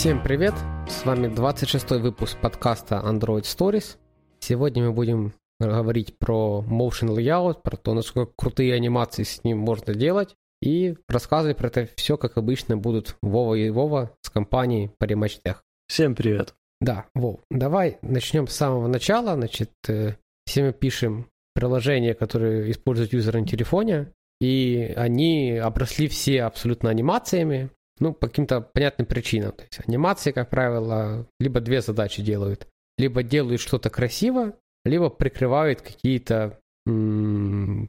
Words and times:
Всем 0.00 0.22
привет! 0.22 0.54
С 0.88 1.04
вами 1.04 1.26
26 1.26 1.90
выпуск 2.00 2.38
подкаста 2.40 3.02
Android 3.04 3.42
Stories. 3.42 3.98
Сегодня 4.38 4.84
мы 4.84 4.92
будем 4.92 5.34
говорить 5.60 6.16
про 6.18 6.64
motion 6.66 7.14
layout, 7.14 7.60
про 7.62 7.76
то, 7.76 7.92
насколько 7.92 8.32
крутые 8.34 8.72
анимации 8.72 9.24
с 9.24 9.44
ним 9.44 9.58
можно 9.58 9.92
делать, 9.92 10.36
и 10.62 10.96
рассказывать 11.06 11.58
про 11.58 11.66
это 11.66 11.86
все, 11.96 12.16
как 12.16 12.38
обычно, 12.38 12.78
будут 12.78 13.18
Вова 13.20 13.54
и 13.56 13.68
Вова 13.68 14.16
с 14.22 14.30
компанией 14.30 14.90
Parimatch 14.98 15.42
Tech. 15.44 15.56
Всем 15.86 16.14
привет! 16.14 16.54
Да, 16.80 17.04
Вов, 17.14 17.40
давай 17.50 17.98
начнем 18.00 18.46
с 18.46 18.56
самого 18.56 18.86
начала. 18.86 19.34
Значит, 19.34 19.70
э, 19.86 20.14
все 20.46 20.62
мы 20.64 20.72
пишем 20.72 21.26
приложения, 21.54 22.14
которые 22.14 22.70
используют 22.70 23.12
юзер 23.12 23.38
на 23.38 23.46
телефоне, 23.46 24.14
и 24.40 24.94
они 24.96 25.58
обросли 25.58 26.08
все 26.08 26.44
абсолютно 26.44 26.88
анимациями, 26.88 27.68
ну, 28.00 28.12
по 28.14 28.28
каким-то 28.28 28.60
понятным 28.60 29.06
причинам. 29.06 29.52
То 29.52 29.62
есть 29.62 29.80
анимации, 29.86 30.32
как 30.32 30.50
правило, 30.50 31.26
либо 31.38 31.60
две 31.60 31.82
задачи 31.82 32.22
делают. 32.22 32.66
Либо 32.98 33.22
делают 33.22 33.60
что-то 33.60 33.90
красиво, 33.90 34.54
либо 34.84 35.10
прикрывают 35.10 35.82
какие-то, 35.82 36.58
скажем 36.86 37.88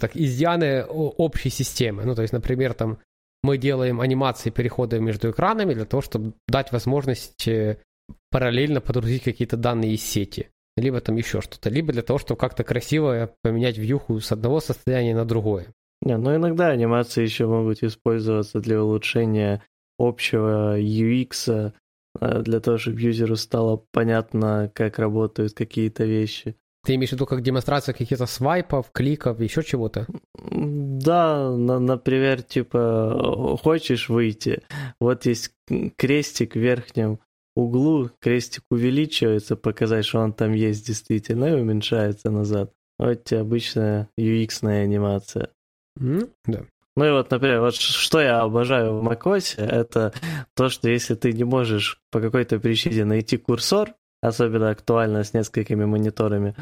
так, 0.00 0.16
изъяны 0.16 0.84
общей 0.84 1.50
системы. 1.50 2.04
Ну, 2.04 2.14
то 2.14 2.22
есть, 2.22 2.32
например, 2.32 2.74
там 2.74 2.98
мы 3.42 3.58
делаем 3.58 4.00
анимации 4.00 4.50
перехода 4.50 4.98
между 4.98 5.30
экранами 5.30 5.74
для 5.74 5.84
того, 5.84 6.02
чтобы 6.02 6.32
дать 6.48 6.72
возможность 6.72 7.46
э, 7.46 7.78
параллельно 8.30 8.80
подгрузить 8.80 9.22
какие-то 9.22 9.56
данные 9.56 9.94
из 9.94 10.02
сети. 10.02 10.50
Либо 10.76 11.00
там 11.00 11.16
еще 11.16 11.40
что-то. 11.40 11.70
Либо 11.70 11.92
для 11.92 12.02
того, 12.02 12.18
чтобы 12.18 12.38
как-то 12.38 12.64
красиво 12.64 13.32
поменять 13.42 13.78
вьюху 13.78 14.20
с 14.20 14.32
одного 14.32 14.60
состояния 14.60 15.14
на 15.14 15.24
другое. 15.24 15.68
Не, 16.06 16.18
ну 16.18 16.36
иногда 16.36 16.68
анимации 16.68 17.24
еще 17.24 17.46
могут 17.46 17.82
использоваться 17.82 18.60
для 18.60 18.80
улучшения 18.80 19.60
общего 19.98 20.78
UX, 20.78 21.72
э, 22.20 22.42
для 22.42 22.60
того, 22.60 22.78
чтобы 22.78 23.00
юзеру 23.00 23.34
стало 23.34 23.82
понятно, 23.90 24.70
как 24.72 25.00
работают 25.00 25.54
какие-то 25.54 26.04
вещи. 26.04 26.54
Ты 26.84 26.94
имеешь 26.94 27.10
в 27.10 27.14
виду 27.14 27.26
как 27.26 27.42
демонстрация 27.42 27.92
каких-то 27.92 28.26
свайпов, 28.26 28.92
кликов, 28.92 29.40
еще 29.40 29.64
чего-то? 29.64 30.06
Да, 30.52 31.50
на, 31.50 31.80
например, 31.80 32.42
типа, 32.42 33.58
хочешь 33.60 34.08
выйти, 34.08 34.62
вот 35.00 35.26
есть 35.26 35.50
крестик 35.96 36.54
в 36.54 36.60
верхнем 36.60 37.18
углу, 37.56 38.10
крестик 38.20 38.62
увеличивается, 38.70 39.56
показать, 39.56 40.04
что 40.04 40.20
он 40.20 40.32
там 40.32 40.52
есть 40.52 40.86
действительно, 40.86 41.46
и 41.46 41.60
уменьшается 41.60 42.30
назад. 42.30 42.70
Вот 42.96 43.24
тебе 43.24 43.40
обычная 43.40 44.08
UX-ная 44.16 44.84
анимация. 44.84 45.50
Mm, 45.98 46.30
да. 46.46 46.64
Ну 46.96 47.04
и 47.04 47.10
вот, 47.10 47.30
например, 47.30 47.60
вот 47.60 47.74
что 47.74 48.20
я 48.20 48.40
обожаю 48.40 48.98
в 48.98 49.06
macOS, 49.06 49.62
это 49.62 50.14
то, 50.54 50.70
что 50.70 50.88
если 50.88 51.14
ты 51.14 51.32
не 51.32 51.44
можешь 51.44 52.00
по 52.10 52.20
какой-то 52.20 52.58
причине 52.58 53.04
найти 53.04 53.36
курсор, 53.36 53.94
особенно 54.22 54.70
актуально 54.70 55.22
с 55.22 55.34
несколькими 55.34 55.84
мониторами, 55.84 56.54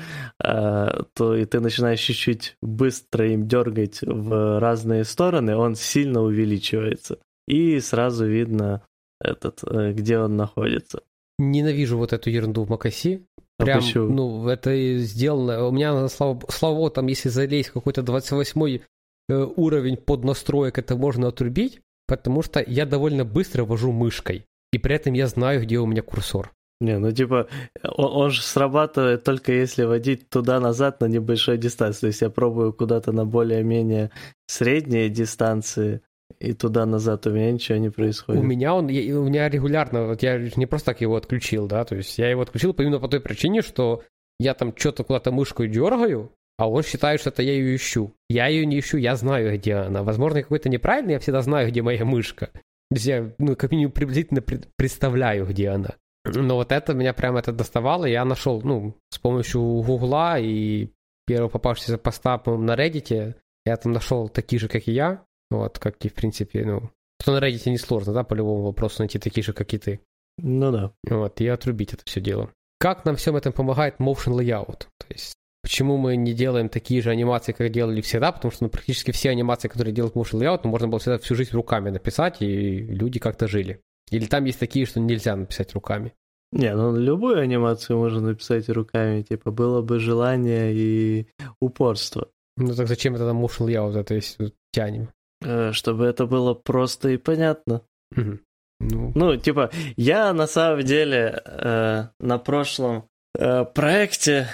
э, 0.43 0.89
то 1.15 1.37
и 1.37 1.45
ты 1.45 1.61
начинаешь 1.61 2.01
чуть-чуть 2.01 2.57
быстро 2.61 3.33
им 3.33 3.47
дергать 3.47 4.01
в 4.03 4.59
разные 4.59 5.05
стороны, 5.05 5.57
он 5.57 5.77
сильно 5.77 6.21
увеличивается. 6.21 7.19
И 7.47 7.79
сразу 7.79 8.27
видно, 8.27 8.83
этот, 9.21 9.61
э, 9.63 9.93
где 9.93 10.19
он 10.19 10.37
находится. 10.37 11.03
Ненавижу 11.39 11.97
вот 11.97 12.13
эту 12.13 12.31
ерунду 12.31 12.65
в 12.65 12.73
macOS. 12.73 13.23
А 13.57 13.65
Прям, 13.65 13.79
а 13.79 13.99
ну, 13.99 14.49
это 14.49 14.99
сделано. 14.99 15.69
У 15.69 15.71
меня, 15.71 16.09
слава, 16.09 16.41
слава 16.49 16.75
богу, 16.75 16.91
там, 16.91 17.07
если 17.07 17.29
залезть 17.29 17.71
какой-то 17.71 18.03
28 18.03 18.81
Э, 18.81 18.81
уровень 19.29 19.97
поднастроек 19.97 20.79
это 20.79 20.97
можно 20.97 21.29
отрубить, 21.29 21.81
потому 22.07 22.43
что 22.43 22.63
я 22.67 22.87
довольно 22.87 23.25
быстро 23.25 23.65
вожу 23.65 23.93
мышкой, 23.93 24.45
и 24.73 24.79
при 24.79 24.95
этом 24.95 25.15
я 25.15 25.27
знаю, 25.27 25.63
где 25.63 25.79
у 25.79 25.87
меня 25.87 26.03
курсор. 26.03 26.53
Не, 26.81 26.99
ну 26.99 27.13
типа, 27.13 27.49
он, 27.83 28.25
он 28.25 28.31
же 28.31 28.43
срабатывает 28.43 29.25
только 29.25 29.53
если 29.53 29.85
водить 29.85 30.29
туда-назад 30.29 31.01
на 31.01 31.07
небольшой 31.07 31.57
дистанции. 31.57 32.01
То 32.01 32.07
есть 32.09 32.21
я 32.21 32.31
пробую 32.31 32.73
куда-то 32.73 33.13
на 33.13 33.25
более-менее 33.25 34.11
средние 34.47 35.09
дистанции, 35.09 36.03
и 36.41 36.53
туда-назад 36.53 37.27
у 37.27 37.31
меня 37.31 37.53
ничего 37.53 37.79
не 37.79 37.91
происходит. 37.91 38.43
У 38.43 38.45
меня 38.45 38.75
он, 38.75 38.89
я, 38.89 39.19
у 39.19 39.25
меня 39.25 39.49
регулярно, 39.49 40.09
вот 40.09 40.23
я 40.23 40.39
не 40.57 40.67
просто 40.67 40.93
так 40.93 41.01
его 41.01 41.17
отключил, 41.17 41.67
да, 41.67 41.85
то 41.85 41.97
есть 41.97 42.19
я 42.19 42.29
его 42.29 42.43
отключил 42.43 42.73
именно 42.73 42.99
по 42.99 43.09
той 43.09 43.21
причине, 43.21 43.63
что 43.63 44.03
я 44.39 44.55
там 44.55 44.77
что-то 44.77 45.05
куда-то 45.05 45.31
мышкой 45.31 45.69
дергаю, 45.69 46.33
а 46.57 46.69
он 46.69 46.83
считает, 46.83 47.21
что 47.21 47.31
это 47.31 47.43
я 47.43 47.53
ее 47.53 47.77
ищу. 47.77 48.15
Я 48.29 48.47
ее 48.47 48.65
не 48.67 48.79
ищу, 48.79 48.97
я 48.97 49.17
знаю, 49.17 49.57
где 49.57 49.75
она. 49.75 50.03
Возможно, 50.03 50.43
какой-то 50.43 50.69
неправильный, 50.69 51.15
я 51.15 51.19
всегда 51.19 51.43
знаю, 51.43 51.69
где 51.69 51.83
моя 51.83 52.05
мышка. 52.05 52.47
То 52.47 52.97
есть 52.97 53.07
я, 53.07 53.33
ну, 53.39 53.57
как 53.57 53.73
минимум, 53.73 53.93
приблизительно 53.93 54.43
представляю, 54.77 55.47
где 55.47 55.71
она. 55.71 55.97
Но 56.25 56.57
вот 56.57 56.73
это 56.73 56.95
меня 56.95 57.13
прямо 57.13 57.41
это 57.41 57.53
доставало. 57.53 58.05
Я 58.05 58.25
нашел, 58.25 58.63
ну, 58.63 58.95
с 59.11 59.19
помощью 59.19 59.61
Гугла 59.61 60.39
и 60.39 60.91
первого 61.27 61.49
попавшегося 61.49 61.99
поста, 61.99 62.39
по 62.39 62.57
на 62.57 62.75
Reddit, 62.75 63.35
я 63.67 63.77
там 63.77 63.93
нашел 63.93 64.29
такие 64.29 64.61
же, 64.61 64.69
как 64.69 64.87
и 64.87 64.93
я. 64.93 65.25
Вот, 65.51 65.79
как 65.79 66.05
и, 66.05 66.09
в 66.09 66.15
принципе, 66.15 66.65
ну, 66.65 66.91
что 67.21 67.33
на 67.33 67.45
Reddit 67.45 67.69
не 67.69 67.79
сложно, 67.79 68.13
да, 68.13 68.23
по 68.23 68.35
любому 68.35 68.63
вопросу 68.63 68.97
найти 69.01 69.19
такие 69.19 69.43
же, 69.43 69.53
как 69.53 69.73
и 69.75 69.79
ты. 69.79 70.01
Ну 70.39 70.71
да. 70.71 70.93
Вот, 71.09 71.41
и 71.41 71.49
отрубить 71.49 71.93
это 71.93 72.03
все 72.05 72.21
дело. 72.21 72.51
Как 72.79 73.05
нам 73.05 73.17
всем 73.17 73.37
этом 73.37 73.53
помогает 73.53 73.97
Motion 73.99 74.39
Layout? 74.39 74.87
То 74.99 75.07
есть 75.09 75.35
Почему 75.65 75.97
мы 75.97 76.15
не 76.17 76.35
делаем 76.35 76.69
такие 76.69 77.01
же 77.01 77.09
анимации, 77.09 77.53
как 77.53 77.71
делали 77.71 78.03
всегда? 78.03 78.33
Потому 78.33 78.53
что 78.53 78.65
ну, 78.65 78.69
практически 78.69 79.13
все 79.13 79.31
анимации, 79.31 79.69
которые 79.69 79.95
делают 79.95 80.15
motion 80.15 80.39
layout, 80.39 80.61
ну, 80.63 80.69
можно 80.69 80.89
было 80.89 81.01
всегда 81.01 81.17
всю 81.17 81.35
жизнь 81.35 81.53
руками 81.53 81.89
написать, 81.89 82.43
и 82.43 82.81
люди 82.81 83.19
как-то 83.19 83.49
жили. 83.49 83.81
Или 84.11 84.27
там 84.27 84.45
есть 84.45 84.59
такие, 84.59 84.85
что 84.85 85.01
нельзя 85.01 85.35
написать 85.35 85.73
руками? 85.73 86.13
Не, 86.53 86.77
ну 86.77 86.95
любую 86.95 87.41
анимацию 87.41 87.99
можно 87.99 88.21
написать 88.21 88.69
руками, 88.69 89.23
типа 89.23 89.53
было 89.53 89.81
бы 89.81 90.01
желание 90.01 90.75
и 90.75 91.29
упорство. 91.61 92.29
Ну 92.59 92.75
так 92.75 92.87
зачем 92.87 93.15
это 93.15 93.27
там 93.27 93.43
motion 93.43 93.67
layout, 93.67 93.99
это 93.99 94.13
есть 94.17 94.39
тянем? 94.71 95.09
Э, 95.41 95.73
чтобы 95.73 96.05
это 96.05 96.27
было 96.27 96.53
просто 96.53 97.09
и 97.09 97.17
понятно. 97.17 97.81
Угу. 98.15 98.39
Ну... 98.81 99.13
ну, 99.15 99.37
типа, 99.37 99.71
я 99.97 100.35
на 100.35 100.47
самом 100.47 100.83
деле 100.83 101.43
э, 101.43 102.09
на 102.21 102.39
прошлом 102.39 103.09
э, 103.35 103.65
проекте 103.65 104.49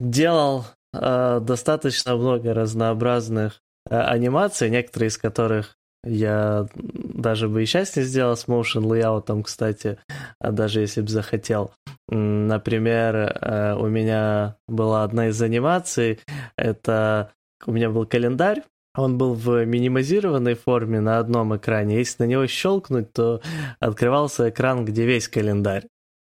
делал 0.00 0.64
э, 0.92 1.40
достаточно 1.40 2.16
много 2.16 2.54
разнообразных 2.54 3.60
э, 3.88 3.96
анимаций, 3.96 4.70
некоторые 4.70 5.08
из 5.08 5.18
которых 5.18 5.76
я 6.04 6.66
даже 6.74 7.48
бы 7.48 7.62
и 7.62 7.66
сейчас 7.66 7.96
не 7.96 8.02
сделал 8.02 8.36
с 8.36 8.46
motion 8.46 8.84
layout, 8.84 9.42
кстати, 9.42 9.98
а 10.40 10.52
даже 10.52 10.80
если 10.80 11.00
бы 11.00 11.08
захотел. 11.08 11.72
Например, 12.08 13.16
э, 13.16 13.74
у 13.74 13.88
меня 13.88 14.56
была 14.68 15.02
одна 15.02 15.28
из 15.28 15.42
анимаций, 15.42 16.20
это 16.56 17.32
у 17.66 17.72
меня 17.72 17.90
был 17.90 18.06
календарь, 18.06 18.62
он 18.96 19.18
был 19.18 19.34
в 19.34 19.64
минимизированной 19.64 20.54
форме 20.54 21.00
на 21.00 21.18
одном 21.18 21.56
экране. 21.56 21.98
Если 21.98 22.22
на 22.22 22.28
него 22.28 22.46
щелкнуть, 22.46 23.12
то 23.12 23.42
открывался 23.80 24.48
экран, 24.48 24.84
где 24.84 25.04
весь 25.04 25.28
календарь. 25.28 25.86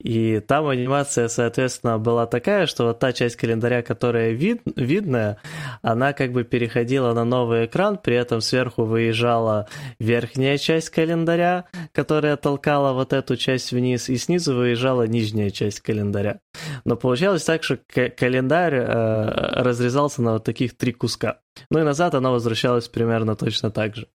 И 0.01 0.41
там 0.41 0.67
анимация, 0.67 1.29
соответственно, 1.29 1.99
была 1.99 2.27
такая, 2.27 2.67
что 2.67 2.87
вот 2.87 2.99
та 2.99 3.13
часть 3.13 3.37
календаря, 3.37 3.83
которая 3.83 4.31
вид, 4.31 4.63
видная, 4.77 5.39
она 5.83 6.15
как 6.15 6.33
бы 6.33 6.43
переходила 6.43 7.13
на 7.13 7.25
новый 7.25 7.67
экран, 7.67 7.99
при 7.99 8.17
этом 8.17 8.41
сверху 8.41 8.85
выезжала 8.85 9.69
верхняя 9.99 10.57
часть 10.57 10.89
календаря, 10.89 11.67
которая 11.93 12.37
толкала 12.37 12.95
вот 12.95 13.13
эту 13.13 13.37
часть 13.37 13.73
вниз, 13.73 14.09
и 14.09 14.17
снизу 14.17 14.57
выезжала 14.57 15.07
нижняя 15.07 15.51
часть 15.51 15.81
календаря. 15.81 16.41
Но 16.87 16.97
получалось 16.97 17.45
так, 17.45 17.63
что 17.63 17.79
календарь 17.87 18.75
э, 18.75 19.63
разрезался 19.63 20.23
на 20.23 20.33
вот 20.35 20.45
таких 20.45 20.77
три 20.77 20.93
куска. 20.93 21.41
Ну 21.71 21.79
и 21.79 21.83
назад 21.83 22.15
она 22.15 22.31
возвращалась 22.31 22.89
примерно 22.89 23.37
точно 23.37 23.71
так 23.71 23.97
же. 23.97 24.07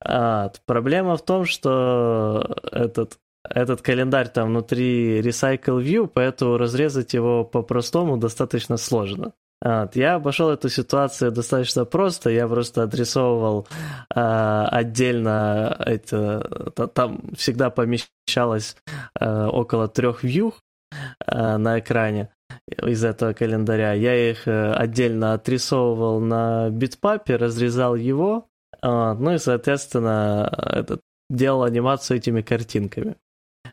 А, 0.00 0.52
проблема 0.66 1.16
в 1.16 1.24
том, 1.24 1.44
что 1.46 2.58
этот 2.70 3.18
этот 3.50 3.82
календарь 3.82 4.28
там 4.28 4.48
внутри 4.48 5.20
Recycle 5.20 5.82
View, 5.82 6.10
поэтому 6.12 6.56
разрезать 6.58 7.14
его 7.14 7.44
по-простому 7.44 8.16
достаточно 8.16 8.76
сложно. 8.76 9.32
Вот. 9.62 9.96
Я 9.96 10.16
обошел 10.16 10.50
эту 10.50 10.68
ситуацию 10.68 11.32
достаточно 11.32 11.84
просто. 11.84 12.30
Я 12.30 12.46
просто 12.46 12.82
адресовывал 12.82 13.66
э, 14.14 14.20
отдельно 14.70 15.76
это, 15.80 16.72
там 16.94 17.22
всегда 17.36 17.70
помещалось 17.70 18.76
э, 19.18 19.46
около 19.46 19.88
трех 19.88 20.24
view 20.24 20.52
э, 21.26 21.56
на 21.56 21.78
экране 21.78 22.28
из 22.82 23.04
этого 23.04 23.32
календаря. 23.32 23.94
Я 23.94 24.30
их 24.30 24.46
э, 24.46 24.72
отдельно 24.72 25.32
отрисовывал 25.32 26.20
на 26.20 26.68
битпапе, 26.70 27.36
разрезал 27.36 27.94
его, 27.94 28.48
э, 28.82 28.88
ну 29.18 29.32
и, 29.32 29.38
соответственно, 29.38 30.52
этот, 30.70 31.00
делал 31.30 31.64
анимацию 31.64 32.18
этими 32.18 32.42
картинками. 32.42 33.16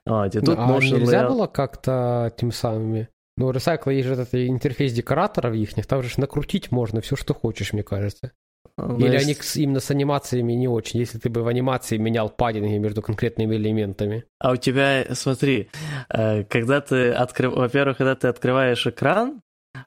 Вот, 0.06 0.36
и 0.36 0.40
тут 0.40 0.58
а 0.58 0.66
можно 0.66 0.96
нельзя 0.96 1.28
было 1.28 1.48
как-то 1.48 2.34
тем 2.38 2.52
самыми? 2.52 3.10
Ну, 3.36 3.52
Recycle 3.52 3.94
есть 3.94 4.08
же 4.08 4.14
этот 4.14 4.34
интерфейс 4.36 4.94
декораторов 4.94 5.56
их, 5.56 5.74
там 5.86 6.04
же 6.04 6.10
накрутить 6.18 6.72
можно 6.72 7.02
все, 7.02 7.16
что 7.16 7.34
хочешь, 7.34 7.74
мне 7.74 7.84
кажется. 7.84 8.32
Или 8.78 9.14
есть... 9.14 9.56
они 9.56 9.64
именно 9.64 9.80
с 9.80 9.92
анимациями 9.92 10.54
не 10.54 10.68
очень, 10.68 11.00
если 11.00 11.20
ты 11.20 11.30
бы 11.30 11.44
в 11.44 11.48
анимации 11.48 11.98
менял 11.98 12.30
паддинги 12.30 12.78
между 12.78 13.02
конкретными 13.02 13.56
элементами. 13.56 14.26
А 14.40 14.52
у 14.52 14.56
тебя, 14.56 15.06
смотри, 15.14 15.70
э, 16.10 16.44
когда 16.46 16.82
ты 16.82 17.12
открываешь, 17.12 17.60
во-первых, 17.60 17.98
когда 17.98 18.16
ты 18.16 18.28
открываешь 18.28 18.88
экран, 18.88 19.42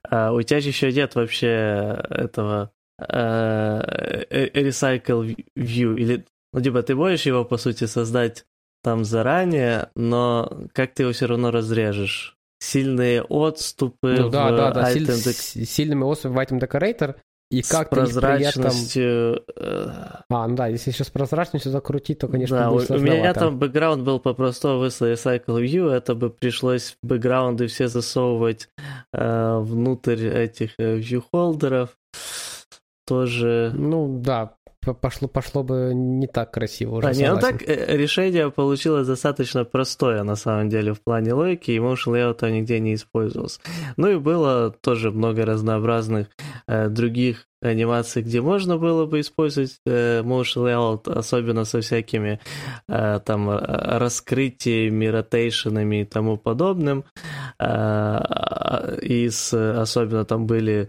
э, 0.09 0.31
у 0.31 0.41
тебя 0.43 0.61
же 0.61 0.69
еще 0.69 0.93
нет 0.93 1.17
вообще 1.17 1.99
этого 2.11 2.71
э, 3.01 4.51
recycle 4.55 5.37
view, 5.57 5.97
или, 5.97 6.25
ну, 6.53 6.61
типа, 6.61 6.83
ты 6.83 6.95
можешь 6.95 7.27
его, 7.27 7.45
по 7.45 7.57
сути, 7.57 7.85
создать 7.85 8.45
там 8.87 9.05
заранее, 9.05 9.91
но 9.97 10.49
как 10.73 10.95
ты 10.95 11.03
его 11.03 11.13
все 11.13 11.27
равно 11.27 11.51
разрежешь? 11.51 12.37
Сильные 12.61 13.21
отступы 13.21 14.17
ну, 14.21 14.29
да, 14.31 14.53
в 14.53 14.57
да, 14.57 14.71
да, 14.71 14.93
item 14.93 15.13
Силь, 15.13 15.67
сильными 15.67 16.05
отступами 16.05 16.37
в 16.37 16.39
item 16.39 16.61
decorator, 16.61 17.17
и 17.51 17.63
с 17.63 17.69
как 17.69 17.91
прозрачностью... 17.91 19.43
Этом... 19.45 20.25
А, 20.31 20.47
ну 20.47 20.55
да, 20.55 20.69
если 20.69 20.93
еще 20.93 21.03
с 21.03 21.11
прозрачностью 21.11 21.73
закрутить, 21.73 22.21
то, 22.21 22.29
конечно, 22.29 22.59
да, 22.59 22.71
будет 22.71 22.89
у, 22.93 22.95
у 22.95 22.99
меня 22.99 23.35
там 23.35 23.59
бэкграунд 23.59 24.05
был 24.05 24.21
попросту 24.21 24.79
выслать 24.79 25.19
Cycle 25.19 25.61
View, 25.65 25.91
это 25.91 26.15
бы 26.15 26.31
пришлось 26.31 26.97
бэкграунды 27.03 27.67
все 27.67 27.89
засовывать 27.89 28.69
э, 29.13 29.59
внутрь 29.59 30.29
этих 30.29 30.75
э, 30.79 30.95
вьюхолдеров. 30.95 31.91
Тоже... 33.05 33.73
Ну 33.75 34.21
да, 34.21 34.55
пошло, 34.95 35.29
пошло 35.29 35.63
бы 35.63 35.93
не 35.95 36.27
так 36.27 36.53
красиво 36.53 36.97
уже. 36.97 37.09
А, 37.09 37.13
не, 37.13 37.33
ну 37.33 37.41
так 37.41 37.63
э, 37.63 37.97
решение 37.97 38.51
получилось 38.51 39.07
достаточно 39.07 39.65
простое 39.65 40.23
на 40.23 40.37
самом 40.37 40.69
деле 40.69 40.93
в 40.93 41.01
плане 41.01 41.33
логики, 41.33 41.71
и 41.71 41.79
motion 41.79 42.13
layout 42.13 42.51
нигде 42.51 42.81
не 42.81 42.95
использовался. 42.95 43.61
Ну 43.97 44.09
и 44.09 44.17
было 44.17 44.71
тоже 44.71 45.11
много 45.11 45.45
разнообразных 45.45 46.29
э, 46.67 46.89
других 46.89 47.47
анимации, 47.71 48.23
где 48.23 48.41
можно 48.41 48.79
было 48.79 49.07
бы 49.07 49.21
использовать 49.21 49.79
э, 49.87 50.23
motion 50.23 50.65
layout, 50.65 51.11
особенно 51.11 51.65
со 51.65 51.81
всякими 51.81 52.41
э, 52.89 53.21
там 53.25 53.49
раскрытиями, 53.51 55.07
ротейшенами 55.07 56.03
и 56.03 56.05
тому 56.05 56.37
подобным. 56.37 57.05
Э, 57.59 58.99
и 59.03 59.29
с, 59.29 59.53
особенно 59.53 60.25
там 60.25 60.47
были 60.47 60.89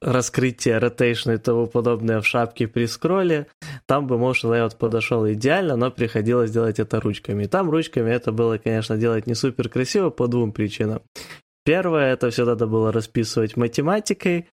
раскрытия, 0.00 0.80
ротейшны 0.80 1.34
и 1.34 1.38
тому 1.38 1.66
подобное 1.66 2.20
в 2.20 2.26
шапке 2.26 2.68
при 2.68 2.86
скролле. 2.86 3.46
Там 3.86 4.06
бы 4.06 4.16
motion 4.16 4.50
layout 4.50 4.76
подошел 4.76 5.30
идеально, 5.30 5.76
но 5.76 5.90
приходилось 5.90 6.50
делать 6.50 6.78
это 6.78 7.00
ручками. 7.00 7.44
И 7.44 7.46
там 7.46 7.70
ручками 7.70 8.10
это 8.10 8.32
было, 8.32 8.58
конечно, 8.58 8.96
делать 8.96 9.26
не 9.26 9.34
супер 9.34 9.68
красиво 9.68 10.10
по 10.10 10.26
двум 10.26 10.52
причинам. 10.52 11.02
Первое, 11.64 12.12
это 12.12 12.30
все 12.30 12.44
надо 12.44 12.66
было 12.66 12.90
расписывать 12.90 13.56
математикой. 13.56 14.48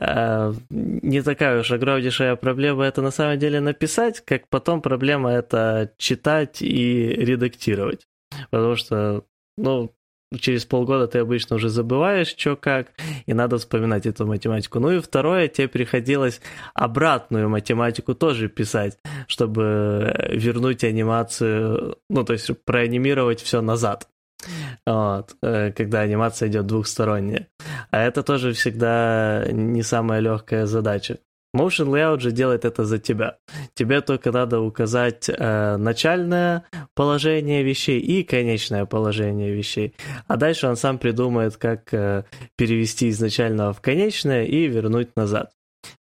Э, 0.00 0.52
не 0.70 1.20
такая 1.22 1.60
уж 1.60 1.70
огромнейшая 1.70 2.36
проблема 2.36 2.84
это 2.84 3.02
на 3.02 3.10
самом 3.10 3.38
деле 3.38 3.60
написать, 3.60 4.20
как 4.24 4.48
потом 4.48 4.80
проблема 4.80 5.30
это 5.30 5.92
читать 5.98 6.62
и 6.62 7.06
редактировать. 7.06 8.06
Потому 8.50 8.76
что, 8.76 9.24
ну, 9.58 9.94
через 10.38 10.64
полгода 10.64 11.06
ты 11.06 11.18
обычно 11.18 11.56
уже 11.56 11.68
забываешь, 11.68 12.34
что 12.36 12.56
как, 12.56 12.92
и 13.26 13.34
надо 13.34 13.58
вспоминать 13.58 14.06
эту 14.06 14.26
математику. 14.26 14.80
Ну 14.80 14.90
и 14.90 15.00
второе, 15.00 15.48
тебе 15.48 15.68
приходилось 15.68 16.40
обратную 16.74 17.48
математику 17.48 18.14
тоже 18.14 18.48
писать, 18.48 18.98
чтобы 19.26 20.14
вернуть 20.30 20.82
анимацию, 20.82 21.98
ну 22.08 22.24
то 22.24 22.32
есть 22.32 22.50
проанимировать 22.64 23.40
все 23.40 23.60
назад 23.60 24.08
вот, 24.86 25.36
э, 25.42 25.72
когда 25.72 26.00
анимация 26.00 26.48
идет 26.48 26.66
двухсторонняя. 26.66 27.48
А 27.90 28.02
это 28.02 28.22
тоже 28.22 28.52
всегда 28.52 29.46
не 29.50 29.82
самая 29.82 30.20
легкая 30.20 30.66
задача. 30.66 31.18
Motion 31.54 31.86
Layout 31.86 32.18
же 32.18 32.32
делает 32.32 32.64
это 32.64 32.84
за 32.84 32.98
тебя. 32.98 33.38
Тебе 33.74 34.00
только 34.00 34.32
надо 34.32 34.60
указать 34.60 35.28
э, 35.28 35.76
начальное 35.76 36.64
положение 36.94 37.62
вещей 37.62 38.00
и 38.00 38.24
конечное 38.24 38.86
положение 38.86 39.54
вещей. 39.54 39.94
А 40.26 40.36
дальше 40.36 40.66
он 40.66 40.76
сам 40.76 40.98
придумает, 40.98 41.56
как 41.56 41.94
э, 41.94 42.24
перевести 42.56 43.06
из 43.06 43.20
начального 43.20 43.72
в 43.72 43.80
конечное 43.80 44.44
и 44.44 44.66
вернуть 44.66 45.14
назад. 45.16 45.52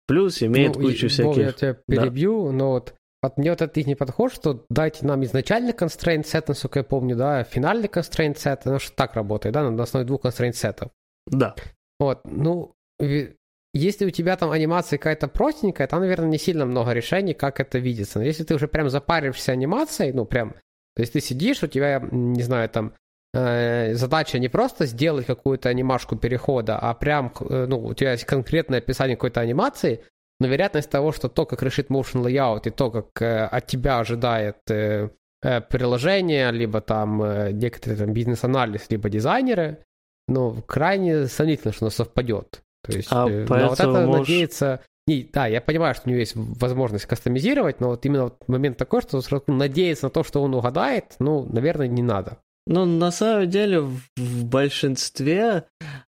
Плюс 0.06 0.42
имеет 0.42 0.76
ну, 0.76 0.82
кучу 0.82 1.08
всяких... 1.08 1.36
я 1.36 1.52
тебя 1.52 1.76
перебью, 1.86 2.46
да. 2.46 2.52
но 2.52 2.70
вот 2.70 2.94
от 3.24 3.38
мне 3.38 3.50
вот 3.50 3.62
этот 3.62 3.76
их 3.76 3.86
не 3.86 3.94
подход, 3.94 4.32
что 4.32 4.64
дайте 4.68 5.06
нам 5.06 5.24
изначальный 5.24 5.72
constraint 5.72 6.24
set, 6.24 6.44
насколько 6.48 6.80
я 6.80 6.84
помню, 6.84 7.16
да, 7.16 7.44
финальный 7.44 7.88
constraint 7.88 8.36
set, 8.36 8.60
ну 8.64 8.78
что 8.78 8.94
так 8.94 9.14
работает, 9.14 9.54
да, 9.54 9.70
на 9.70 9.82
основе 9.82 10.04
двух 10.04 10.24
constraint 10.24 10.52
сетов. 10.52 10.90
Да. 11.26 11.54
Вот, 11.98 12.20
ну, 12.24 12.74
если 13.72 14.06
у 14.06 14.10
тебя 14.10 14.36
там 14.36 14.50
анимация 14.50 14.98
какая-то 14.98 15.28
простенькая, 15.28 15.86
там, 15.86 16.00
наверное, 16.00 16.28
не 16.28 16.38
сильно 16.38 16.64
много 16.64 16.92
решений, 16.92 17.34
как 17.34 17.60
это 17.60 17.78
видится. 17.78 18.18
Но 18.18 18.24
если 18.24 18.44
ты 18.44 18.54
уже 18.54 18.68
прям 18.68 18.88
запариваешься 18.88 19.52
анимацией, 19.52 20.12
ну, 20.12 20.24
прям, 20.24 20.52
то 20.94 21.00
есть 21.00 21.12
ты 21.12 21.20
сидишь, 21.20 21.62
у 21.62 21.66
тебя, 21.66 22.00
не 22.10 22.42
знаю, 22.42 22.68
там, 22.68 22.94
э, 23.32 23.94
задача 23.94 24.38
не 24.38 24.48
просто 24.48 24.86
сделать 24.86 25.26
какую-то 25.26 25.68
анимашку 25.68 26.16
перехода, 26.16 26.78
а 26.78 26.94
прям, 26.94 27.32
э, 27.40 27.66
ну, 27.68 27.84
у 27.84 27.94
тебя 27.94 28.12
есть 28.12 28.24
конкретное 28.24 28.78
описание 28.78 29.16
какой-то 29.16 29.40
анимации, 29.40 30.04
но 30.40 30.48
вероятность 30.48 30.90
того, 30.90 31.12
что 31.12 31.28
то, 31.28 31.46
как 31.46 31.62
решит 31.62 31.90
motion 31.90 32.24
layout 32.24 32.66
и 32.66 32.70
то, 32.70 32.90
как 32.90 33.22
э, 33.22 33.44
от 33.44 33.66
тебя 33.66 34.00
ожидает 34.00 34.58
э, 34.68 35.10
э, 35.42 35.60
приложение, 35.60 36.50
либо 36.50 36.80
там 36.80 37.22
э, 37.22 37.52
некоторые 37.52 37.98
там 37.98 38.12
бизнес-анализ, 38.12 38.86
либо 38.90 39.08
дизайнеры, 39.08 39.78
ну, 40.28 40.62
крайне 40.66 41.26
сомнительно, 41.26 41.72
что 41.72 41.86
оно 41.86 41.90
совпадет. 41.90 42.62
То 42.82 42.92
есть, 42.96 43.08
а 43.10 43.28
э, 43.28 43.46
но 43.48 43.68
вот 43.68 43.80
это 43.80 44.06
можешь... 44.06 44.28
надеяться... 44.28 44.80
Не, 45.06 45.28
да, 45.30 45.46
я 45.46 45.60
понимаю, 45.60 45.94
что 45.94 46.04
у 46.06 46.10
него 46.10 46.20
есть 46.20 46.32
возможность 46.34 47.04
кастомизировать, 47.04 47.78
но 47.78 47.88
вот 47.88 48.06
именно 48.06 48.24
вот 48.24 48.48
момент 48.48 48.78
такой, 48.78 49.02
что 49.02 49.22
надеяться 49.46 50.06
на 50.06 50.10
то, 50.10 50.24
что 50.24 50.42
он 50.42 50.54
угадает, 50.54 51.16
ну, 51.18 51.46
наверное, 51.52 51.88
не 51.88 52.02
надо. 52.02 52.38
Ну, 52.66 52.86
на 52.86 53.10
самом 53.10 53.50
деле, 53.50 53.80
в, 53.80 54.44
большинстве 54.46 55.66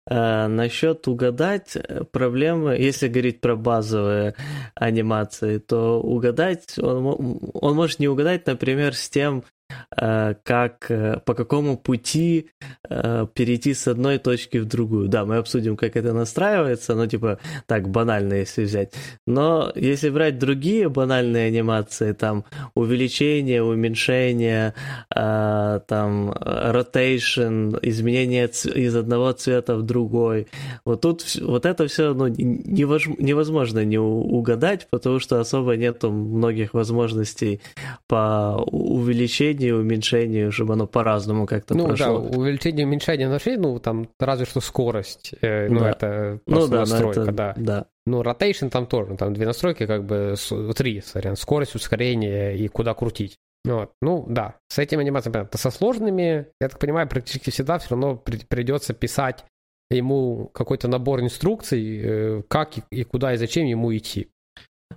э, 0.07 0.47
насчет 0.47 1.05
угадать 1.07 1.75
э, 1.75 2.05
проблемы, 2.05 2.75
если 2.75 3.09
говорить 3.09 3.41
про 3.41 3.57
базовые 3.57 4.35
анимации, 4.73 5.57
то 5.57 6.01
угадать, 6.01 6.79
он, 6.79 7.39
он 7.53 7.75
может 7.75 7.99
не 7.99 8.07
угадать, 8.07 8.47
например, 8.47 8.95
с 8.95 9.09
тем, 9.09 9.43
как, 9.89 10.85
э, 10.89 11.19
по 11.25 11.33
какому 11.33 11.77
пути 11.77 12.49
э, 12.89 13.27
перейти 13.33 13.73
с 13.73 13.87
одной 13.87 14.17
точки 14.17 14.57
в 14.57 14.65
другую. 14.65 15.07
Да, 15.07 15.25
мы 15.25 15.37
обсудим, 15.37 15.77
как 15.77 15.95
это 15.95 16.13
настраивается, 16.13 16.95
но 16.95 17.07
типа 17.07 17.39
так 17.67 17.89
банально, 17.89 18.33
если 18.35 18.63
взять. 18.63 18.93
Но 19.27 19.71
если 19.75 20.09
брать 20.09 20.39
другие 20.39 20.89
банальные 20.89 21.47
анимации, 21.47 22.13
там 22.13 22.45
увеличение, 22.75 23.63
уменьшение, 23.63 24.73
там 25.09 26.31
rotation, 26.31 27.77
изменение 27.81 28.47
из 28.47 28.95
одного 28.95 29.31
цвета 29.33 29.75
в 29.75 29.83
другой, 29.83 30.47
вот 30.85 31.01
тут 31.01 31.23
вот 31.41 31.65
это 31.65 31.87
все 31.87 32.13
ну, 32.13 32.27
невозможно 32.27 33.83
не 33.85 33.97
угадать, 33.97 34.87
потому 34.89 35.19
что 35.19 35.39
особо 35.39 35.75
нету 35.75 36.11
многих 36.11 36.73
возможностей 36.73 37.61
по 38.07 38.63
увеличению 38.71 39.64
увеличению, 39.71 39.79
уменьшению, 39.79 40.51
чтобы 40.51 40.73
оно 40.73 40.87
по-разному 40.87 41.45
как-то 41.45 41.75
ну, 41.75 41.87
прошло. 41.87 42.19
Ну 42.19 42.29
да, 42.29 42.37
увеличение, 42.37 42.85
уменьшение 42.85 43.27
нашли, 43.27 43.57
ну 43.57 43.79
там 43.79 44.09
разве 44.19 44.45
что 44.45 44.61
скорость, 44.61 45.33
э, 45.41 45.67
ну 45.69 45.79
да. 45.79 45.89
это 45.91 46.39
ну 46.45 46.55
просто 46.55 46.71
ну, 46.71 46.73
да, 46.73 46.79
настройка, 46.79 47.21
это, 47.21 47.31
да. 47.31 47.53
да. 47.57 47.85
Ну, 48.07 48.21
rotation 48.21 48.69
там 48.69 48.85
тоже, 48.85 49.15
там 49.17 49.33
две 49.33 49.45
настройки, 49.45 49.87
как 49.87 50.05
бы, 50.05 50.35
три, 50.75 51.01
сорян, 51.01 51.35
скорость, 51.35 51.75
ускорение 51.75 52.55
и 52.55 52.67
куда 52.67 52.93
крутить. 52.93 53.37
Вот. 53.63 53.93
Ну, 53.99 54.25
да, 54.29 54.55
с 54.67 54.77
этими 54.77 55.01
анимациями, 55.01 55.33
понятно, 55.33 55.57
со 55.57 55.71
сложными, 55.71 56.47
я 56.61 56.69
так 56.69 56.77
понимаю, 56.77 57.07
практически 57.07 57.49
всегда 57.49 57.79
все 57.79 57.89
равно 57.91 58.15
придется 58.15 58.93
писать 58.93 59.43
ему 59.89 60.49
какой-то 60.53 60.87
набор 60.87 61.21
инструкций, 61.21 62.01
э, 62.03 62.41
как 62.47 62.73
и 62.91 63.03
куда 63.03 63.33
и 63.33 63.37
зачем 63.37 63.65
ему 63.65 63.95
идти. 63.95 64.29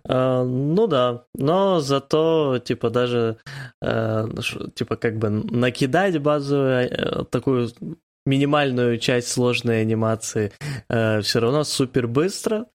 Uh, 0.07 0.45
ну 0.45 0.87
да, 0.87 1.25
но 1.35 1.81
зато, 1.81 2.59
типа, 2.59 2.91
даже, 2.91 3.37
uh, 3.85 4.73
типа, 4.75 4.97
как 4.97 5.19
бы 5.19 5.31
накидать 5.31 6.19
базовую 6.21 6.91
uh, 6.91 7.25
такую 7.25 7.69
минимальную 8.29 8.99
часть 8.99 9.29
сложной 9.29 9.81
анимации 9.81 10.53
э, 10.89 11.21
все 11.23 11.41
равно 11.41 11.65
супер 11.65 12.07
быстро. 12.07 12.67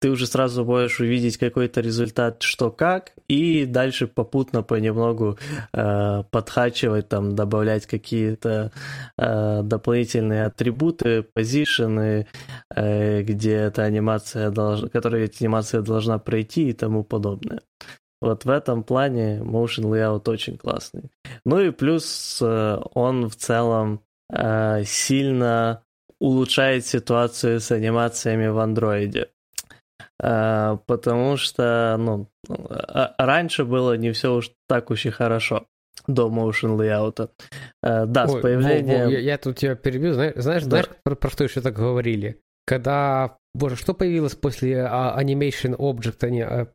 Ты 0.00 0.10
уже 0.10 0.26
сразу 0.26 0.64
можешь 0.64 1.00
увидеть 1.00 1.36
какой-то 1.36 1.80
результат, 1.80 2.42
что 2.42 2.70
как, 2.70 3.12
и 3.28 3.64
дальше 3.66 4.06
попутно 4.06 4.62
понемногу 4.62 5.38
э, 5.72 6.22
подхачивать, 6.30 7.08
там, 7.08 7.34
добавлять 7.34 7.86
какие-то 7.86 8.72
э, 9.16 9.62
дополнительные 9.62 10.46
атрибуты, 10.46 11.22
позишены, 11.22 12.26
э, 12.74 13.22
где 13.22 13.54
эта 13.54 13.84
анимация 13.84 14.50
должна, 14.50 14.88
которые 14.88 15.26
эта 15.26 15.36
анимация 15.40 15.82
должна 15.82 16.18
пройти 16.18 16.70
и 16.70 16.72
тому 16.72 17.04
подобное. 17.04 17.60
Вот 18.20 18.44
в 18.44 18.50
этом 18.50 18.82
плане 18.82 19.38
Motion 19.38 19.84
Layout 19.84 20.28
очень 20.28 20.56
классный. 20.58 21.10
Ну 21.44 21.60
и 21.60 21.70
плюс 21.70 22.40
э, 22.42 22.78
он 22.94 23.28
в 23.28 23.36
целом 23.36 24.00
сильно 24.30 25.82
улучшает 26.20 26.84
ситуацию 26.84 27.60
с 27.60 27.70
анимациями 27.70 28.48
в 28.48 28.58
андроиде. 28.58 29.28
потому 30.18 31.36
что, 31.36 31.96
ну, 31.98 32.28
раньше 33.18 33.64
было 33.64 33.96
не 33.96 34.12
все 34.12 34.34
уж 34.34 34.50
так 34.68 34.90
уж 34.90 35.06
и 35.06 35.10
хорошо 35.10 35.66
до 36.06 36.28
motion 36.28 36.76
layout. 36.76 37.30
Да, 37.82 38.24
Ой, 38.24 38.38
с 38.38 38.42
появлением... 38.42 39.00
Во, 39.00 39.04
во, 39.06 39.10
я, 39.12 39.18
я 39.18 39.38
тут 39.38 39.56
тебя 39.56 39.74
перебью. 39.74 40.14
Знаешь, 40.14 40.34
знаешь, 40.36 40.62
да. 40.64 40.70
знаешь 40.70 40.88
про, 41.04 41.14
про 41.14 41.30
что 41.30 41.44
еще 41.44 41.60
так 41.60 41.74
говорили? 41.74 42.40
Когда, 42.66 43.38
боже, 43.54 43.76
что 43.76 43.94
появилось 43.94 44.34
после 44.34 44.84
а, 44.84 45.16
Animation 45.20 45.76
Object? 45.76 46.24
Они, 46.24 46.42
а, 46.42 46.68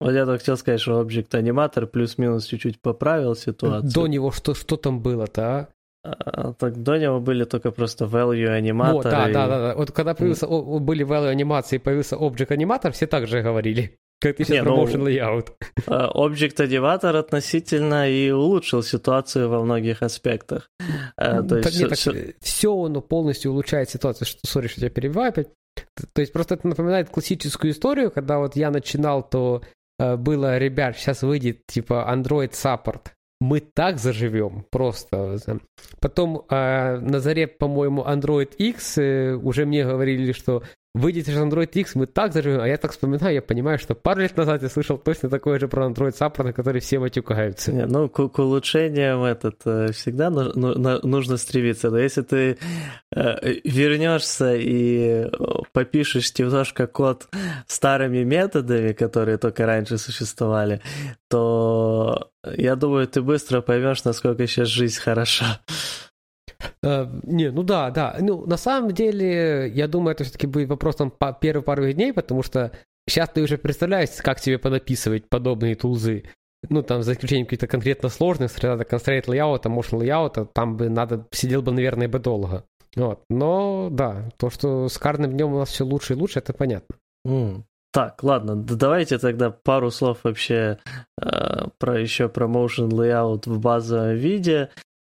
вот 0.00 0.10
я 0.10 0.24
только 0.24 0.38
хотел 0.38 0.56
сказать, 0.56 0.80
что 0.80 1.00
Object 1.02 1.30
Animator 1.30 1.86
плюс-минус 1.86 2.46
чуть-чуть 2.46 2.80
поправил 2.80 3.36
ситуацию. 3.36 3.92
До 3.92 4.06
него 4.06 4.32
что, 4.32 4.54
что 4.54 4.76
там 4.76 5.00
было-то, 5.00 5.42
а? 5.42 5.68
А? 6.04 6.52
Так 6.54 6.82
до 6.82 6.98
него 6.98 7.20
были 7.20 7.44
только 7.44 7.70
просто 7.70 8.04
value 8.04 8.48
аниматоры. 8.48 8.94
Вот, 8.94 9.04
да, 9.04 9.28
да, 9.28 9.48
да, 9.48 9.68
да. 9.68 9.74
Вот 9.74 9.92
когда 9.92 10.14
появился, 10.14 10.46
mm. 10.46 10.78
были 10.80 11.04
value 11.04 11.28
анимации, 11.28 11.78
появился 11.78 12.16
Object 12.16 12.48
Animator, 12.48 12.92
все 12.92 13.06
так 13.06 13.26
же 13.26 13.42
говорили. 13.42 13.96
Как 14.20 14.36
ты 14.36 14.44
сейчас 14.44 14.64
про 14.64 14.76
ну, 14.76 14.84
motion 14.84 15.02
layout. 15.04 15.52
А, 15.86 16.12
Object 16.14 16.56
Animator 16.56 17.16
относительно 17.16 18.08
и 18.08 18.30
улучшил 18.30 18.82
ситуацию 18.82 19.48
во 19.48 19.62
многих 19.62 20.02
аспектах. 20.02 20.68
А, 21.16 21.42
то 21.42 21.56
есть 21.56 21.64
так, 21.64 21.72
все, 21.72 21.82
нет, 21.82 21.98
все... 21.98 22.34
все 22.40 22.84
оно 22.84 23.00
полностью 23.00 23.50
улучшает 23.50 23.90
ситуацию. 23.90 24.26
Что, 24.26 24.40
сори, 24.46 24.68
что 24.68 24.80
тебя 24.80 24.90
перебиваю 24.90 25.30
опять. 25.30 25.48
То 26.12 26.20
есть 26.20 26.32
просто 26.32 26.54
это 26.54 26.68
напоминает 26.68 27.10
классическую 27.10 27.72
историю, 27.72 28.10
когда 28.10 28.38
вот 28.38 28.54
я 28.54 28.70
начинал, 28.70 29.28
то 29.28 29.62
Э, 30.02 30.16
было, 30.16 30.58
ребят, 30.58 30.96
сейчас 30.96 31.22
выйдет 31.22 31.66
типа 31.66 32.08
Android 32.10 32.50
Support. 32.50 33.10
Мы 33.42 33.58
так 33.58 33.98
заживем 33.98 34.64
просто. 34.70 35.36
Потом 36.00 36.46
э, 36.48 36.98
на 37.00 37.18
заре, 37.18 37.48
по-моему, 37.48 38.02
Android 38.02 38.54
X 38.54 38.98
э, 38.98 39.34
уже 39.34 39.66
мне 39.66 39.84
говорили, 39.84 40.30
что 40.30 40.62
выйдет 40.94 41.26
же 41.26 41.40
Android 41.40 41.70
X, 41.72 41.94
мы 41.94 42.06
так 42.06 42.32
заживем. 42.32 42.60
А 42.60 42.68
я 42.68 42.76
так 42.76 42.92
вспоминаю, 42.92 43.34
я 43.34 43.42
понимаю, 43.42 43.78
что 43.78 43.94
пару 43.94 44.20
лет 44.20 44.36
назад 44.36 44.62
я 44.62 44.68
слышал 44.68 44.98
точно 44.98 45.30
такое 45.30 45.58
же 45.58 45.68
про 45.68 45.86
Android 45.86 46.16
Support, 46.18 46.44
на 46.44 46.52
который 46.52 46.80
все 46.80 46.98
матюкаются. 46.98 47.72
Не, 47.72 47.86
ну, 47.86 48.08
к, 48.08 48.28
к 48.28 48.38
улучшениям 48.38 49.22
этот 49.24 49.60
э, 49.64 49.92
всегда 49.92 50.28
ну, 50.30 50.74
нужно 51.02 51.36
стремиться. 51.38 51.90
Но 51.90 51.98
если 51.98 52.22
ты 52.22 52.58
э, 53.14 53.54
вернешься 53.64 54.54
и 54.54 55.30
попишешь 55.72 56.32
немножко 56.38 56.86
код 56.86 57.28
старыми 57.66 58.22
методами, 58.22 58.92
которые 58.92 59.38
только 59.38 59.64
раньше 59.64 59.96
существовали, 59.96 60.82
то 61.28 62.30
я 62.44 62.76
думаю, 62.76 63.06
ты 63.06 63.22
быстро 63.22 63.62
поймешь, 63.62 64.04
насколько 64.04 64.46
сейчас 64.46 64.68
жизнь 64.68 65.00
хороша. 65.00 65.60
Uh, 66.84 67.20
не, 67.24 67.50
ну 67.50 67.62
да, 67.62 67.90
да. 67.90 68.16
Ну, 68.20 68.46
на 68.46 68.56
самом 68.56 68.92
деле, 68.92 69.68
я 69.68 69.88
думаю, 69.88 70.14
это 70.14 70.24
все-таки 70.24 70.46
будет 70.46 70.68
вопросом 70.68 71.10
по 71.10 71.32
первых 71.32 71.64
пару 71.64 71.90
дней, 71.92 72.12
потому 72.12 72.42
что 72.42 72.72
сейчас 73.08 73.28
ты 73.30 73.42
уже 73.42 73.58
представляешь, 73.58 74.10
как 74.18 74.40
тебе 74.40 74.58
понаписывать 74.58 75.28
подобные 75.28 75.74
тулзы. 75.74 76.24
Ну, 76.68 76.82
там, 76.82 77.02
за 77.02 77.12
исключением 77.12 77.46
каких-то 77.46 77.66
конкретно 77.66 78.08
сложных, 78.08 78.52
среда 78.52 78.84
constraint 78.84 79.26
layout, 79.26 79.62
motion 79.64 80.00
layout, 80.00 80.48
там 80.52 80.76
бы 80.76 80.88
надо, 80.88 81.26
сидел 81.32 81.62
бы, 81.62 81.72
наверное, 81.72 82.08
бы 82.08 82.18
долго. 82.18 82.64
Вот. 82.94 83.24
Но, 83.30 83.88
да, 83.90 84.28
то, 84.36 84.50
что 84.50 84.88
с 84.88 84.98
каждым 84.98 85.32
днем 85.32 85.52
у 85.52 85.58
нас 85.58 85.70
все 85.70 85.84
лучше 85.84 86.12
и 86.12 86.16
лучше, 86.16 86.38
это 86.38 86.52
понятно. 86.52 86.96
Mm. 87.26 87.62
Так, 87.92 88.22
ладно, 88.22 88.56
давайте 88.56 89.18
тогда 89.18 89.50
пару 89.50 89.90
слов 89.90 90.20
вообще 90.22 90.78
э, 91.20 91.66
про 91.78 92.00
еще 92.00 92.28
про 92.28 92.46
motion 92.46 92.88
layout 92.88 93.42
в 93.46 93.60
базовом 93.60 94.14
виде. 94.14 94.70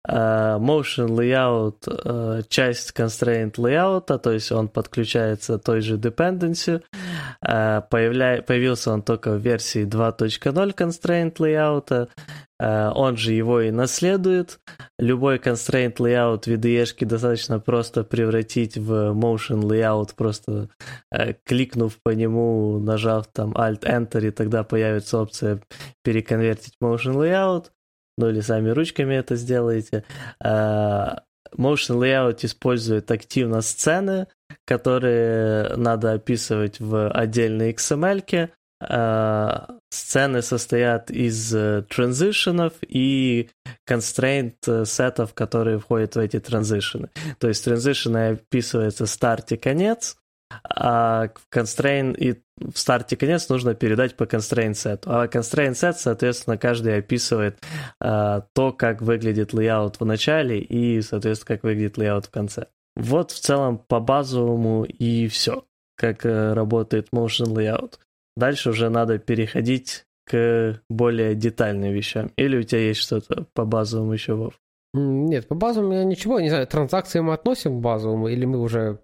Э, 0.09 0.57
motion 0.59 1.09
layout 1.09 1.87
э, 1.87 2.43
часть 2.49 2.93
constraint 2.99 3.57
layout, 3.57 4.19
то 4.19 4.33
есть 4.33 4.51
он 4.53 4.69
подключается 4.69 5.59
той 5.59 5.83
же 5.83 5.97
dependency. 5.97 6.83
Э, 7.47 7.83
появля... 7.91 8.43
Появился 8.43 8.93
он 8.93 9.03
только 9.03 9.33
в 9.33 9.41
версии 9.41 9.85
2.0 9.85 10.75
constraint 10.75 11.37
layout. 11.37 12.09
Он 12.61 13.17
же 13.17 13.35
его 13.35 13.61
и 13.61 13.71
наследует. 13.71 14.59
Любой 14.99 15.37
constraint 15.37 15.99
layout 15.99 16.47
в 16.47 16.49
IDE 16.49 17.07
достаточно 17.07 17.61
просто 17.61 18.03
превратить 18.03 18.77
в 18.77 19.13
motion 19.13 19.61
layout, 19.61 20.17
просто 20.17 20.69
кликнув 21.45 21.99
по 22.03 22.11
нему, 22.11 22.81
нажав 22.81 23.29
там 23.29 23.53
Alt-Enter, 23.53 24.27
и 24.27 24.31
тогда 24.33 24.65
появится 24.65 25.21
опция 25.21 25.61
переконвертить 26.03 26.75
motion 26.83 27.15
layout 27.15 27.67
ну 28.19 28.29
или 28.29 28.41
сами 28.41 28.71
ручками 28.71 29.15
это 29.15 29.37
сделаете. 29.37 30.05
А, 30.41 31.23
motion 31.57 31.99
Layout 31.99 32.45
использует 32.45 33.11
активно 33.11 33.63
сцены, 33.63 34.27
которые 34.67 35.77
надо 35.77 36.13
описывать 36.13 36.81
в 36.81 37.09
отдельной 37.11 37.73
XML. 37.73 38.25
-ке. 38.25 38.51
А, 38.81 39.79
сцены 39.91 40.43
состоят 40.43 41.11
из 41.11 41.53
э, 41.53 41.83
транзишенов 41.89 42.75
и 42.87 43.51
constraint 43.89 44.85
сетов, 44.85 45.35
которые 45.35 45.79
входят 45.79 46.15
в 46.15 46.19
эти 46.21 46.39
транзишены. 46.39 47.09
То 47.39 47.49
есть 47.49 47.65
транзишены 47.65 48.29
описывается 48.31 49.07
старт 49.07 49.51
и 49.53 49.57
конец, 49.57 50.17
а 50.65 51.29
в 51.29 51.55
constraint 51.55 52.17
и 52.17 52.43
в 52.61 52.79
старте 52.79 53.17
конец 53.17 53.49
нужно 53.49 53.75
передать 53.75 54.17
по 54.17 54.25
constraint 54.25 54.73
set. 54.73 55.03
А 55.07 55.27
constraint 55.27 55.73
set, 55.73 55.95
соответственно, 55.95 56.59
каждый 56.59 56.99
описывает 56.99 57.59
а, 58.01 58.43
то, 58.55 58.73
как 58.73 59.03
выглядит 59.03 59.53
layout 59.53 59.97
в 60.01 60.05
начале 60.05 60.59
и, 60.59 61.01
соответственно, 61.03 61.57
как 61.57 61.65
выглядит 61.65 61.99
layout 61.99 62.27
в 62.27 62.31
конце. 62.31 62.67
Вот 62.97 63.31
в 63.31 63.39
целом 63.39 63.79
по 63.79 64.01
базовому 64.01 64.85
и 64.85 65.29
все, 65.29 65.65
как 65.97 66.27
э, 66.27 66.53
работает 66.53 67.09
motion 67.15 67.55
layout. 67.55 67.95
Дальше 68.37 68.71
уже 68.71 68.89
надо 68.89 69.19
переходить 69.19 70.05
к 70.27 70.81
более 70.91 71.35
детальным 71.35 71.93
вещам. 71.93 72.33
Или 72.37 72.59
у 72.59 72.63
тебя 72.63 72.81
есть 72.81 73.01
что-то 73.01 73.47
по 73.55 73.65
базовому 73.65 74.13
еще, 74.13 74.35
Вов? 74.35 74.55
Нет, 74.95 75.47
по 75.47 75.55
базовому 75.55 75.95
я 75.95 76.05
ничего, 76.05 76.41
не 76.41 76.49
знаю, 76.49 76.67
транзакции 76.67 77.21
мы 77.21 77.35
относим 77.35 77.79
к 77.79 77.83
базовому, 77.83 78.29
или 78.29 78.45
мы 78.45 78.61
уже 78.61 79.01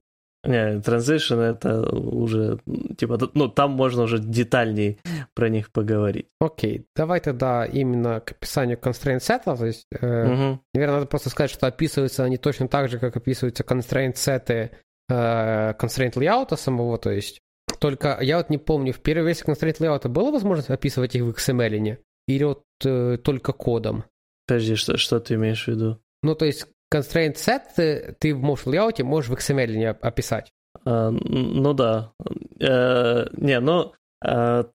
не, 0.47 0.79
Transition 0.79 1.41
это 1.41 1.89
уже, 1.91 2.59
типа, 2.97 3.19
ну, 3.35 3.49
там 3.49 3.73
можно 3.73 4.03
уже 4.03 4.19
детальней 4.19 4.99
про 5.35 5.49
них 5.49 5.71
поговорить. 5.71 6.27
Окей, 6.41 6.79
okay. 6.79 6.85
давай 6.97 7.21
тогда 7.21 7.65
именно 7.65 8.21
к 8.21 8.33
описанию 8.33 8.79
constraint 8.79 9.21
сетов. 9.21 9.59
То 9.59 9.67
есть, 9.67 9.87
э, 9.91 10.25
угу. 10.25 10.61
наверное, 10.75 10.97
надо 10.97 11.07
просто 11.07 11.31
сказать, 11.31 11.51
что 11.51 11.67
описываются 11.67 12.25
они 12.25 12.37
точно 12.37 12.69
так 12.69 12.89
же, 12.89 12.99
как 12.99 13.17
описываются 13.17 13.65
constraint 13.65 14.17
сеты 14.17 14.71
э, 15.09 15.73
constraint 15.75 16.15
layout 16.15 16.57
самого, 16.57 16.99
то 16.99 17.11
есть 17.11 17.41
только 17.79 18.19
я 18.21 18.39
вот 18.39 18.51
не 18.51 18.59
помню, 18.59 18.93
в 18.93 19.01
первой 19.01 19.27
версии 19.27 19.45
constraint 19.45 19.79
layout 19.79 20.09
была 20.09 20.31
возможность 20.31 20.71
описывать 20.71 21.15
их 21.15 21.23
в 21.23 21.31
XML 21.31 21.99
или 22.27 22.45
вот 22.45 22.65
э, 22.85 23.19
только 23.23 23.53
кодом? 23.53 24.05
Подожди, 24.47 24.75
что, 24.75 24.97
что 24.97 25.21
ты 25.21 25.35
имеешь 25.35 25.65
в 25.65 25.69
виду? 25.69 26.01
Ну, 26.23 26.35
то 26.35 26.45
есть 26.45 26.67
constraint 26.95 27.35
set 27.35 28.15
ты, 28.19 28.35
в 28.35 28.45
motion 28.45 28.73
layout 28.73 29.03
можешь 29.03 29.31
в 29.31 29.35
XML 29.35 29.75
не 29.75 29.89
описать. 29.89 30.51
А, 30.85 31.11
ну 31.11 31.73
да. 31.73 32.13
А, 32.61 33.29
не, 33.37 33.61
ну 33.61 33.93
а, 34.25 34.67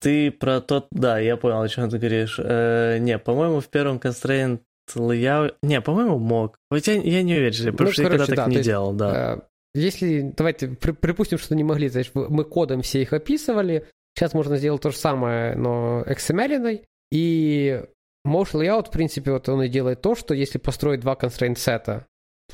ты 0.00 0.30
про 0.30 0.60
тот... 0.60 0.88
Да, 0.90 1.18
я 1.18 1.36
понял, 1.36 1.60
о 1.60 1.68
чем 1.68 1.88
ты 1.90 1.98
говоришь. 1.98 2.40
А, 2.42 2.98
не, 2.98 3.18
по-моему, 3.18 3.60
в 3.60 3.68
первом 3.68 3.98
constraint 3.98 4.60
layout... 4.94 5.54
Не, 5.62 5.80
по-моему, 5.80 6.18
мог. 6.18 6.56
Хотя 6.70 6.92
я 6.92 7.22
не 7.22 7.34
уверен, 7.34 7.72
потому 7.72 7.88
ну, 7.88 7.92
что 7.92 8.02
короче, 8.02 8.20
я 8.20 8.26
когда 8.26 8.42
так 8.42 8.52
да, 8.52 8.58
не 8.58 8.62
делал, 8.62 8.92
да. 8.92 9.32
А, 9.32 9.42
если, 9.74 10.32
давайте 10.36 10.68
при, 10.68 10.92
припустим, 10.92 11.38
что 11.38 11.54
не 11.54 11.64
могли, 11.64 11.88
значит, 11.88 12.14
мы 12.14 12.44
кодом 12.44 12.82
все 12.82 13.02
их 13.02 13.12
описывали, 13.12 13.86
сейчас 14.14 14.34
можно 14.34 14.56
сделать 14.56 14.82
то 14.82 14.90
же 14.90 14.96
самое, 14.96 15.54
но 15.54 16.02
XML, 16.08 16.84
и 17.12 17.84
Motion 18.26 18.60
Layout, 18.60 18.88
в 18.88 18.90
принципе, 18.90 19.32
вот 19.32 19.48
он 19.48 19.62
и 19.62 19.68
делает 19.68 20.02
то, 20.02 20.14
что 20.14 20.34
если 20.34 20.58
построить 20.58 21.00
два 21.00 21.14
constraint 21.14 21.56
сета, 21.56 22.06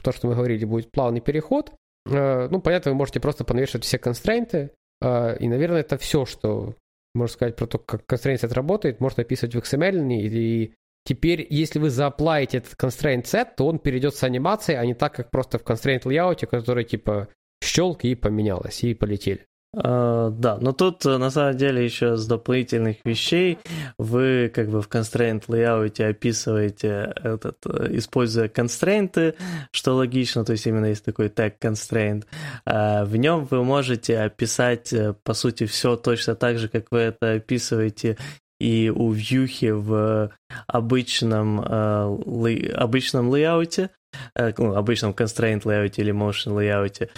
то, 0.02 0.12
что 0.12 0.28
мы 0.28 0.35
говорили, 0.35 0.64
будет 0.64 0.92
плавный 0.92 1.20
переход, 1.20 1.73
э, 2.06 2.49
ну, 2.49 2.61
понятно, 2.61 2.92
вы 2.92 2.96
можете 2.96 3.20
просто 3.20 3.44
понавешивать 3.44 3.85
все 3.85 3.99
констрейнты, 3.99 4.70
э, 5.00 5.38
и, 5.38 5.49
наверное, 5.49 5.80
это 5.80 5.99
все, 5.99 6.25
что 6.25 6.75
можно 7.14 7.32
сказать 7.32 7.56
про 7.56 7.66
то, 7.66 7.78
как 7.78 8.02
constraint 8.02 8.42
set 8.42 8.52
работает, 8.52 9.00
можно 9.00 9.23
описывать 9.23 9.54
в 9.54 9.58
XML, 9.58 10.12
и 10.12 10.75
теперь, 11.04 11.46
если 11.50 11.78
вы 11.78 11.90
зааплаете 11.90 12.58
этот 12.58 12.75
constraint 12.75 13.25
set, 13.25 13.49
то 13.56 13.66
он 13.66 13.78
перейдет 13.78 14.14
с 14.14 14.23
анимацией, 14.23 14.78
а 14.78 14.87
не 14.87 14.94
так, 14.94 15.14
как 15.14 15.30
просто 15.30 15.58
в 15.58 15.62
constraint 15.62 16.02
layout, 16.02 16.46
который, 16.46 16.85
типа, 16.85 17.28
щелк 17.64 18.04
и 18.04 18.14
поменялось, 18.14 18.85
и 18.85 18.94
полетели. 18.94 19.46
Uh, 19.76 20.30
да, 20.30 20.56
но 20.59 20.73
тут 20.73 21.04
э, 21.04 21.18
на 21.18 21.30
самом 21.30 21.54
деле 21.59 21.85
еще 21.85 22.16
с 22.16 22.26
дополнительных 22.26 22.97
вещей 23.04 23.59
вы 23.99 24.50
как 24.54 24.71
бы 24.71 24.80
в 24.80 24.88
constraint 24.88 25.45
layout 25.49 26.02
описываете 26.02 27.12
этот, 27.23 27.59
э, 27.66 27.88
используя 27.90 28.49
констрейнты, 28.49 29.35
что 29.73 29.92
логично, 29.92 30.47
то 30.47 30.52
есть 30.52 30.66
именно 30.66 30.87
есть 30.87 31.04
такой 31.04 31.28
tag 31.28 31.56
constraint. 31.61 32.25
В 32.64 33.16
нем 33.16 33.45
вы 33.50 33.62
можете 33.64 34.18
описать 34.21 34.95
по 35.25 35.35
сути 35.35 35.66
все 35.66 35.97
точно 35.97 36.37
так 36.37 36.59
же, 36.59 36.68
как 36.68 36.87
вы 36.90 37.00
это 37.00 37.33
описываете 37.33 38.16
и 38.59 38.90
у 38.95 39.11
вьюхи 39.11 39.73
в 39.73 40.30
обычном, 40.66 41.61
обычном 41.61 43.28
лейауте, 43.28 43.90
ну, 44.35 44.75
обычном 44.75 45.13
constraint 45.13 45.63
layout 45.63 45.95
или 45.97 46.13
motion 46.13 46.55
layout. 46.57 47.09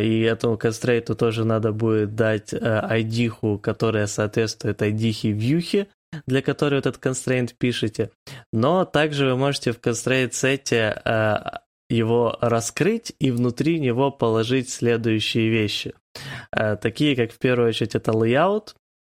И 0.00 0.20
этому 0.20 0.54
constraint 0.54 1.14
тоже 1.14 1.44
надо 1.44 1.72
будет 1.72 2.14
дать 2.14 2.52
ID, 2.52 3.58
которая 3.60 4.06
соответствует 4.06 4.82
ID 4.82 5.32
вьюхи, 5.32 5.88
для 6.26 6.42
которой 6.42 6.78
этот 6.78 6.96
constraint 7.04 7.54
пишете. 7.58 8.10
Но 8.52 8.84
также 8.84 9.26
вы 9.26 9.36
можете 9.36 9.72
в 9.72 9.80
constraint 9.80 10.32
сете 10.32 11.02
его 11.90 12.38
раскрыть 12.40 13.12
и 13.18 13.30
внутри 13.30 13.78
него 13.78 14.10
положить 14.10 14.70
следующие 14.70 15.50
вещи. 15.50 15.94
Такие 16.50 17.14
как 17.16 17.32
в 17.32 17.38
первую 17.38 17.68
очередь 17.68 17.94
это 17.94 18.12
layout, 18.12 18.74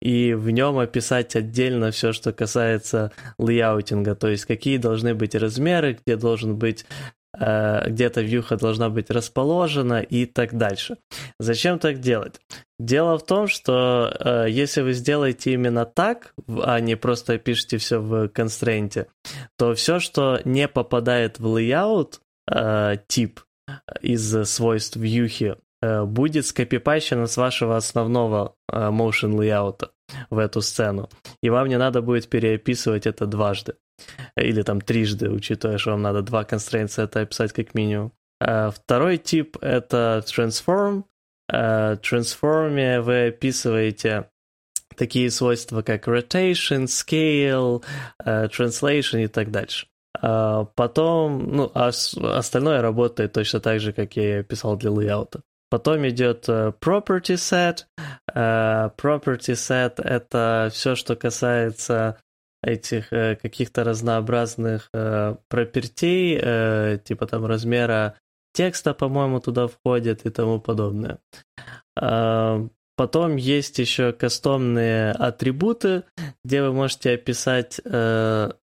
и 0.06 0.36
в 0.36 0.52
нем 0.52 0.78
описать 0.78 1.36
отдельно 1.36 1.90
все, 1.90 2.14
что 2.14 2.32
касается 2.32 3.12
layouting 3.40 4.00
а, 4.00 4.14
то 4.14 4.28
есть 4.28 4.46
какие 4.46 4.78
должны 4.78 5.16
быть 5.16 5.34
размеры, 5.34 5.98
где 6.00 6.16
должен 6.16 6.58
быть 6.58 6.86
э, 7.36 7.90
где-то 7.90 8.22
вьюха 8.22 8.56
должна 8.56 8.92
быть 8.92 9.10
расположена 9.10 10.02
и 10.02 10.28
так 10.28 10.54
дальше. 10.54 10.98
Зачем 11.40 11.80
так 11.80 12.02
делать? 12.02 12.40
Дело 12.78 13.18
в 13.18 13.26
том, 13.26 13.48
что 13.48 14.16
э, 14.20 14.46
если 14.48 14.82
вы 14.82 14.94
сделаете 14.94 15.54
именно 15.54 15.86
так, 15.86 16.36
а 16.48 16.80
не 16.82 16.96
просто 16.96 17.40
пишете 17.40 17.80
все 17.80 18.00
в 18.00 18.28
constraint 18.28 18.94
е, 18.94 19.08
то 19.58 19.74
все, 19.74 20.00
что 20.00 20.40
не 20.46 20.68
попадает 20.68 21.40
в 21.40 21.48
layout 21.48 22.20
э, 22.48 22.98
тип 23.08 23.40
из 24.02 24.48
свойств 24.48 24.98
вьюхи, 24.98 25.56
будет 26.06 26.46
скопипащено 26.46 27.27
с 27.27 27.38
вашего 27.38 27.75
основного 27.77 28.56
э, 28.72 28.89
motion 28.89 29.36
layout 29.36 29.89
в 30.30 30.38
эту 30.38 30.62
сцену. 30.62 31.10
И 31.44 31.50
вам 31.50 31.68
не 31.68 31.77
надо 31.77 32.01
будет 32.01 32.30
переописывать 32.30 33.08
это 33.08 33.25
дважды. 33.25 33.75
Или 34.38 34.62
там 34.62 34.82
трижды, 34.82 35.30
учитывая, 35.30 35.77
что 35.77 35.92
вам 35.92 36.01
надо 36.01 36.22
два 36.22 36.44
constraints 36.44 37.01
это 37.01 37.22
описать 37.22 37.54
как 37.54 37.74
минимум. 37.75 38.12
Э, 38.39 38.72
второй 38.72 39.18
тип— 39.18 39.58
это 39.62 40.24
transform. 40.25 41.04
В 41.48 42.00
transform 42.01 43.01
вы 43.01 43.27
описываете 43.27 44.30
такие 44.96 45.30
свойства, 45.30 45.84
как 45.84 46.08
rotation, 46.08 46.86
scale, 46.86 47.84
translation 48.25 49.24
и 49.24 49.27
так 49.27 49.51
дальше. 49.51 49.88
Потом, 50.22 51.56
ну, 51.56 51.72
остальное 51.74 52.82
работает 52.82 53.34
точно 53.34 53.60
так 53.60 53.80
же, 53.80 53.94
как 53.94 54.15
я 54.15 54.38
и 54.38 54.39
описал 54.39 54.75
для 54.77 54.89
лейаута. 54.89 55.42
Потом 55.70 56.08
идет 56.08 56.48
э, 56.48 56.72
property 56.80 57.36
set. 57.36 57.86
Э, 58.34 58.90
property 58.98 59.54
set— 59.54 60.02
это 60.04 60.70
все, 60.72 60.96
что 60.96 61.16
касается 61.16 62.18
этих 62.64 63.12
э, 63.12 63.36
каких-то 63.36 63.84
разнообразных 63.84 64.90
пропертей, 65.50 66.38
типа 67.00 67.28
там 67.28 67.46
размера 67.46 68.16
текста, 68.54 68.94
по-моему, 68.94 69.40
туда 69.40 69.68
входит 69.68 70.26
и 70.26 70.30
тому 70.30 70.60
подобное. 70.60 71.20
Потом 72.98 73.36
есть 73.36 73.80
еще 73.80 74.14
кастомные 74.14 75.12
атрибуты, 75.12 76.04
где 76.46 76.62
вы 76.62 76.72
можете 76.72 77.12
описать 77.12 77.82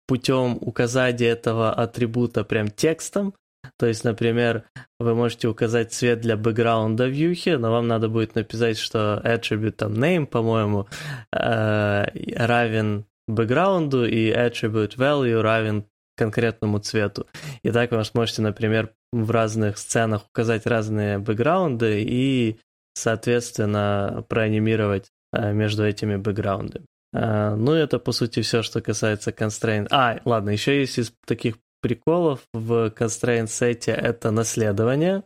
путем 0.07 0.57
указания 0.59 1.27
этого 1.27 1.71
атрибута 1.71 2.43
прям 2.43 2.67
текстом. 2.69 3.33
То 3.77 3.85
есть, 3.85 4.03
например, 4.03 4.63
вы 4.99 5.15
можете 5.15 5.47
указать 5.47 5.93
цвет 5.93 6.21
для 6.21 6.37
бэкграунда 6.37 7.05
в 7.05 7.11
вьюхе, 7.11 7.57
но 7.57 7.71
вам 7.71 7.87
надо 7.87 8.09
будет 8.09 8.35
написать, 8.35 8.77
что 8.77 9.21
attribute 9.23 9.71
там 9.71 9.93
name, 9.93 10.25
по-моему, 10.25 10.87
э, 11.31 12.05
равен 12.35 13.05
бэкграунду 13.27 14.05
и 14.05 14.31
attribute 14.31 14.97
value 14.97 15.41
равен 15.41 15.85
конкретному 16.17 16.79
цвету. 16.79 17.27
И 17.63 17.71
так 17.71 17.91
вы 17.91 18.03
сможете, 18.03 18.41
например, 18.41 18.93
в 19.13 19.31
разных 19.31 19.77
сценах 19.77 20.25
указать 20.25 20.65
разные 20.65 21.17
бэкграунды 21.19 22.03
и, 22.03 22.59
соответственно, 22.93 24.25
проанимировать 24.27 25.09
э, 25.31 25.53
между 25.53 25.85
этими 25.85 26.17
бэкграундами. 26.17 26.85
Uh, 27.15 27.55
ну, 27.55 27.73
это, 27.73 27.97
по 27.97 28.11
сути, 28.11 28.41
все, 28.41 28.61
что 28.61 28.81
касается 28.81 29.31
constraint. 29.31 29.87
А, 29.89 30.19
ладно, 30.25 30.51
еще 30.51 30.79
есть 30.79 30.99
из 30.99 31.11
таких 31.25 31.55
приколов 31.81 32.41
в 32.53 32.87
constraint 32.89 33.47
сете 33.47 33.91
это 33.91 34.31
наследование. 34.31 35.23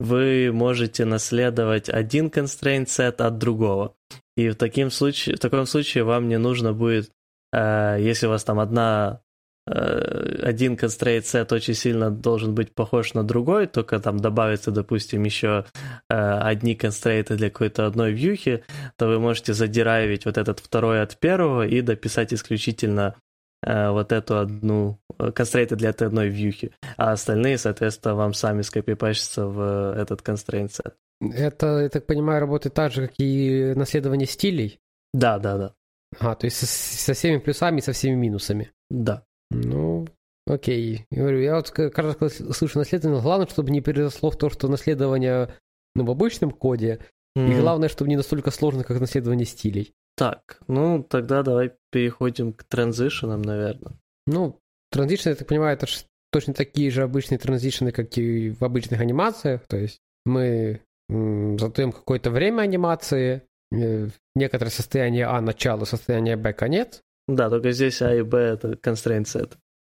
Вы 0.00 0.50
можете 0.52 1.04
наследовать 1.04 1.88
один 1.88 2.28
constraint 2.28 2.86
set 2.86 3.20
от 3.22 3.38
другого. 3.38 3.94
И 4.36 4.48
в, 4.48 4.54
таким 4.54 4.90
случае, 4.90 5.36
в 5.36 5.40
таком 5.40 5.66
случае 5.66 6.04
вам 6.04 6.28
не 6.28 6.38
нужно 6.38 6.72
будет, 6.72 7.10
э, 7.52 7.98
если 8.00 8.26
у 8.26 8.30
вас 8.30 8.44
там 8.44 8.60
одна 8.60 9.20
э, 9.66 10.40
один 10.42 10.74
constraint 10.74 11.22
set 11.22 11.52
очень 11.52 11.74
сильно 11.74 12.10
должен 12.10 12.54
быть 12.54 12.74
похож 12.74 13.14
на 13.14 13.24
другой, 13.24 13.66
только 13.66 13.98
там 13.98 14.18
добавится, 14.20 14.70
допустим, 14.70 15.24
еще 15.24 15.66
э, 16.08 16.14
одни 16.14 16.74
констрейты 16.74 17.36
для 17.36 17.50
какой-то 17.50 17.86
одной 17.86 18.12
вьюхи, 18.12 18.64
то 18.96 19.08
вы 19.08 19.18
можете 19.18 19.52
задирайвить 19.52 20.24
вот 20.24 20.38
этот 20.38 20.60
второй 20.60 21.02
от 21.02 21.18
первого 21.18 21.66
и 21.66 21.82
дописать 21.82 22.32
исключительно 22.32 23.16
вот 23.62 24.12
эту 24.12 24.38
одну, 24.38 24.98
э, 25.18 25.32
констрейты 25.32 25.76
для 25.76 25.90
этой 25.90 26.06
одной 26.06 26.28
вьюхи, 26.28 26.72
а 26.96 27.12
остальные, 27.12 27.58
соответственно, 27.58 28.14
вам 28.14 28.34
сами 28.34 28.62
скопипащатся 28.62 29.46
в 29.46 29.60
э, 29.60 30.00
этот 30.00 30.20
constraint 30.20 30.68
set. 30.68 30.94
Это, 31.20 31.80
я 31.80 31.88
так 31.88 32.06
понимаю, 32.06 32.40
работает 32.40 32.74
так 32.74 32.92
же, 32.92 33.08
как 33.08 33.16
и 33.18 33.72
наследование 33.74 34.26
стилей? 34.26 34.78
Да, 35.12 35.38
да, 35.38 35.58
да. 35.58 35.74
А, 36.20 36.34
то 36.34 36.46
есть 36.46 36.56
со, 36.58 36.66
со 36.66 37.14
всеми 37.14 37.38
плюсами 37.38 37.78
и 37.78 37.82
со 37.82 37.92
всеми 37.92 38.14
минусами? 38.14 38.70
Да. 38.90 39.24
Ну, 39.50 40.06
окей. 40.46 41.06
Я 41.10 41.22
говорю, 41.22 41.40
я 41.40 41.56
вот 41.56 41.70
каждый 41.70 42.16
раз 42.20 42.56
слышу 42.56 42.78
наследование, 42.78 43.20
главное, 43.20 43.48
чтобы 43.48 43.70
не 43.70 43.80
переросло 43.80 44.30
в 44.30 44.38
то, 44.38 44.50
что 44.50 44.68
наследование 44.68 45.54
ну, 45.94 46.04
в 46.04 46.10
обычном 46.10 46.52
коде, 46.52 47.00
mm-hmm. 47.36 47.50
и 47.50 47.60
главное, 47.60 47.88
чтобы 47.88 48.08
не 48.08 48.16
настолько 48.16 48.50
сложно, 48.50 48.84
как 48.84 49.00
наследование 49.00 49.46
стилей. 49.46 49.92
Так, 50.18 50.58
ну 50.66 51.04
тогда 51.04 51.44
давай 51.44 51.72
переходим 51.92 52.52
к 52.52 52.64
транзишенам, 52.64 53.40
наверное. 53.40 53.92
Ну, 54.26 54.58
транзишены, 54.90 55.30
я 55.30 55.36
так 55.36 55.46
понимаю, 55.46 55.76
это 55.76 55.86
точно 56.32 56.54
такие 56.54 56.90
же 56.90 57.02
обычные 57.04 57.38
транзишены, 57.38 57.92
как 57.92 58.18
и 58.18 58.50
в 58.50 58.64
обычных 58.64 59.00
анимациях. 59.00 59.62
То 59.68 59.76
есть 59.76 60.00
мы 60.26 60.80
задаем 61.08 61.92
какое-то 61.92 62.32
время 62.32 62.62
анимации, 62.62 63.42
э, 63.72 64.08
некоторое 64.34 64.70
состояние 64.70 65.26
А 65.26 65.40
начало, 65.40 65.84
состояние 65.84 66.36
Б 66.36 66.52
конец. 66.52 67.00
Да, 67.28 67.48
только 67.48 67.70
здесь 67.70 68.02
А 68.02 68.12
и 68.12 68.22
Б 68.22 68.38
это 68.38 68.72
constraint 68.72 69.26
set. 69.26 69.52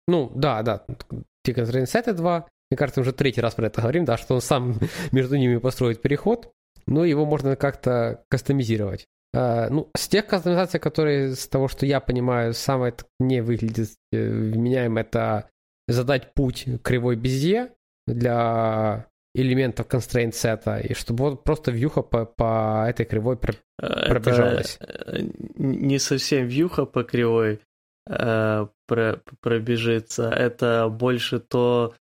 Ну, 0.08 0.32
да, 0.36 0.62
да. 0.62 0.86
Те 1.44 1.54
constraint 1.54 1.86
set 1.86 2.14
два. 2.14 2.48
Мне 2.70 2.78
кажется, 2.78 3.02
уже 3.02 3.12
третий 3.12 3.42
раз 3.42 3.56
про 3.56 3.66
это 3.66 3.82
говорим, 3.82 4.06
да, 4.06 4.18
что 4.18 4.36
он 4.36 4.42
сам 4.42 4.78
между 5.12 5.36
ними 5.36 5.58
построит 5.58 6.00
переход. 6.00 6.52
Но 6.86 7.06
его 7.06 7.26
можно 7.26 7.56
как-то 7.56 8.24
кастомизировать. 8.30 9.08
Uh, 9.34 9.70
ну, 9.70 9.90
с 9.96 10.10
тех 10.10 10.28
кастомизаций, 10.28 10.80
которые, 10.80 11.36
с 11.36 11.48
того, 11.48 11.70
что 11.70 11.86
я 11.86 12.02
понимаю, 12.02 12.54
самое 12.54 12.94
не 13.20 13.42
выглядит 13.42 13.92
э, 14.12 14.30
вменяем, 14.30 14.98
это 14.98 15.50
задать 15.88 16.34
путь 16.34 16.68
кривой 16.84 17.16
безе 17.16 17.72
для 18.08 19.08
элементов 19.34 19.88
constraint 19.88 20.34
сета, 20.34 20.80
и 20.80 20.94
чтобы 20.94 21.30
вот 21.30 21.44
просто 21.44 21.72
вьюха 21.72 22.02
по, 22.02 22.26
по 22.26 22.86
этой 22.88 23.06
кривой 23.06 23.38
про, 23.38 23.54
пробежалась. 23.78 24.78
Это 24.80 25.18
э, 25.18 25.30
не 25.56 26.00
совсем 26.00 26.48
вьюха 26.48 26.86
по 26.86 27.04
кривой 27.04 27.62
э, 28.10 28.68
про, 28.88 29.22
пробежится, 29.40 30.30
это 30.30 30.90
больше 30.90 31.40
то, 31.40 31.94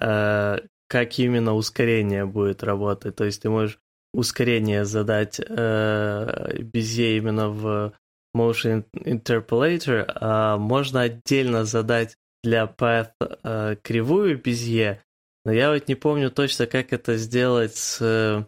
э, 0.00 0.58
как 0.88 1.18
именно 1.18 1.54
ускорение 1.54 2.24
будет 2.24 2.62
работать. 2.62 3.16
То 3.16 3.24
есть 3.24 3.42
ты 3.42 3.50
можешь 3.50 3.78
ускорение 4.12 4.84
задать 4.84 5.40
э, 5.40 6.62
безе 6.62 7.16
именно 7.16 7.48
в 7.50 7.92
Motion 8.36 8.84
Interpolator, 8.94 10.04
а 10.14 10.56
можно 10.56 11.02
отдельно 11.02 11.64
задать 11.64 12.16
для 12.42 12.64
Path 12.64 13.12
э, 13.20 13.76
кривую 13.82 14.40
безе, 14.40 15.02
но 15.48 15.52
я 15.52 15.72
вот 15.72 15.88
не 15.88 15.94
помню 15.94 16.30
точно, 16.30 16.66
как 16.66 16.92
это 16.92 17.16
сделать 17.16 17.74
с 17.74 18.02
э, 18.02 18.44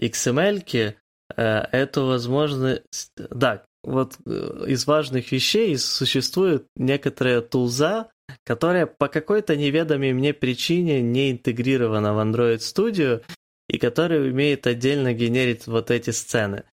XML. 0.00 0.64
-ки. 0.64 0.94
Э, 1.36 1.66
эту 1.72 2.06
возможность... 2.06 3.12
Да, 3.16 3.64
вот 3.84 4.16
э, 4.24 4.64
из 4.66 4.86
важных 4.86 5.30
вещей 5.30 5.76
существует 5.76 6.66
некоторая 6.74 7.42
тулза, 7.42 8.08
которая 8.46 8.86
по 8.86 9.08
какой-то 9.08 9.56
неведомой 9.56 10.14
мне 10.14 10.32
причине 10.32 11.02
не 11.02 11.32
интегрирована 11.32 12.14
в 12.14 12.18
Android 12.18 12.60
Studio, 12.60 13.22
и 13.68 13.78
который 13.78 14.30
умеет 14.30 14.66
отдельно 14.66 15.12
генерить 15.12 15.66
вот 15.66 15.90
эти 15.90 16.10
сцены. 16.10 16.64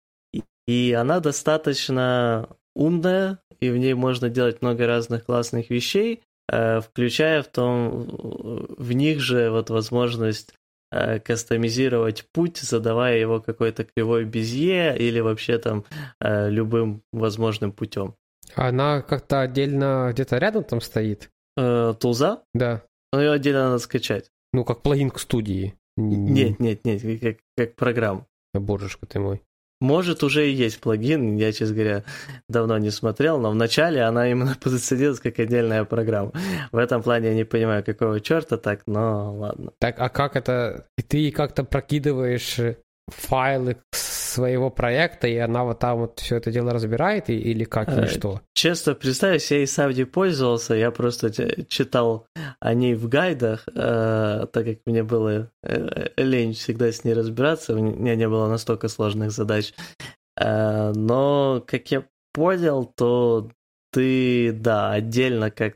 И 0.68 0.94
она 0.94 1.20
достаточно 1.20 2.48
умная, 2.76 3.40
и 3.60 3.70
в 3.70 3.78
ней 3.78 3.94
можно 3.94 4.30
делать 4.30 4.62
много 4.62 4.88
разных 4.88 5.26
классных 5.26 5.70
вещей, 5.70 6.22
э, 6.48 6.82
включая 6.82 7.42
в 7.42 7.48
том, 7.48 8.06
в 8.78 8.92
них 8.94 9.20
же 9.20 9.50
вот 9.50 9.70
возможность 9.70 10.54
э, 10.92 11.20
кастомизировать 11.20 12.26
путь, 12.32 12.58
задавая 12.58 13.18
его 13.18 13.42
какой-то 13.42 13.84
кривой 13.84 14.26
безе 14.26 14.96
или 14.96 15.20
вообще 15.20 15.58
там 15.58 15.86
э, 16.22 16.50
любым 16.50 17.02
возможным 17.12 17.72
путем. 17.72 18.16
Она 18.56 19.02
как-то 19.02 19.42
отдельно 19.42 20.10
где-то 20.14 20.38
рядом 20.38 20.64
там 20.64 20.82
стоит? 20.82 21.30
Тулза? 21.56 22.44
Да. 22.54 22.84
Но 23.12 23.22
ее 23.22 23.32
отдельно 23.32 23.66
надо 23.66 23.80
скачать. 23.80 24.30
Ну, 24.54 24.64
как 24.64 24.82
плагин 24.82 25.10
к 25.10 25.20
студии. 25.20 25.76
Нет, 26.00 26.60
нет, 26.60 26.86
нет, 26.86 27.22
как, 27.22 27.38
как 27.58 27.76
программу. 27.76 28.26
Божешка 28.54 29.06
ты 29.06 29.20
мой. 29.20 29.42
Может, 29.82 30.24
уже 30.24 30.50
и 30.50 30.54
есть 30.54 30.82
плагин, 30.82 31.38
я, 31.38 31.54
честно 31.54 31.76
говоря, 31.76 32.04
давно 32.50 32.78
не 32.78 32.90
смотрел, 32.90 33.40
но 33.40 33.52
вначале 33.52 34.02
она 34.02 34.30
именно 34.30 34.56
позиционировалась 34.62 35.22
как 35.22 35.40
отдельная 35.40 35.86
программа. 35.86 36.34
В 36.72 36.78
этом 36.78 37.02
плане 37.02 37.30
я 37.30 37.34
не 37.34 37.46
понимаю, 37.46 37.84
какого 37.84 38.20
черта 38.20 38.58
так, 38.58 38.82
но 38.88 39.34
ладно. 39.34 39.72
Так, 39.80 39.96
а 40.00 40.10
как 40.10 40.36
это? 40.36 40.86
Ты 41.08 41.32
как-то 41.32 41.64
прокидываешь 41.64 42.60
файлы 43.08 43.78
своего 44.30 44.70
проекта, 44.70 45.28
и 45.28 45.38
она 45.38 45.64
вот 45.64 45.80
там 45.80 46.00
вот 46.00 46.20
все 46.20 46.38
это 46.38 46.52
дело 46.52 46.72
разбирает, 46.72 47.30
или 47.30 47.64
как, 47.64 47.90
или 47.90 48.04
э, 48.04 48.08
что? 48.08 48.42
Честно 48.54 48.96
признаюсь, 48.96 49.52
я 49.52 49.64
и 49.64 49.66
сам 49.66 49.92
не 49.92 50.06
пользовался, 50.06 50.76
я 50.76 50.92
просто 50.92 51.32
читал 51.66 52.28
о 52.60 52.74
ней 52.74 52.94
в 52.96 53.10
гайдах, 53.10 53.68
э, 53.68 54.48
так 54.52 54.66
как 54.66 54.78
мне 54.86 55.04
было 55.04 55.52
э, 55.64 56.10
лень 56.18 56.54
всегда 56.54 56.92
с 56.92 57.04
ней 57.04 57.14
разбираться, 57.14 57.74
у 57.76 57.80
меня 57.80 58.16
не 58.16 58.28
было 58.28 58.48
настолько 58.48 58.88
сложных 58.88 59.32
задач. 59.32 59.74
Э, 60.40 60.92
но, 60.94 61.64
как 61.66 61.92
я 61.92 62.06
понял, 62.34 62.86
то 62.86 63.50
ты, 63.92 64.52
да, 64.54 64.92
отдельно 64.92 65.52
как 65.52 65.76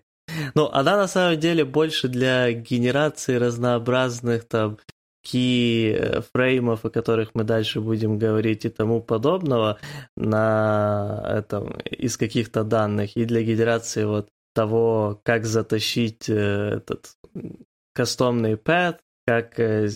ну, 0.55 0.69
она 0.71 0.97
на 0.97 1.07
самом 1.07 1.39
деле 1.39 1.65
больше 1.65 2.07
для 2.07 2.51
генерации 2.53 3.35
разнообразных 3.35 4.45
там 4.45 4.77
фреймов, 5.25 6.85
о 6.85 6.89
которых 6.89 7.31
мы 7.33 7.43
дальше 7.43 7.81
будем 7.81 8.17
говорить 8.17 8.65
и 8.65 8.69
тому 8.69 9.01
подобного 9.01 9.79
на 10.17 11.23
этом 11.25 11.79
из 11.79 12.17
каких-то 12.17 12.63
данных 12.63 13.15
и 13.15 13.25
для 13.25 13.41
генерации 13.41 14.03
вот 14.03 14.29
того, 14.53 15.19
как 15.23 15.45
затащить 15.45 16.29
э, 16.29 16.77
этот 16.77 17.17
кастомный 17.93 18.53
path, 18.53 18.99
как 19.25 19.59
э, 19.59 19.89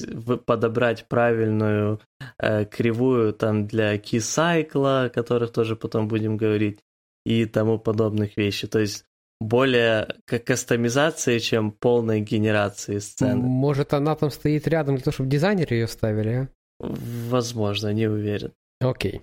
подобрать 0.46 1.08
правильную 1.08 2.02
э, 2.40 2.66
кривую 2.66 3.34
там 3.34 3.68
для 3.68 3.96
key 3.98 4.20
cycle, 4.20 5.06
о 5.06 5.10
которых 5.10 5.52
тоже 5.52 5.76
потом 5.76 6.08
будем 6.08 6.38
говорить, 6.38 6.80
и 7.26 7.46
тому 7.46 7.78
подобных 7.78 8.38
вещей. 8.38 8.68
То 8.68 8.80
есть 8.80 9.06
более 9.40 10.16
как 10.26 10.46
кастомизации, 10.46 11.40
чем 11.40 11.72
полной 11.72 12.22
генерации 12.22 13.00
сцены. 13.00 13.36
Может, 13.36 13.94
она 13.94 14.16
там 14.16 14.32
стоит 14.32 14.68
рядом 14.68 14.96
для 14.96 15.04
того, 15.04 15.14
чтобы 15.14 15.30
дизайнеры 15.30 15.76
ее 15.76 15.88
ставили, 15.88 16.30
а? 16.30 16.48
Возможно, 16.80 17.92
не 17.94 18.08
уверен. 18.08 18.54
Окей. 18.80 19.22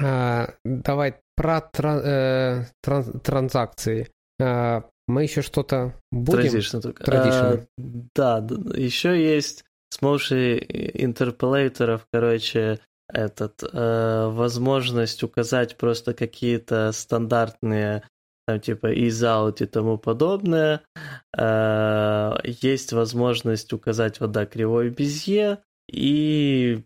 А, 0.00 0.54
давай 0.64 1.14
про 1.36 1.60
тран, 1.60 2.00
э, 2.04 2.64
тран, 2.82 3.20
транзакции. 3.20 4.08
А, 4.40 4.84
мы 5.06 5.22
еще 5.22 5.42
что-то 5.42 5.94
будем? 6.10 6.40
Traditional. 6.40 6.96
Traditional. 6.98 7.66
А, 8.18 8.40
да, 8.40 8.56
еще 8.76 9.20
есть 9.20 9.64
с 9.90 10.02
motion 10.02 10.58
интерполейторов, 10.94 12.06
короче, 12.12 12.80
этот, 13.08 13.62
э, 13.62 14.26
возможность 14.28 15.22
указать 15.22 15.76
просто 15.76 16.12
какие-то 16.12 16.90
стандартные 16.92 18.02
там 18.46 18.60
типа 18.60 18.92
из 18.92 19.22
out 19.22 19.62
и 19.62 19.66
тому 19.66 19.98
подобное. 19.98 20.82
Э, 21.36 22.34
есть 22.44 22.92
возможность 22.92 23.72
указать 23.72 24.20
вот, 24.20 24.30
да, 24.30 24.46
кривой 24.46 24.90
безе, 24.90 25.58
и 25.90 26.84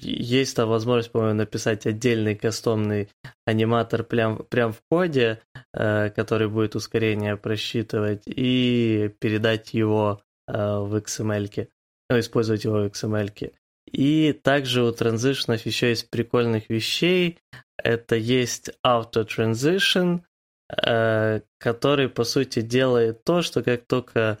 есть 0.00 0.56
там 0.56 0.68
возможность, 0.68 1.10
по-моему, 1.10 1.38
написать 1.38 1.86
отдельный 1.86 2.36
кастомный 2.36 3.08
аниматор 3.44 4.04
прям, 4.04 4.44
прям 4.44 4.72
в 4.72 4.80
коде, 4.88 5.40
э, 5.74 6.10
который 6.10 6.48
будет 6.48 6.76
ускорение 6.76 7.36
просчитывать, 7.36 8.22
и 8.26 9.10
передать 9.18 9.74
его 9.74 10.22
э, 10.46 10.52
в 10.52 10.94
XML, 10.96 11.68
ну, 12.10 12.18
использовать 12.18 12.64
его 12.64 12.76
в 12.76 12.86
XML. 12.86 13.52
И 13.90 14.32
также 14.32 14.84
у 14.84 14.92
транзишнов 14.92 15.66
еще 15.66 15.88
есть 15.88 16.08
прикольных 16.10 16.70
вещей. 16.70 17.38
Это 17.76 18.14
есть 18.14 18.70
auto 18.86 19.26
transition, 19.26 20.20
Э, 20.20 20.31
который, 20.74 22.08
по 22.08 22.24
сути, 22.24 22.62
делает 22.62 23.24
то, 23.24 23.42
что 23.42 23.62
как 23.62 23.86
только 23.86 24.38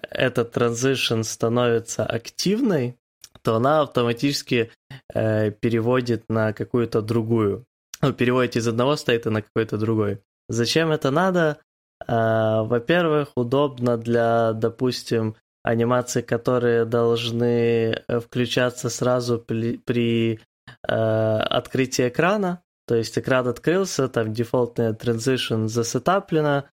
этот 0.00 0.52
транзишн 0.52 1.22
становится 1.22 2.04
активной, 2.06 2.96
то 3.42 3.56
она 3.56 3.82
автоматически 3.82 4.70
э, 5.12 5.50
переводит 5.50 6.24
на 6.28 6.52
какую-то 6.52 7.02
другую. 7.02 7.66
Ну, 8.00 8.12
переводит 8.12 8.56
из 8.56 8.66
одного 8.66 8.96
стейта 8.96 9.30
на 9.30 9.42
какой-то 9.42 9.76
другой. 9.76 10.20
Зачем 10.48 10.90
это 10.90 11.10
надо? 11.10 11.58
Э, 12.06 12.62
во-первых, 12.62 13.32
удобно 13.36 13.96
для, 13.96 14.52
допустим, 14.52 15.36
анимаций, 15.62 16.22
которые 16.22 16.84
должны 16.84 17.94
э, 18.08 18.20
включаться 18.20 18.88
сразу 18.88 19.38
при, 19.38 19.78
при 19.78 20.40
э, 20.86 20.94
открытии 20.94 22.08
экрана. 22.08 22.62
То 22.86 22.94
есть 22.96 23.18
экран 23.18 23.48
открылся, 23.48 24.08
там 24.08 24.32
дефолтная 24.32 24.92
transition 24.92 25.68
засетаплена, 25.68 26.70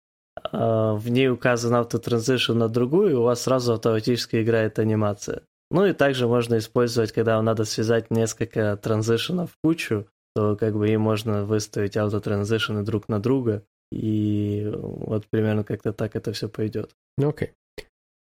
а, 0.53 0.95
в 0.95 1.09
ней 1.09 1.29
указан 1.29 1.75
автотранзишн 1.75 2.53
на 2.53 2.69
другую, 2.69 3.11
и 3.11 3.15
у 3.15 3.23
вас 3.23 3.43
сразу 3.43 3.75
автоматически 3.75 4.43
играет 4.43 4.79
анимация. 4.79 5.43
Ну 5.71 5.87
и 5.87 5.93
также 5.93 6.27
можно 6.27 6.59
использовать, 6.59 7.13
когда 7.13 7.37
вам 7.37 7.45
надо 7.45 7.65
связать 7.65 8.11
несколько 8.11 8.77
транзишенов 8.77 9.51
в 9.53 9.57
кучу, 9.63 10.07
то 10.35 10.57
как 10.57 10.75
бы 10.75 10.89
им 10.89 11.01
можно 11.01 11.45
выставить 11.45 11.97
автотранзишены 11.97 12.83
друг 12.83 13.09
на 13.09 13.21
друга, 13.21 13.63
и 13.93 14.69
вот 14.73 15.27
примерно 15.31 15.65
как-то 15.65 15.93
так 15.93 16.17
это 16.17 16.33
все 16.33 16.49
пойдет. 16.49 16.91
Окей. 17.19 17.49
Okay. 17.49 17.51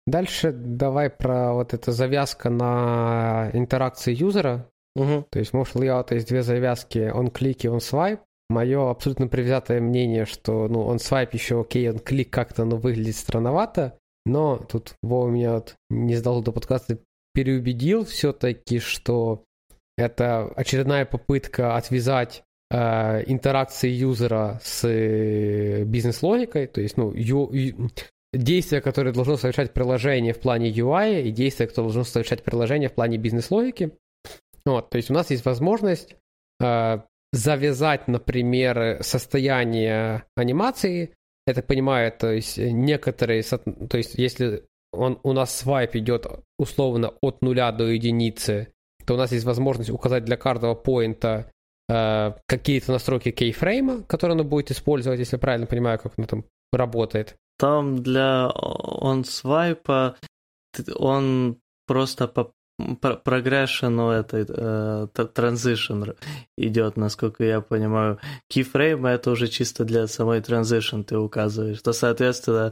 Дальше 0.06 0.52
давай 0.52 1.10
про 1.10 1.54
вот 1.54 1.74
эту 1.74 1.92
завязка 1.92 2.50
на 2.50 3.50
интеракции 3.54 4.14
юзера. 4.14 4.70
Угу. 4.96 5.28
То 5.30 5.40
есть 5.40 5.52
в 5.52 5.56
Motion 5.56 5.82
Layout 5.82 6.14
есть 6.14 6.28
две 6.28 6.44
завязки 6.44 7.12
он 7.14 7.30
клик 7.30 7.66
и 7.66 7.68
он 7.68 7.82
свайп. 7.82 8.20
Мое 8.50 8.90
абсолютно 8.90 9.28
привзятое 9.28 9.82
мнение, 9.82 10.26
что 10.26 10.68
ну, 10.68 10.84
он 10.86 11.00
свайп 11.00 11.34
еще 11.34 11.62
окей, 11.62 11.90
он 11.90 12.00
клик 12.00 12.30
как-то 12.30 12.66
ну, 12.66 12.76
выглядит 12.76 13.16
странновато, 13.16 13.98
но 14.26 14.58
тут 14.58 14.94
Вова 15.02 15.30
меня 15.30 15.54
вот 15.56 15.76
не 15.90 16.16
сдал 16.16 16.44
до 16.44 16.52
подкаста, 16.52 17.00
переубедил 17.34 18.06
все-таки, 18.06 18.80
что 18.80 19.44
это 19.98 20.52
очередная 20.56 21.06
попытка 21.06 21.76
отвязать 21.76 22.44
э, 22.70 23.24
интеракции 23.26 23.90
юзера 23.90 24.60
с 24.64 24.88
э, 24.88 25.84
бизнес-логикой, 25.86 26.68
то 26.68 26.82
есть, 26.82 26.98
ну, 26.98 27.12
ю, 27.14 27.52
ю, 27.52 27.90
действия, 28.34 28.82
которые 28.82 29.14
должно 29.14 29.38
совершать 29.38 29.74
приложение 29.74 30.34
в 30.34 30.40
плане 30.40 30.72
UI 30.72 31.24
и 31.24 31.32
действия, 31.32 31.68
которые 31.68 31.86
должно 31.86 32.04
совершать 32.04 32.44
приложение 32.44 32.90
в 32.90 32.94
плане 32.94 33.18
бизнес-логики. 33.18 33.92
Вот, 34.66 34.90
то 34.90 34.98
есть 34.98 35.10
у 35.10 35.14
нас 35.14 35.30
есть 35.30 35.46
возможность 35.46 36.16
э, 36.62 37.00
завязать, 37.32 38.08
например, 38.08 39.04
состояние 39.04 40.24
анимации. 40.36 41.14
Это 41.46 41.62
понимаю, 41.62 42.12
то 42.18 42.32
есть 42.32 42.58
некоторые, 42.58 43.44
то 43.44 43.98
есть 43.98 44.16
если 44.16 44.66
он, 44.94 45.20
у 45.24 45.34
нас 45.34 45.58
свайп 45.58 45.96
идет 45.96 46.28
условно 46.58 47.14
от 47.22 47.42
нуля 47.42 47.72
до 47.72 47.88
единицы, 47.88 48.70
то 49.06 49.16
у 49.16 49.18
нас 49.18 49.32
есть 49.32 49.44
возможность 49.44 49.90
указать 49.90 50.24
для 50.24 50.38
каждого 50.38 50.76
поинта 50.76 51.52
э, 51.90 52.34
какие-то 52.46 52.94
настройки 52.94 53.32
кейфрейма, 53.32 54.04
которые 54.04 54.40
он 54.40 54.48
будет 54.48 54.72
использовать, 54.72 55.20
если 55.20 55.38
правильно 55.38 55.68
понимаю, 55.68 56.00
как 56.00 56.14
он 56.18 56.26
там 56.26 56.46
работает. 56.72 57.36
Там 57.58 58.02
для 58.02 58.50
он 58.50 59.26
свайпа 59.26 60.16
он 60.96 61.58
просто 61.86 62.28
по 62.28 62.52
прогрессион 63.24 64.00
у 64.00 64.10
этой 64.10 64.46
э, 64.48 65.08
transition 65.16 66.16
идет, 66.58 66.98
насколько 66.98 67.44
я 67.44 67.62
понимаю. 67.62 68.20
Keyframe 68.52 69.08
это 69.08 69.32
уже 69.32 69.48
чисто 69.48 69.86
для 69.86 70.08
самой 70.08 70.40
transition 70.40 71.04
ты 71.04 71.18
указываешь. 71.18 71.82
То, 71.82 71.94
соответственно, 71.94 72.72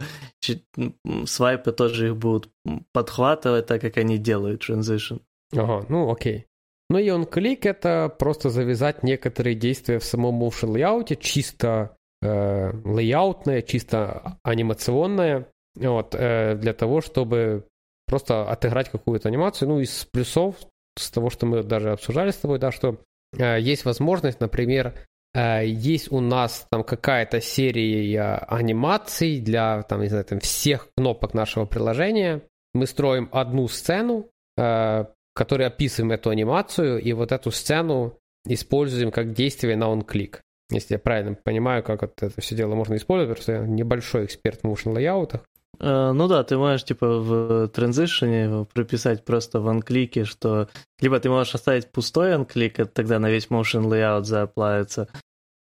свайпы 1.25 1.71
тоже 1.71 2.07
их 2.07 2.17
будут 2.17 2.49
подхватывать, 2.93 3.67
так 3.67 3.81
как 3.81 3.97
они 3.97 4.17
делают 4.17 4.67
transition. 4.67 5.21
Ага, 5.53 5.85
ну 5.89 6.11
окей. 6.11 6.45
Ну 6.89 6.97
и 6.97 7.09
он 7.09 7.25
клик 7.25 7.65
это 7.65 8.13
просто 8.19 8.49
завязать 8.49 9.03
некоторые 9.03 9.55
действия 9.55 9.99
в 9.99 10.03
самом 10.03 10.43
motion 10.43 10.73
layout, 10.73 11.15
чисто 11.21 11.95
э, 12.21 12.71
лейаутное, 12.83 13.61
чисто 13.61 14.37
анимационное, 14.43 15.47
вот, 15.75 16.15
э, 16.15 16.55
для 16.55 16.73
того, 16.73 16.99
чтобы 16.99 17.65
просто 18.12 18.43
отыграть 18.43 18.89
какую-то 18.89 19.30
анимацию. 19.30 19.69
Ну, 19.69 19.80
из 19.80 20.06
плюсов, 20.12 20.56
с 21.00 21.10
того, 21.10 21.30
что 21.30 21.45
мы 21.45 21.63
даже 21.63 21.91
обсуждали 21.91 22.32
с 22.32 22.36
тобой, 22.36 22.60
да, 22.60 22.71
что 22.71 22.97
э, 23.38 23.60
есть 23.60 23.86
возможность, 23.86 24.39
например, 24.39 24.93
э, 25.34 25.65
есть 25.65 26.12
у 26.12 26.19
нас 26.19 26.67
там 26.69 26.84
какая-то 26.84 27.41
серия 27.41 28.45
анимаций 28.47 29.39
для, 29.39 29.84
там, 29.84 30.02
не 30.02 30.08
знаю, 30.08 30.26
там, 30.26 30.39
всех 30.41 30.89
кнопок 30.95 31.34
нашего 31.34 31.65
приложения. 31.65 32.41
Мы 32.74 32.86
строим 32.86 33.30
одну 33.32 33.67
сцену, 33.67 34.28
э, 34.58 35.06
которой 35.34 35.67
описываем 35.67 36.12
эту 36.12 36.30
анимацию, 36.30 37.02
и 37.02 37.13
вот 37.13 37.32
эту 37.32 37.52
сцену 37.52 38.17
используем 38.45 39.12
как 39.12 39.34
действие 39.34 39.78
на 39.78 39.89
он-клик. 39.89 40.41
Если 40.69 40.95
я 40.95 41.00
правильно 41.00 41.36
понимаю, 41.36 41.84
как 41.84 42.02
вот 42.02 42.13
это 42.21 42.41
все 42.41 42.56
дело 42.56 42.76
можно 42.76 42.95
использовать, 42.95 43.38
потому 43.38 43.43
что 43.43 43.63
я 43.63 43.67
небольшой 43.67 44.26
эксперт 44.26 44.62
в 44.62 44.65
motion 44.65 44.93
лайаутах. 44.93 45.41
Э, 45.81 46.11
ну 46.11 46.27
да, 46.27 46.43
ты 46.43 46.57
можешь 46.57 46.83
типа 46.83 47.07
в 47.19 47.67
транзишене 47.69 48.65
прописать 48.71 49.25
просто 49.25 49.59
в 49.59 49.67
анклике, 49.67 50.25
что 50.25 50.69
либо 50.99 51.19
ты 51.19 51.29
можешь 51.29 51.55
оставить 51.55 51.91
пустой 51.91 52.35
анклик, 52.35 52.79
это 52.79 52.91
тогда 52.91 53.17
на 53.17 53.31
весь 53.31 53.47
motion 53.47 53.85
layout 53.89 54.23
зааплается, 54.23 55.07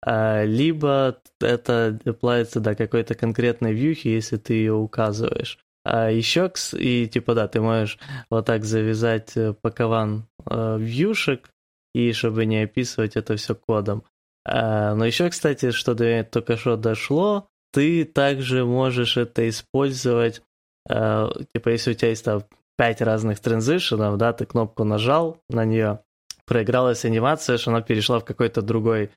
а, 0.05 0.43
либо 0.43 1.17
это 1.39 1.99
аплается 2.05 2.59
до 2.59 2.75
какой-то 2.75 3.15
конкретной 3.15 3.73
вьюхи, 3.73 4.09
если 4.09 4.35
ты 4.37 4.53
ее 4.55 4.73
указываешь. 4.73 5.57
А 5.85 6.11
еще, 6.11 6.51
и 6.73 7.07
типа 7.07 7.33
да, 7.33 7.47
ты 7.47 7.61
можешь 7.61 7.97
вот 8.29 8.45
так 8.45 8.65
завязать 8.65 9.37
э, 9.37 9.53
пакован 9.53 10.27
э, 10.45 10.77
вьюшек, 10.79 11.49
и 11.93 12.11
чтобы 12.11 12.45
не 12.45 12.63
описывать 12.63 13.15
это 13.15 13.37
все 13.37 13.55
кодом. 13.55 14.03
А, 14.45 14.95
но 14.95 15.05
еще, 15.05 15.29
кстати, 15.29 15.71
что 15.71 15.95
до 15.95 16.03
меня 16.05 16.23
только 16.25 16.57
что 16.57 16.75
дошло, 16.75 17.47
ты 17.71 18.05
также 18.05 18.65
можешь 18.65 19.17
это 19.17 19.47
использовать, 19.47 20.41
э, 20.89 21.29
типа, 21.53 21.69
если 21.69 21.91
у 21.91 21.93
тебя 21.93 22.09
есть 22.09 22.25
там 22.25 22.43
пять 22.77 23.01
разных 23.01 23.39
транзишенов, 23.39 24.17
да, 24.17 24.33
ты 24.33 24.45
кнопку 24.45 24.83
нажал 24.83 25.37
на 25.49 25.65
нее, 25.65 25.99
проигралась 26.45 27.05
анимация, 27.05 27.57
что 27.57 27.71
она 27.71 27.81
перешла 27.81 28.19
в 28.19 28.25
какой-то 28.25 28.61
другой 28.61 29.11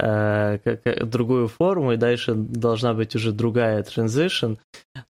э, 0.00 0.58
другую 1.04 1.48
форму, 1.48 1.92
и 1.92 1.96
дальше 1.96 2.34
должна 2.34 2.94
быть 2.94 3.14
уже 3.16 3.32
другая 3.32 3.82
transition, 3.82 4.58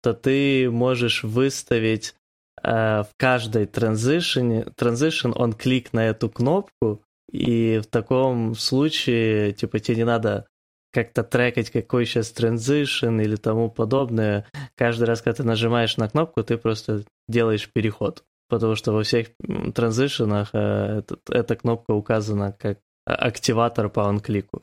то 0.02 0.14
ты 0.14 0.70
можешь 0.70 1.24
выставить 1.24 2.14
э, 2.62 3.02
в 3.02 3.08
каждой 3.16 3.64
transition, 3.64 4.72
transition 4.74 5.32
он 5.34 5.52
клик 5.52 5.92
на 5.92 6.06
эту 6.06 6.28
кнопку, 6.28 7.02
и 7.32 7.80
в 7.82 7.86
таком 7.86 8.54
случае, 8.54 9.52
типа, 9.52 9.78
тебе 9.80 9.98
не 9.98 10.04
надо 10.04 10.46
как-то 10.96 11.22
трекать, 11.22 11.68
какой 11.68 12.06
сейчас 12.06 12.30
транзишн 12.30 13.20
или 13.20 13.36
тому 13.36 13.70
подобное. 13.70 14.46
Каждый 14.76 15.04
раз, 15.04 15.20
когда 15.20 15.36
ты 15.36 15.42
нажимаешь 15.42 15.98
на 15.98 16.08
кнопку, 16.08 16.42
ты 16.42 16.56
просто 16.56 17.04
делаешь 17.28 17.70
переход. 17.70 18.24
Потому 18.48 18.76
что 18.76 18.92
во 18.92 19.02
всех 19.02 19.28
транзишенах 19.74 20.50
э, 20.54 21.02
эта 21.28 21.56
кнопка 21.56 21.90
указана 21.92 22.56
как 22.58 22.78
активатор 23.04 23.90
по 23.90 24.08
анклику. 24.08 24.62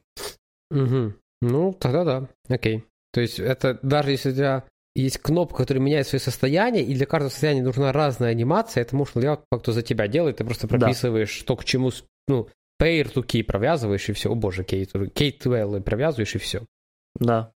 Угу. 0.71 1.13
Ну, 1.43 1.73
тогда 1.79 2.03
да, 2.03 2.27
окей. 2.49 2.83
То 3.11 3.21
есть 3.21 3.39
это 3.39 3.77
даже 3.83 4.09
если 4.09 4.31
у 4.31 4.33
тебя 4.33 4.63
есть 4.95 5.19
кнопка, 5.19 5.57
которая 5.57 5.83
меняет 5.83 6.07
свое 6.07 6.19
состояние, 6.19 6.83
и 6.83 6.95
для 6.95 7.05
каждого 7.05 7.29
состояния 7.29 7.61
нужна 7.61 7.91
разная 7.91 8.31
анимация, 8.31 8.81
это 8.81 8.95
motion 8.95 9.21
layout 9.21 9.41
как-то 9.51 9.71
за 9.71 9.83
тебя 9.83 10.07
делает, 10.07 10.37
ты 10.37 10.45
просто 10.45 10.67
прописываешь, 10.67 11.29
да. 11.29 11.39
что 11.41 11.55
к 11.57 11.63
чему, 11.63 11.91
ну, 12.27 12.47
pair 12.79 13.11
to 13.13 13.25
key 13.25 13.43
провязываешь, 13.43 14.09
и 14.09 14.13
все. 14.13 14.31
О 14.31 14.35
боже, 14.35 14.63
key 14.63 14.85
to, 14.91 15.11
key 15.13 15.37
to 15.37 15.55
L 15.55 15.81
провязываешь, 15.81 16.35
и 16.35 16.39
все. 16.39 16.65
Да. 17.15 17.51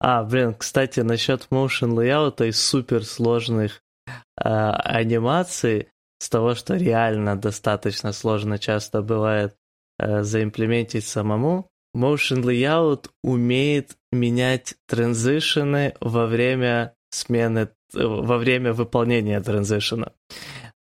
А, 0.00 0.24
блин, 0.24 0.54
кстати, 0.54 1.00
насчет 1.00 1.48
motion 1.50 1.94
layout 1.94 2.46
и 2.46 2.52
суперсложных 2.52 3.80
э, 4.06 4.12
анимаций, 4.42 5.88
с 6.18 6.28
того, 6.28 6.54
что 6.54 6.76
реально 6.76 7.36
достаточно 7.36 8.12
сложно 8.12 8.58
часто 8.58 9.02
бывает 9.02 9.54
э, 9.98 10.22
заимплементить 10.22 11.06
самому, 11.06 11.70
Motion 11.96 12.42
Layout 12.42 13.08
умеет 13.22 13.96
менять 14.12 14.74
транзишены 14.86 15.94
во 16.00 16.26
время 16.26 16.94
смены, 17.10 17.70
во 17.92 18.38
время 18.38 18.72
выполнения 18.72 19.40
транзишена. 19.40 20.12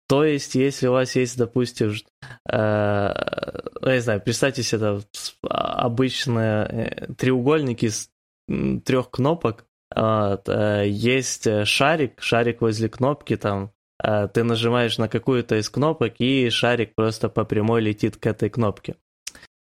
То 0.07 0.23
есть, 0.23 0.55
если 0.55 0.87
у 0.87 0.91
вас 0.91 1.15
есть, 1.15 1.37
допустим, 1.37 1.91
э, 1.91 1.95
я 2.53 3.93
не 3.93 3.99
знаю, 3.99 4.21
представьте 4.21 4.61
себе 4.61 4.77
это 4.77 5.01
обычные 5.49 6.65
э, 6.65 7.13
треугольники 7.13 7.89
с 7.89 8.09
трех 8.85 9.09
кнопок, 9.09 9.65
вот, 9.95 10.47
э, 10.47 10.83
есть 10.87 11.47
шарик, 11.65 12.21
шарик 12.21 12.61
возле 12.61 12.89
кнопки, 12.89 13.35
там 13.35 13.71
э, 14.03 14.27
ты 14.27 14.43
нажимаешь 14.43 14.97
на 14.97 15.07
какую-то 15.07 15.55
из 15.55 15.69
кнопок, 15.69 16.15
и 16.19 16.49
шарик 16.49 16.93
просто 16.95 17.29
по 17.29 17.43
прямой 17.43 17.81
летит 17.81 18.17
к 18.17 18.27
этой 18.27 18.49
кнопке. 18.49 18.97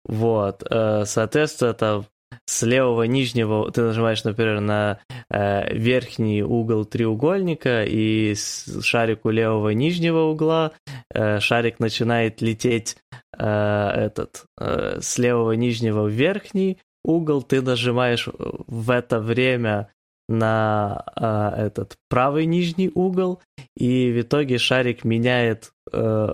Вот, 0.05 0.65
э, 0.69 1.05
соответственно, 1.07 1.71
это 1.71 2.05
с 2.47 2.63
левого 2.63 3.05
нижнего 3.05 3.71
ты 3.71 3.83
нажимаешь, 3.83 4.25
например, 4.25 4.61
на 4.61 4.99
э, 5.31 5.75
верхний 5.75 6.43
угол 6.43 6.85
треугольника, 6.85 7.85
и 7.85 8.35
с 8.35 8.83
шарику 8.83 9.31
левого 9.31 9.71
нижнего 9.71 10.31
угла 10.31 10.73
э, 11.13 11.41
шарик 11.41 11.81
начинает 11.81 12.41
лететь 12.43 12.97
э, 13.37 13.45
этот 13.45 14.45
э, 14.59 14.99
с 15.01 15.19
левого 15.19 15.53
нижнего 15.53 16.05
в 16.05 16.11
верхний 16.11 16.79
угол, 17.05 17.43
ты 17.43 17.63
нажимаешь 17.63 18.29
в 18.29 18.91
это 18.91 19.21
время 19.21 19.89
на 20.29 21.05
э, 21.17 21.67
этот 21.67 21.97
правый 22.09 22.47
нижний 22.47 22.91
угол, 22.95 23.43
и 23.77 24.11
в 24.11 24.23
итоге 24.23 24.59
шарик 24.59 25.05
меняет 25.05 25.73
э, 25.93 26.29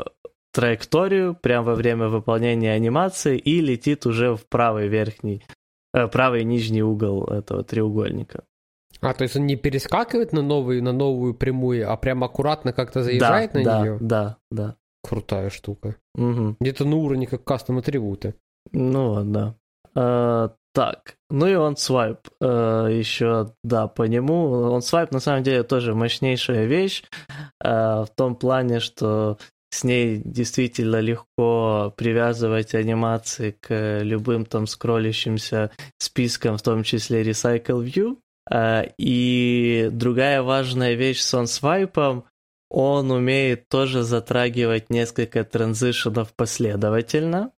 траекторию 0.52 1.34
прямо 1.34 1.66
во 1.66 1.74
время 1.74 2.08
выполнения 2.08 2.72
анимации 2.72 3.38
и 3.38 3.60
летит 3.60 4.06
уже 4.06 4.36
в 4.36 4.46
правый 4.48 4.88
верхний, 4.88 5.42
правый 5.92 6.44
нижний 6.44 6.83
угол 6.83 7.24
этого 7.24 7.64
треугольника. 7.64 8.44
А, 9.00 9.14
то 9.14 9.22
есть 9.22 9.37
он 9.37 9.46
не 9.46 9.57
перескакивает 9.57 10.33
на 10.33 10.42
новую, 10.42 10.83
на 10.83 10.92
новую 10.92 11.35
прямую, 11.35 11.90
а 11.90 11.96
прямо 11.96 12.26
аккуратно 12.26 12.72
как-то 12.72 13.03
заезжает 13.03 13.53
да, 13.53 13.59
на 13.59 13.64
да, 13.64 13.81
нее? 13.81 13.98
Да, 14.00 14.37
да. 14.50 14.76
Крутая 15.03 15.48
штука. 15.48 15.96
Угу. 16.14 16.57
Где-то 16.61 16.85
на 16.85 16.96
уровне 16.96 17.26
как 17.26 17.44
кастом 17.44 17.79
атрибуты. 17.79 18.35
Ну 18.72 19.24
да. 19.24 19.55
А, 19.94 20.53
так, 20.74 21.16
ну 21.31 21.46
и 21.46 21.55
он 21.55 21.76
свайп 21.76 22.29
а, 22.42 22.87
еще, 22.87 23.55
да, 23.64 23.88
по 23.88 24.03
нему. 24.03 24.50
Он 24.50 24.83
свайп 24.83 25.12
на 25.12 25.20
самом 25.20 25.42
деле 25.42 25.62
тоже 25.62 25.94
мощнейшая 25.94 26.66
вещь 26.66 27.05
а, 27.62 28.05
в 28.05 28.11
том 28.11 28.37
плане, 28.37 28.81
что 28.81 29.38
с 29.70 29.85
ней 29.85 30.20
действительно 30.24 31.00
легко 31.00 31.94
привязывать 31.96 32.74
анимации 32.74 33.52
к 33.52 34.00
любым 34.02 34.44
там 34.44 34.66
скроллящимся 34.66 35.70
спискам, 35.98 36.59
в 36.59 36.62
том 36.62 36.83
числе 36.83 37.22
Recycle 37.22 37.85
View. 37.85 38.18
А, 38.50 38.85
и 38.98 39.88
другая 39.92 40.42
важная 40.42 40.94
вещь 40.94 41.20
с 41.20 41.35
OnSwipe, 41.35 42.24
он 42.68 43.11
умеет 43.11 43.68
тоже 43.68 44.02
затрагивать 44.02 44.90
несколько 44.90 45.44
транзишенов 45.44 46.35
последовательно. 46.35 47.52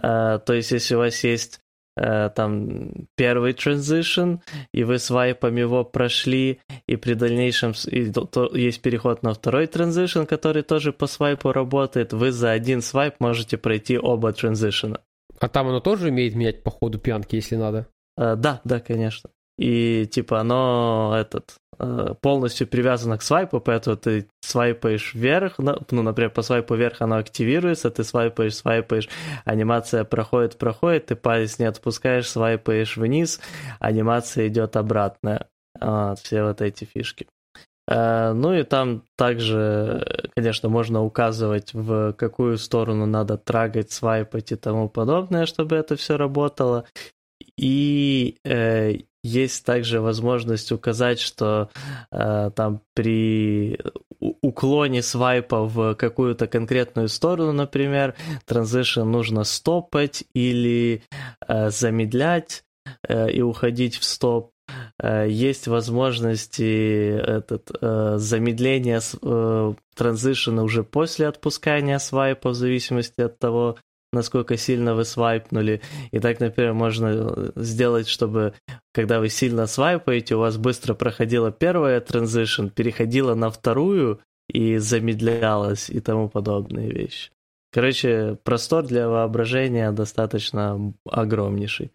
А, 0.00 0.38
то 0.38 0.52
есть, 0.52 0.72
если 0.72 0.94
у 0.94 0.98
вас 0.98 1.24
есть 1.24 1.60
там 1.96 2.90
первый 3.14 3.52
transition, 3.52 4.40
и 4.72 4.84
вы 4.84 4.98
свайпом 4.98 5.56
его 5.56 5.84
прошли, 5.84 6.60
и 6.86 6.96
при 6.96 7.14
дальнейшем 7.14 7.72
и 7.86 8.12
то, 8.12 8.50
есть 8.54 8.82
переход 8.82 9.22
на 9.22 9.32
второй 9.32 9.66
transition, 9.66 10.26
который 10.26 10.62
тоже 10.62 10.92
по 10.92 11.06
свайпу 11.06 11.52
работает, 11.52 12.12
вы 12.12 12.32
за 12.32 12.50
один 12.50 12.82
свайп 12.82 13.14
можете 13.18 13.56
пройти 13.56 13.98
оба 13.98 14.32
транзишена. 14.32 15.00
А 15.40 15.48
там 15.48 15.68
оно 15.68 15.80
тоже 15.80 16.08
умеет 16.08 16.34
менять 16.34 16.62
по 16.62 16.70
ходу 16.70 16.98
пьянки, 16.98 17.36
если 17.36 17.56
надо? 17.56 17.86
Uh, 18.18 18.34
да, 18.34 18.62
да, 18.64 18.80
конечно 18.80 19.30
и 19.58 20.06
типа 20.06 20.40
оно 20.40 21.16
этот 21.18 21.54
э, 21.78 22.14
полностью 22.20 22.66
привязано 22.66 23.18
к 23.18 23.22
свайпу, 23.22 23.60
поэтому 23.60 23.96
ты 23.96 24.28
свайпаешь 24.40 25.14
вверх, 25.14 25.54
ну, 25.58 26.02
например, 26.02 26.30
по 26.30 26.42
свайпу 26.42 26.74
вверх 26.74 27.00
оно 27.00 27.16
активируется, 27.16 27.90
ты 27.90 28.04
свайпаешь, 28.04 28.56
свайпаешь, 28.56 29.08
анимация 29.44 30.04
проходит, 30.04 30.58
проходит, 30.58 31.06
ты 31.06 31.16
палец 31.16 31.58
не 31.58 31.64
отпускаешь, 31.64 32.28
свайпаешь 32.28 32.96
вниз, 32.96 33.40
анимация 33.80 34.48
идет 34.48 34.76
обратно. 34.76 35.46
Вот, 35.80 36.18
все 36.20 36.42
вот 36.42 36.62
эти 36.62 36.84
фишки. 36.84 37.26
Э, 37.88 38.32
ну 38.32 38.52
и 38.52 38.62
там 38.62 39.04
также, 39.16 40.04
конечно, 40.34 40.68
можно 40.68 41.02
указывать, 41.02 41.72
в 41.72 42.12
какую 42.14 42.58
сторону 42.58 43.06
надо 43.06 43.36
трагать, 43.38 43.92
свайпать 43.92 44.52
и 44.52 44.56
тому 44.56 44.88
подобное, 44.88 45.46
чтобы 45.46 45.76
это 45.76 45.96
все 45.96 46.16
работало. 46.16 46.84
И 47.58 48.38
э, 48.44 48.98
есть 49.26 49.64
также 49.64 50.00
возможность 50.00 50.72
указать, 50.72 51.20
что 51.20 51.70
э, 52.10 52.50
там 52.54 52.80
при 52.94 53.78
уклоне 54.20 55.02
свайпа 55.02 55.62
в 55.64 55.94
какую-то 55.94 56.46
конкретную 56.46 57.08
сторону, 57.08 57.52
например, 57.52 58.14
транзишн 58.46 59.02
нужно 59.02 59.44
стопать 59.44 60.24
или 60.34 61.02
э, 61.46 61.70
замедлять 61.70 62.64
э, 63.08 63.30
и 63.30 63.42
уходить 63.42 63.96
в 63.96 64.04
стоп. 64.04 64.50
Э, 65.02 65.26
есть 65.28 65.66
возможности 65.66 67.16
этот, 67.18 67.70
э, 67.80 68.14
замедления 68.18 69.00
э, 69.22 69.74
транзишена 69.94 70.62
уже 70.62 70.84
после 70.84 71.28
отпускания 71.28 71.98
свайпа 71.98 72.50
в 72.50 72.54
зависимости 72.54 73.20
от 73.20 73.38
того, 73.38 73.76
насколько 74.12 74.56
сильно 74.56 74.94
вы 74.94 75.04
свайпнули. 75.04 75.80
И 76.10 76.18
так, 76.18 76.40
например, 76.40 76.72
можно 76.74 77.06
э, 77.06 77.50
сделать, 77.56 78.08
чтобы 78.08 78.54
когда 78.94 79.20
вы 79.20 79.28
сильно 79.28 79.66
свайпаете, 79.66 80.36
у 80.36 80.40
вас 80.40 80.56
быстро 80.56 80.94
проходила 80.94 81.52
первая 81.52 82.00
транзишн, 82.00 82.68
переходила 82.68 83.34
на 83.34 83.50
вторую 83.50 84.20
и 84.48 84.78
замедлялась 84.78 85.90
и 85.90 86.00
тому 86.00 86.28
подобные 86.28 86.90
вещи. 86.90 87.30
Короче, 87.72 88.38
простор 88.42 88.86
для 88.86 89.08
воображения 89.08 89.92
достаточно 89.92 90.94
огромнейший. 91.04 91.92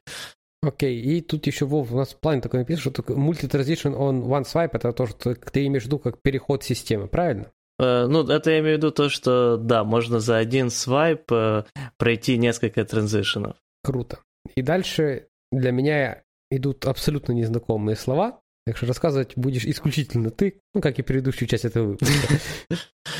Окей, 0.64 1.02
и 1.02 1.22
тут 1.22 1.48
еще, 1.48 1.66
Вов, 1.66 1.92
у 1.92 1.98
нас 1.98 2.14
в 2.14 2.20
плане 2.20 2.40
такой 2.40 2.60
написано, 2.60 2.94
что 2.94 3.02
multi-transition 3.02 3.98
on 3.98 4.24
one 4.24 4.44
swipe, 4.44 4.72
это 4.74 4.94
то, 4.94 5.08
что 5.08 5.34
ты 5.34 5.66
имеешь 5.66 5.84
в 5.84 5.86
виду 5.88 5.98
как 5.98 6.22
переход 6.22 6.64
системы, 6.64 7.08
правильно? 7.08 7.52
Э, 7.82 8.06
ну, 8.08 8.28
это 8.28 8.52
я 8.52 8.60
имею 8.60 8.76
в 8.76 8.78
виду 8.78 8.92
то, 8.92 9.10
что, 9.10 9.58
да, 9.58 9.84
можно 9.84 10.20
за 10.20 10.38
один 10.38 10.70
свайп 10.70 11.32
э, 11.32 11.64
пройти 11.98 12.38
несколько 12.38 12.86
транзишенов. 12.86 13.58
Круто. 13.84 14.20
И 14.56 14.62
дальше 14.62 15.28
для 15.52 15.72
меня 15.72 16.22
идут 16.52 16.86
абсолютно 16.86 17.32
незнакомые 17.32 17.96
слова, 17.96 18.40
так 18.68 18.78
что 18.78 18.86
рассказывать 18.86 19.34
будешь 19.36 19.66
исключительно 19.66 20.30
ты, 20.30 20.62
ну, 20.76 20.82
как 20.82 21.00
и 21.00 21.02
предыдущую 21.02 21.48
часть 21.48 21.66
этого 21.66 21.98
выпуска. 21.98 22.40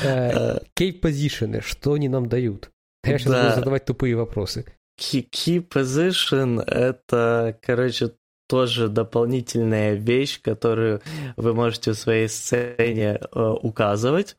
Кей-позишены, 0.74 1.60
что 1.60 1.94
они 1.94 2.08
нам 2.08 2.28
дают? 2.28 2.70
Я 3.04 3.18
сейчас 3.18 3.42
буду 3.42 3.54
задавать 3.56 3.84
тупые 3.84 4.14
вопросы. 4.14 4.64
Key 5.00 5.66
position— 5.66 6.62
это, 6.66 7.58
короче, 7.62 8.12
тоже 8.48 8.88
дополнительная 8.88 9.94
вещь, 9.94 10.40
которую 10.40 11.00
вы 11.36 11.54
можете 11.54 11.92
в 11.92 11.98
своей 11.98 12.28
сцене 12.28 13.18
э, 13.18 13.40
указывать. 13.62 14.36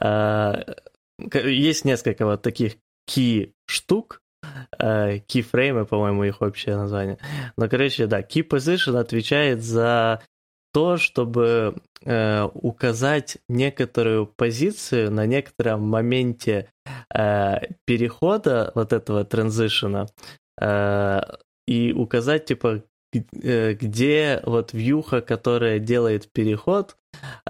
Э, 0.00 0.62
есть 1.34 1.84
несколько 1.84 2.24
вот 2.26 2.42
таких 2.42 2.76
key 3.08 3.52
штук, 3.66 4.22
э, 4.78 5.18
keyframe, 5.18 5.84
по-моему, 5.84 6.24
их 6.24 6.42
общее 6.42 6.76
название. 6.76 7.18
Но, 7.56 7.68
короче, 7.68 8.06
да, 8.06 8.20
key 8.20 8.46
position 8.46 8.98
отвечает 8.98 9.62
за 9.62 10.22
то, 10.72 10.96
чтобы 10.96 11.76
э, 12.04 12.48
указать 12.54 13.38
некоторую 13.48 14.26
позицию 14.26 15.10
на 15.10 15.26
некотором 15.26 15.82
моменте 15.82 16.70
э, 17.12 17.56
перехода 17.84 18.70
вот 18.74 18.92
этого 18.92 19.24
транзишена 19.24 20.06
э, 20.60 21.20
и 21.66 21.92
указать, 21.92 22.46
типа, 22.46 22.84
где 23.12 24.40
вот 24.44 24.72
вьюха, 24.72 25.20
которая 25.20 25.78
делает 25.78 26.30
переход, 26.32 26.96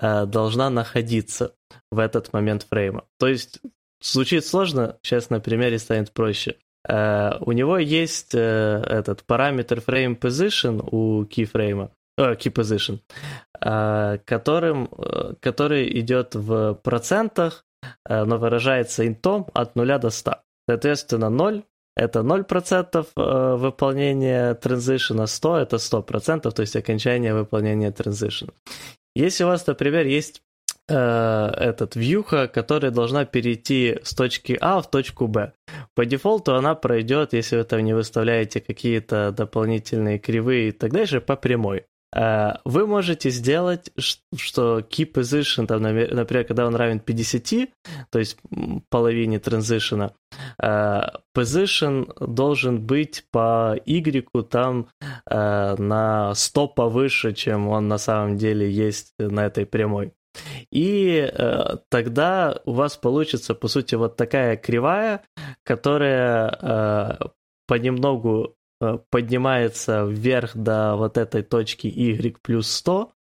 э, 0.00 0.26
должна 0.26 0.70
находиться 0.70 1.54
в 1.90 1.98
этот 1.98 2.32
момент 2.32 2.66
фрейма. 2.68 3.04
То 3.18 3.26
есть 3.28 3.60
звучит 4.02 4.46
сложно, 4.46 4.98
сейчас 5.02 5.30
на 5.30 5.40
примере 5.40 5.78
станет 5.78 6.12
проще. 6.12 6.56
Uh, 6.88 7.36
у 7.44 7.52
него 7.52 7.76
есть 7.76 8.34
этот 8.34 9.24
параметр 9.24 9.82
frame 9.86 10.18
position 10.18 10.82
у 10.90 11.24
keyframe, 11.24 11.90
uh, 12.18 12.38
key 12.38 12.50
position, 12.50 13.00
которым, 14.24 14.88
который 15.40 16.00
идет 16.00 16.34
в 16.34 16.72
процентах, 16.82 17.66
но 18.08 18.38
выражается 18.38 19.06
интом 19.06 19.46
от 19.52 19.76
0 19.76 19.98
до 19.98 20.08
100. 20.08 20.36
Соответственно, 20.66 21.28
0 21.28 21.64
это 21.96 22.20
0% 22.20 23.56
выполнения 23.56 24.54
транзишена, 24.54 25.26
100 25.26 25.56
это 25.58 25.76
100%, 25.76 26.50
то 26.50 26.60
есть 26.60 26.76
окончание 26.76 27.34
выполнения 27.34 27.90
транзишена. 27.90 28.52
Если 29.14 29.44
у 29.44 29.48
вас, 29.48 29.66
например, 29.66 30.06
есть 30.06 30.42
Э, 30.92 31.52
этот 31.56 31.94
вьюха, 31.94 32.48
которая 32.48 32.90
должна 32.90 33.24
перейти 33.24 34.00
с 34.02 34.12
точки 34.12 34.58
А 34.60 34.80
в 34.80 34.90
точку 34.90 35.28
Б. 35.28 35.52
По 35.94 36.04
дефолту 36.04 36.56
она 36.56 36.74
пройдет, 36.74 37.32
если 37.32 37.58
вы 37.58 37.64
там 37.64 37.84
не 37.84 37.94
выставляете 37.94 38.60
какие-то 38.60 39.30
дополнительные 39.30 40.18
кривые 40.18 40.68
и 40.70 40.72
так 40.72 40.90
дальше, 40.90 41.20
по 41.20 41.36
прямой. 41.36 41.84
Э, 42.14 42.54
вы 42.64 42.86
можете 42.86 43.30
сделать, 43.30 43.90
что 43.98 44.80
key 44.80 45.10
position, 45.10 45.66
там, 45.66 45.82
например, 45.82 46.44
когда 46.44 46.66
он 46.66 46.74
равен 46.74 47.00
50, 47.00 47.68
то 48.10 48.18
есть 48.18 48.36
половине 48.88 49.38
транзишена, 49.38 50.12
э, 50.62 51.00
position 51.36 52.12
должен 52.26 52.80
быть 52.84 53.24
по 53.30 53.76
Y 53.86 54.42
там 54.48 54.88
на 55.28 56.34
100 56.34 56.68
повыше, 56.68 57.32
чем 57.32 57.68
он 57.68 57.88
на 57.88 57.98
самом 57.98 58.36
деле 58.36 58.70
есть 58.70 59.14
на 59.18 59.46
этой 59.46 59.66
прямой. 59.66 60.12
И 60.70 61.28
э, 61.32 61.76
тогда 61.88 62.60
у 62.64 62.72
вас 62.72 62.96
получится, 62.96 63.54
по 63.54 63.68
сути, 63.68 63.96
вот 63.96 64.16
такая 64.16 64.56
кривая, 64.56 65.22
которая 65.64 66.48
э, 66.48 67.18
понемногу 67.66 68.44
э, 68.44 68.59
поднимается 69.10 70.04
вверх 70.04 70.56
до 70.56 70.96
вот 70.96 71.18
этой 71.18 71.42
точки 71.42 71.86
y 71.86 72.36
плюс 72.42 72.70
100, 72.70 73.12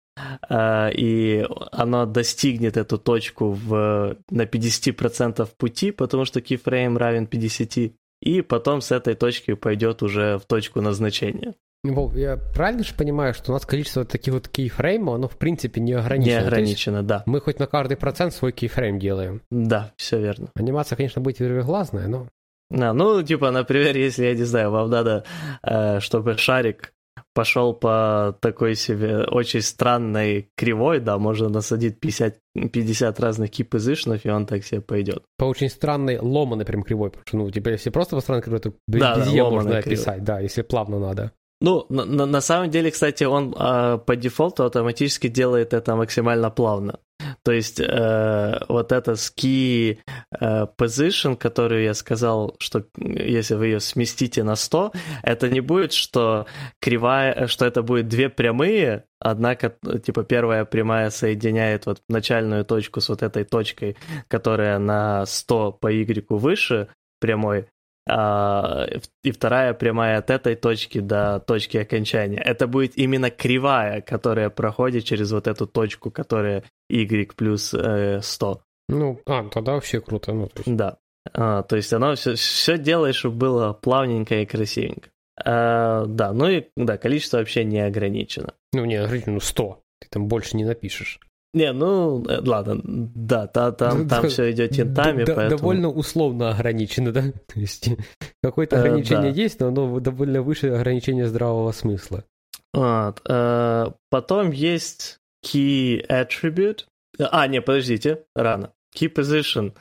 э, 0.49 0.90
и 0.94 1.47
она 1.73 2.07
достигнет 2.07 2.77
эту 2.77 2.99
точку 2.99 3.53
в, 3.53 4.16
на 4.31 4.42
50% 4.42 5.49
пути, 5.57 5.90
потому 5.90 6.25
что 6.25 6.40
keyframe 6.40 6.97
равен 6.97 7.27
50, 7.27 7.92
и 8.21 8.42
потом 8.42 8.81
с 8.81 8.90
этой 8.92 9.14
точки 9.14 9.55
пойдет 9.55 10.03
уже 10.03 10.38
в 10.38 10.47
точку 10.47 10.81
назначения. 10.81 11.55
Вов, 11.85 12.16
я 12.16 12.37
правильно 12.37 12.83
же 12.83 12.92
понимаю, 12.94 13.35
что 13.35 13.53
у 13.53 13.55
нас 13.55 13.64
количество 13.64 14.05
таких 14.05 14.35
вот 14.35 14.49
кейфреймов, 14.49 15.14
оно 15.14 15.29
в 15.29 15.37
принципе 15.37 15.81
не 15.81 15.92
ограничено? 15.92 16.40
Не 16.40 16.47
ограничено, 16.47 17.03
да. 17.05 17.23
Мы 17.27 17.40
хоть 17.40 17.61
на 17.61 17.66
каждый 17.66 17.97
процент 17.97 18.35
свой 18.35 18.51
кейфрейм 18.51 18.99
делаем. 18.99 19.42
Да, 19.51 19.92
все 19.97 20.18
верно. 20.18 20.51
Анимация, 20.55 20.97
конечно, 20.97 21.23
будет 21.23 21.38
вероглазная, 21.38 22.09
но... 22.09 22.29
Да, 22.71 22.93
ну, 22.93 23.23
типа, 23.23 23.51
например, 23.51 23.97
если, 23.97 24.27
я 24.27 24.35
не 24.35 24.45
знаю, 24.45 24.71
вам 24.71 24.91
надо, 24.91 25.25
э, 25.63 26.01
чтобы 26.01 26.37
шарик 26.37 26.93
пошел 27.35 27.73
по 27.73 28.37
такой 28.41 28.75
себе 28.75 29.25
очень 29.25 29.63
странной 29.63 30.51
кривой, 30.57 31.01
да, 31.01 31.19
можно 31.19 31.49
насадить 31.49 32.01
50, 32.01 32.39
50 32.73 33.21
разных 33.21 33.51
кипозишнов, 33.51 34.25
и 34.25 34.31
он 34.31 34.45
так 34.45 34.65
себе 34.65 34.81
пойдет. 34.81 35.23
По 35.37 35.45
очень 35.45 35.69
странной 35.69 36.19
ломаной 36.19 36.65
прям 36.65 36.83
кривой, 36.83 37.11
потому 37.11 37.27
что, 37.27 37.37
ну, 37.37 37.51
теперь 37.51 37.75
если 37.75 37.91
просто 37.91 38.17
по 38.17 38.23
странной 38.23 38.43
кривой, 38.43 38.61
то 38.61 38.73
да, 38.87 39.17
да, 39.17 39.31
можно 39.31 39.79
описать, 39.79 40.25
да, 40.25 40.41
если 40.41 40.63
плавно 40.63 40.99
надо. 40.99 41.33
Ну, 41.61 41.87
на, 41.89 42.05
на 42.05 42.41
самом 42.41 42.71
деле, 42.71 42.91
кстати, 42.91 43.25
он 43.25 43.55
э, 43.59 43.99
по 43.99 44.15
дефолту 44.15 44.65
автоматически 44.65 45.27
делает 45.29 45.75
это 45.75 45.97
максимально 45.97 46.51
плавно. 46.51 47.01
То 47.49 47.53
есть 47.53 47.81
э, 47.81 48.61
вот 48.69 48.93
эта 48.93 49.13
ski 49.13 49.97
э, 50.39 50.67
position, 50.77 51.35
которую 51.35 51.83
я 51.83 51.95
сказал, 51.95 52.55
что 52.59 52.85
если 52.99 53.55
вы 53.55 53.69
ее 53.69 53.81
сместите 53.81 54.43
на 54.43 54.55
100, 54.55 54.93
это 55.23 55.49
не 55.49 55.61
будет, 55.61 55.95
что 55.95 56.45
кривая, 56.79 57.47
что 57.47 57.65
это 57.65 57.83
будет 57.83 58.07
две 58.07 58.29
прямые, 58.29 59.05
однако, 59.19 59.75
типа, 60.05 60.25
первая 60.25 60.67
прямая 60.67 61.09
соединяет 61.09 61.87
вот 61.87 62.03
начальную 62.11 62.67
точку 62.67 63.01
с 63.01 63.09
вот 63.09 63.23
этой 63.23 63.45
точкой, 63.45 63.97
которая 64.29 64.79
на 64.79 65.25
100 65.25 65.73
по 65.73 65.91
y 65.91 66.27
выше 66.29 66.89
прямой, 67.19 67.69
и 68.09 69.31
вторая 69.31 69.75
прямая 69.75 70.18
от 70.18 70.31
этой 70.31 70.55
точки 70.57 71.01
до 71.01 71.40
точки 71.40 71.77
окончания. 71.77 72.38
Это 72.38 72.66
будет 72.66 72.97
именно 72.97 73.31
кривая, 73.31 74.01
которая 74.01 74.49
проходит 74.49 75.05
через 75.05 75.31
вот 75.33 75.47
эту 75.47 75.66
точку, 75.66 76.11
которая 76.11 76.64
y 76.88 77.35
плюс 77.37 77.75
э, 77.75 78.21
100. 78.23 78.62
Ну, 78.88 79.21
а, 79.27 79.49
тогда 79.49 79.73
вообще 79.73 80.01
круто. 80.01 80.33
Ну, 80.33 80.47
то 80.47 80.62
есть... 80.64 80.77
Да. 80.77 80.99
А, 81.35 81.62
то 81.62 81.77
есть 81.77 81.92
оно 81.92 82.14
все, 82.14 82.35
все 82.35 82.79
делает, 82.79 83.14
чтобы 83.14 83.37
было 83.37 83.73
плавненько 83.75 84.37
и 84.37 84.47
красивенько. 84.47 85.11
А, 85.44 86.07
да, 86.07 86.33
ну 86.33 86.49
и 86.49 86.64
да, 86.77 86.97
количество 86.97 87.38
вообще 87.38 87.64
не 87.64 87.81
ограничено. 87.81 88.55
Ну, 88.73 88.85
не 88.87 88.97
ограничено, 88.97 89.35
ну 89.35 89.40
100. 89.40 89.83
Ты 90.01 90.09
там 90.11 90.29
больше 90.29 90.57
не 90.57 90.64
напишешь. 90.64 91.21
Не, 91.55 91.73
ну, 91.73 92.25
э, 92.27 92.41
ладно, 92.45 92.81
да, 92.85 93.47
та, 93.47 93.73
там, 93.73 94.07
там 94.07 94.29
все 94.29 94.51
идет 94.51 94.73
тентами, 94.73 95.25
да, 95.25 95.35
поэтому... 95.35 95.59
Довольно 95.59 95.91
условно 95.91 96.51
ограничено, 96.51 97.13
да? 97.13 97.23
То 97.47 97.59
есть 97.59 97.89
какое-то 98.43 98.77
э, 98.77 98.81
ограничение 98.81 99.33
да. 99.33 99.43
есть, 99.43 99.61
но 99.61 99.69
оно 99.69 99.99
довольно 100.01 100.43
выше 100.43 100.69
ограничения 100.69 101.27
здравого 101.27 101.73
смысла. 101.73 102.25
Вот. 102.75 103.23
Э, 103.27 103.87
потом 104.11 104.51
есть 104.51 105.19
key 105.45 106.07
attribute. 106.07 106.85
А, 107.19 107.47
не, 107.47 107.63
подождите, 107.63 108.25
рано. 108.35 108.73
Key 108.95 109.13
position. 109.13 109.75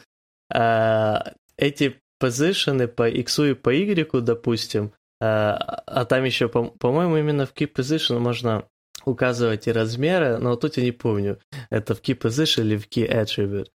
Э, 0.53 1.33
эти 1.57 1.99
позишены 2.19 2.87
по 2.87 3.09
x 3.09 3.39
и 3.39 3.53
по 3.53 3.69
y, 3.71 4.21
допустим, 4.21 4.93
э, 5.19 5.25
а 5.25 6.05
там 6.05 6.23
еще, 6.23 6.47
по- 6.47 6.71
по-моему, 6.79 7.17
именно 7.17 7.45
в 7.45 7.53
key 7.53 7.71
position 7.71 8.19
можно 8.19 8.65
указывать 9.07 9.67
и 9.67 9.71
размеры, 9.71 10.37
но 10.37 10.55
тут 10.55 10.77
я 10.77 10.83
не 10.83 10.91
помню, 10.91 11.39
это 11.69 11.95
в 11.95 12.01
key 12.01 12.17
position 12.17 12.63
или 12.63 12.77
в 12.77 12.87
key 12.87 13.09
attribute. 13.09 13.67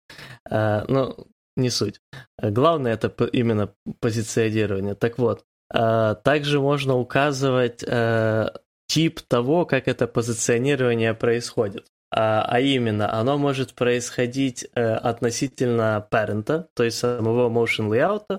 Uh, 0.51 0.85
ну, 0.89 1.27
не 1.57 1.71
суть. 1.71 2.01
Главное 2.41 2.95
это 2.95 3.09
именно 3.27 3.75
позиционирование. 4.01 4.95
Так 4.95 5.19
вот, 5.19 5.45
uh, 5.75 6.15
также 6.23 6.61
можно 6.61 6.97
указывать 6.97 7.83
uh, 7.83 8.53
тип 8.87 9.21
того, 9.23 9.67
как 9.67 9.89
это 9.89 10.07
позиционирование 10.07 11.15
происходит. 11.15 11.87
А 12.15 12.61
именно, 12.61 13.11
оно 13.19 13.39
может 13.39 13.73
происходить 13.73 14.65
относительно 14.75 16.07
парента, 16.11 16.69
то 16.75 16.85
есть 16.85 16.99
самого 16.99 17.49
motion 17.49 17.89
layout, 17.89 18.27
Э, 18.29 18.39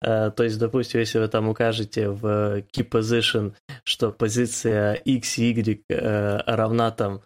то 0.00 0.34
есть, 0.38 0.58
допустим, 0.58 1.00
если 1.00 1.18
вы 1.18 1.28
там 1.28 1.48
укажете 1.48 2.08
в 2.08 2.60
key 2.60 2.88
position, 2.88 3.54
что 3.84 4.12
позиция 4.12 4.94
x 4.94 5.38
y 5.38 5.82
э, 5.88 6.38
равна 6.46 6.90
там 6.90 7.22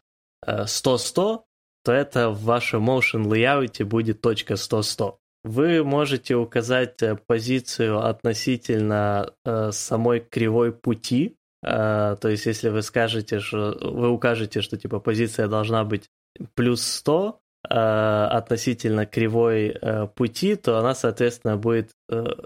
100-100, 0.47 1.37
э, 1.37 1.39
то 1.85 1.93
это 1.93 2.31
в 2.31 2.45
вашем 2.45 2.89
motion 2.89 3.25
layout 3.25 3.85
будет 3.85 4.21
точка 4.21 4.55
100-100. 4.55 5.17
Вы 5.45 5.85
можете 5.85 6.37
указать 6.37 7.01
позицию 7.27 8.07
относительно 8.07 9.35
самой 9.73 10.21
кривой 10.21 10.73
пути, 10.73 11.37
то 11.63 12.21
есть 12.23 12.47
если 12.47 12.69
вы 12.69 12.83
скажете, 12.83 13.41
что 13.41 13.77
вы 13.81 14.09
укажете, 14.09 14.63
что 14.63 14.77
типа 14.77 15.01
позиция 15.01 15.49
должна 15.49 15.83
быть 15.83 16.09
плюс 16.55 16.83
100 16.83 17.42
относительно 17.65 19.07
кривой 19.07 19.77
пути, 20.15 20.57
то 20.57 20.79
она, 20.79 20.95
соответственно, 20.95 21.57
будет 21.57 21.93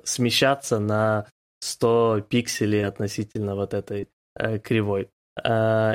смещаться 0.04 0.78
на 0.78 1.26
100 1.60 2.26
пикселей 2.28 2.86
относительно 2.86 3.54
вот 3.54 3.74
этой 3.74 4.08
кривой. 4.62 5.08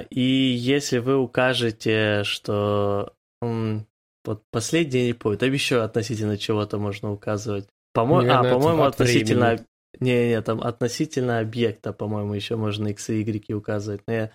И 0.10 0.56
если 0.58 0.98
вы 1.00 1.18
укажете, 1.18 2.24
что 2.24 3.14
вот 3.42 4.44
последний 4.52 5.08
не 5.08 5.14
помню, 5.14 5.38
там 5.38 5.52
еще 5.52 5.82
относительно 5.82 6.38
чего-то 6.38 6.78
можно 6.78 7.12
указывать. 7.12 7.68
По-моему, 7.94 8.32
а, 8.32 8.44
по-моему, 8.44 8.84
относительно... 8.84 9.48
Времени. 9.48 9.66
Не, 10.00 10.30
не, 10.30 10.42
там 10.42 10.62
относительно 10.62 11.40
объекта, 11.40 11.92
по-моему, 11.92 12.34
еще 12.34 12.56
можно 12.56 12.88
x 12.88 13.10
и 13.10 13.22
y 13.22 13.54
указывать, 13.54 14.02
но 14.08 14.14
я 14.14 14.32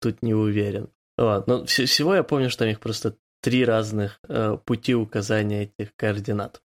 тут 0.00 0.20
не 0.22 0.34
уверен. 0.34 0.88
Вот. 1.16 1.46
Но 1.46 1.64
всего 1.64 2.14
я 2.14 2.22
помню, 2.22 2.50
что 2.50 2.64
у 2.64 2.66
них 2.66 2.80
просто 2.80 3.14
три 3.44 3.62
разных 3.66 4.18
э, 4.26 4.56
пути 4.64 4.94
указания 4.94 5.64
этих 5.64 5.94
координат. 5.96 6.62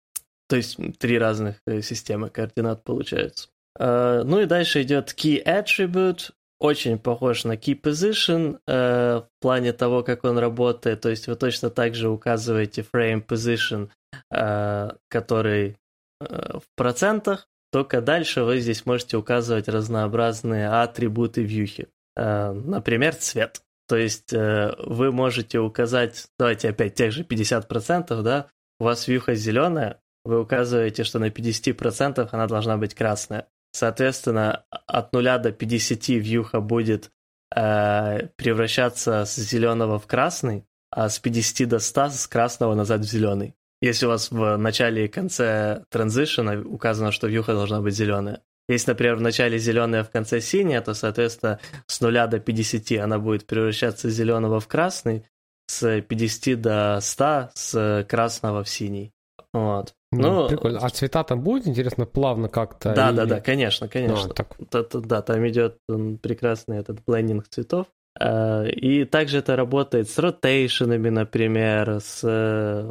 То 0.48 0.56
есть 0.56 0.78
три 0.98 1.18
разных 1.18 1.56
э, 1.66 1.82
системы 1.82 2.30
координат 2.30 2.82
получается. 2.82 3.50
Э, 3.78 4.22
ну 4.24 4.40
и 4.40 4.46
дальше 4.46 4.80
идет 4.80 5.12
key 5.12 5.44
attribute, 5.44 6.30
очень 6.58 6.98
похож 6.98 7.44
на 7.44 7.56
key 7.56 7.78
position 7.78 8.58
э, 8.66 9.20
в 9.20 9.28
плане 9.42 9.74
того, 9.74 10.02
как 10.02 10.24
он 10.24 10.38
работает. 10.38 11.02
То 11.02 11.10
есть 11.10 11.26
вы 11.26 11.36
точно 11.36 11.68
так 11.68 11.94
же 11.94 12.08
указываете 12.08 12.80
frame 12.80 13.22
position, 13.26 13.90
э, 14.30 14.92
который 15.08 15.76
э, 16.22 16.58
в 16.58 16.64
процентах, 16.74 17.48
только 17.70 18.00
дальше 18.00 18.44
вы 18.44 18.60
здесь 18.60 18.86
можете 18.86 19.18
указывать 19.18 19.68
разнообразные 19.68 20.70
атрибуты 20.70 21.42
вьюхи. 21.42 21.88
Э, 22.16 22.52
например, 22.52 23.14
цвет. 23.14 23.60
То 23.88 23.96
есть 23.96 24.32
э, 24.32 24.74
вы 24.78 25.12
можете 25.12 25.58
указать, 25.58 26.26
давайте 26.38 26.70
опять 26.70 26.94
тех 26.94 27.12
же 27.12 27.24
50%, 27.24 28.22
да, 28.22 28.46
у 28.78 28.84
вас 28.84 29.06
вьюха 29.06 29.34
зеленая, 29.34 30.00
вы 30.24 30.40
указываете, 30.40 31.04
что 31.04 31.18
на 31.18 31.28
50% 31.28 32.28
она 32.30 32.46
должна 32.46 32.76
быть 32.76 32.94
красная. 32.94 33.48
Соответственно, 33.72 34.64
от 34.70 35.12
0 35.12 35.38
до 35.38 35.52
50 35.52 36.08
вьюха 36.08 36.60
будет 36.60 37.10
э, 37.54 38.28
превращаться 38.36 39.24
с 39.24 39.36
зеленого 39.36 39.98
в 39.98 40.06
красный, 40.06 40.64
а 40.90 41.08
с 41.08 41.18
50 41.18 41.68
до 41.68 41.78
100 41.78 42.10
с 42.10 42.26
красного 42.26 42.74
назад 42.74 43.00
в 43.00 43.04
зеленый. 43.04 43.54
Если 43.80 44.06
у 44.06 44.10
вас 44.10 44.30
в 44.30 44.56
начале 44.56 45.06
и 45.06 45.08
конце 45.08 45.84
транзишена 45.90 46.60
указано, 46.60 47.10
что 47.10 47.26
вьюха 47.26 47.54
должна 47.54 47.80
быть 47.80 47.94
зеленая. 47.94 48.42
Если, 48.68 48.90
например, 48.90 49.16
в 49.16 49.20
начале 49.20 49.58
зеленая, 49.58 50.04
в 50.04 50.10
конце 50.10 50.40
синяя, 50.40 50.80
то, 50.80 50.94
соответственно, 50.94 51.58
с 51.86 52.00
0 52.00 52.28
до 52.28 52.38
50 52.38 53.00
она 53.02 53.18
будет 53.18 53.46
превращаться 53.46 54.08
с 54.08 54.12
зеленого 54.12 54.60
в 54.60 54.68
красный, 54.68 55.24
с 55.66 56.00
50 56.00 56.60
до 56.60 56.98
100 57.00 57.50
с 57.54 58.06
красного 58.08 58.62
в 58.62 58.68
синий. 58.68 59.12
Вот. 59.52 59.94
Ну, 60.12 60.48
прикольно. 60.48 60.78
А 60.80 60.88
цвета 60.90 61.24
там 61.24 61.40
будет, 61.40 61.66
интересно, 61.66 62.06
плавно 62.06 62.48
как-то? 62.48 62.94
Да, 62.94 63.08
или... 63.08 63.16
да, 63.16 63.26
да, 63.26 63.40
конечно, 63.40 63.88
конечно. 63.88 64.30
А, 64.30 64.34
так... 64.34 64.54
да, 64.70 64.84
да, 64.92 65.22
там 65.22 65.48
идет 65.48 65.78
прекрасный 65.86 66.78
этот 66.78 67.02
блендинг 67.04 67.48
цветов. 67.48 67.86
А, 68.18 68.64
и 68.64 69.04
также 69.04 69.38
это 69.38 69.56
работает 69.56 70.10
с 70.10 70.18
ротейшенами, 70.18 71.08
например, 71.08 72.00
с 72.00 72.20
э, 72.24 72.90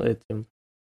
этим, 0.00 0.46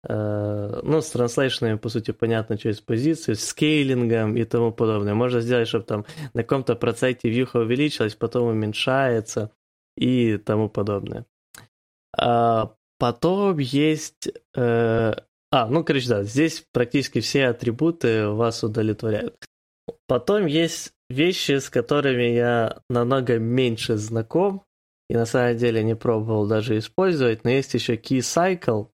ну, 0.07 1.01
с 1.01 1.09
транслейшенами, 1.09 1.77
по 1.77 1.89
сути, 1.89 2.11
понятно, 2.11 2.57
через 2.57 2.79
позицию, 2.79 3.35
с 3.35 3.45
скейлингом 3.45 4.37
и 4.37 4.43
тому 4.43 4.71
подобное. 4.71 5.13
Можно 5.13 5.41
сделать, 5.41 5.67
чтобы 5.67 5.85
там 5.85 6.05
на 6.33 6.43
каком-то 6.43 6.75
проценте 6.75 7.29
вьюха 7.29 7.57
увеличилась, 7.57 8.15
потом 8.15 8.47
уменьшается 8.47 9.51
и 9.97 10.37
тому 10.37 10.69
подобное. 10.69 11.25
А 12.17 12.75
потом 12.99 13.57
есть 13.57 14.29
э, 14.55 15.13
а, 15.55 15.67
ну, 15.67 15.85
короче, 15.85 16.09
да, 16.09 16.23
здесь 16.23 16.65
практически 16.73 17.21
все 17.21 17.47
атрибуты 17.47 18.27
вас 18.27 18.61
удовлетворяют. 18.61 19.37
Потом 20.05 20.47
есть 20.47 20.91
вещи, 21.09 21.59
с 21.59 21.69
которыми 21.69 22.23
я 22.23 22.81
намного 22.89 23.39
меньше 23.39 23.95
знаком, 23.95 24.63
и 25.09 25.13
на 25.13 25.25
самом 25.25 25.55
деле 25.55 25.81
не 25.81 25.95
пробовал 25.95 26.45
даже 26.45 26.77
использовать, 26.77 27.45
но 27.45 27.51
есть 27.51 27.73
еще 27.73 27.95
Key 27.95 28.19
Cycle. 28.19 28.89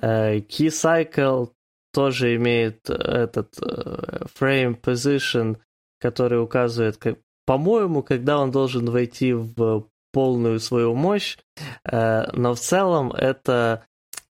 Э, 0.00 0.38
Key 0.38 0.68
Cycle 0.68 1.50
тоже 1.92 2.36
имеет 2.36 2.88
этот 2.90 3.58
э, 3.60 4.24
frame 4.38 4.80
position, 4.80 5.56
который 6.00 6.42
указывает, 6.42 6.96
как, 6.96 7.18
по-моему, 7.46 8.02
когда 8.02 8.38
он 8.38 8.50
должен 8.50 8.90
войти 8.90 9.32
в 9.32 9.86
полную 10.12 10.60
свою 10.60 10.94
мощь, 10.94 11.38
э, 11.84 12.30
но 12.32 12.54
в 12.54 12.60
целом 12.60 13.12
это 13.12 13.84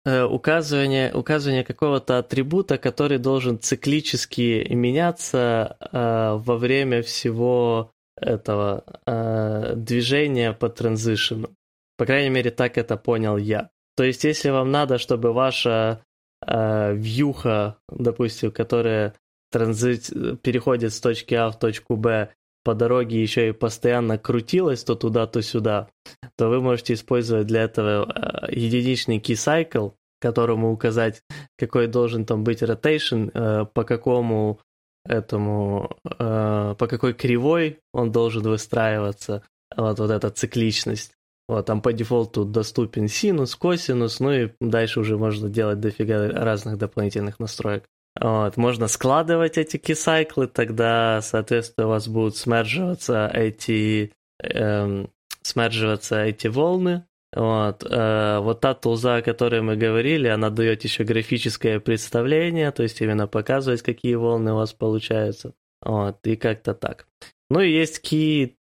Э, 0.03 0.23
указывание, 0.23 1.13
указывание 1.13 1.63
какого-то 1.63 2.17
атрибута, 2.17 2.79
который 2.79 3.19
должен 3.19 3.59
циклически 3.59 4.65
меняться 4.73 5.77
э, 5.79 6.41
во 6.43 6.57
время 6.57 7.03
всего 7.03 7.91
этого 8.15 8.83
э, 9.05 9.73
движения 9.75 10.53
по 10.53 10.69
транзишену. 10.69 11.49
По 11.97 12.05
крайней 12.07 12.29
мере, 12.29 12.49
так 12.49 12.79
это 12.79 12.97
понял 12.97 13.37
я. 13.37 13.69
То 13.95 14.03
есть, 14.03 14.23
если 14.23 14.49
вам 14.49 14.71
надо, 14.71 14.97
чтобы 14.97 15.33
ваша 15.33 16.03
э, 16.45 16.93
вьюха, 16.93 17.77
допустим, 17.89 18.51
которая 18.51 19.13
транзит, 19.51 20.09
переходит 20.41 20.93
с 20.93 21.01
точки 21.01 21.33
А 21.33 21.49
в 21.49 21.59
точку 21.59 21.95
Б, 21.97 22.29
по 22.63 22.73
дороге 22.75 23.21
еще 23.21 23.49
и 23.49 23.53
постоянно 23.53 24.17
крутилась 24.17 24.83
то 24.83 24.95
туда, 24.95 25.27
то 25.27 25.41
сюда, 25.41 25.89
то 26.37 26.49
вы 26.49 26.61
можете 26.61 26.93
использовать 26.93 27.47
для 27.47 27.63
этого 27.63 28.05
э, 28.09 28.53
единичный 28.53 29.19
key 29.19 29.33
cycle, 29.33 29.93
которому 30.19 30.71
указать, 30.71 31.23
какой 31.57 31.87
должен 31.87 32.25
там 32.25 32.43
быть 32.43 32.61
rotation, 32.61 33.31
э, 33.33 33.65
по 33.65 33.83
какому 33.83 34.59
этому, 35.05 35.97
э, 36.05 36.75
по 36.77 36.87
какой 36.87 37.13
кривой 37.13 37.79
он 37.93 38.11
должен 38.11 38.43
выстраиваться, 38.43 39.43
вот, 39.75 39.99
вот 39.99 40.11
эта 40.11 40.29
цикличность. 40.29 41.13
Вот, 41.51 41.65
там 41.65 41.81
по 41.81 41.91
дефолту 41.91 42.45
доступен 42.45 43.09
синус, 43.09 43.57
косинус, 43.57 44.21
ну 44.21 44.31
и 44.31 44.49
дальше 44.61 45.01
уже 45.01 45.17
можно 45.17 45.49
делать 45.49 45.81
дофига 45.81 46.29
разных 46.29 46.77
дополнительных 46.77 47.41
настроек. 47.41 47.83
Вот, 48.17 48.55
можно 48.55 48.87
складывать 48.87 49.57
эти 49.57 49.75
кисайклы, 49.75 50.47
тогда, 50.47 51.19
соответственно, 51.21 51.87
у 51.87 51.89
вас 51.89 52.07
будут 52.07 52.37
смерживаться 52.37 53.29
эти, 53.33 54.13
эм, 54.41 55.09
смерживаться 55.41 56.23
эти 56.23 56.47
волны. 56.47 57.03
Вот, 57.35 57.83
э, 57.83 58.39
вот 58.39 58.61
та 58.61 58.73
тулза, 58.73 59.17
о 59.17 59.21
которой 59.21 59.61
мы 59.61 59.75
говорили, 59.75 60.29
она 60.29 60.51
дает 60.51 60.85
еще 60.85 61.03
графическое 61.03 61.81
представление, 61.81 62.71
то 62.71 62.83
есть 62.83 63.01
именно 63.01 63.27
показывать, 63.27 63.81
какие 63.81 64.15
волны 64.15 64.53
у 64.53 64.55
вас 64.55 64.71
получаются. 64.71 65.53
Вот, 65.81 66.25
и 66.25 66.37
как-то 66.37 66.73
так. 66.73 67.07
Ну 67.49 67.59
и 67.59 67.73
есть 67.73 67.99
key 68.09 68.55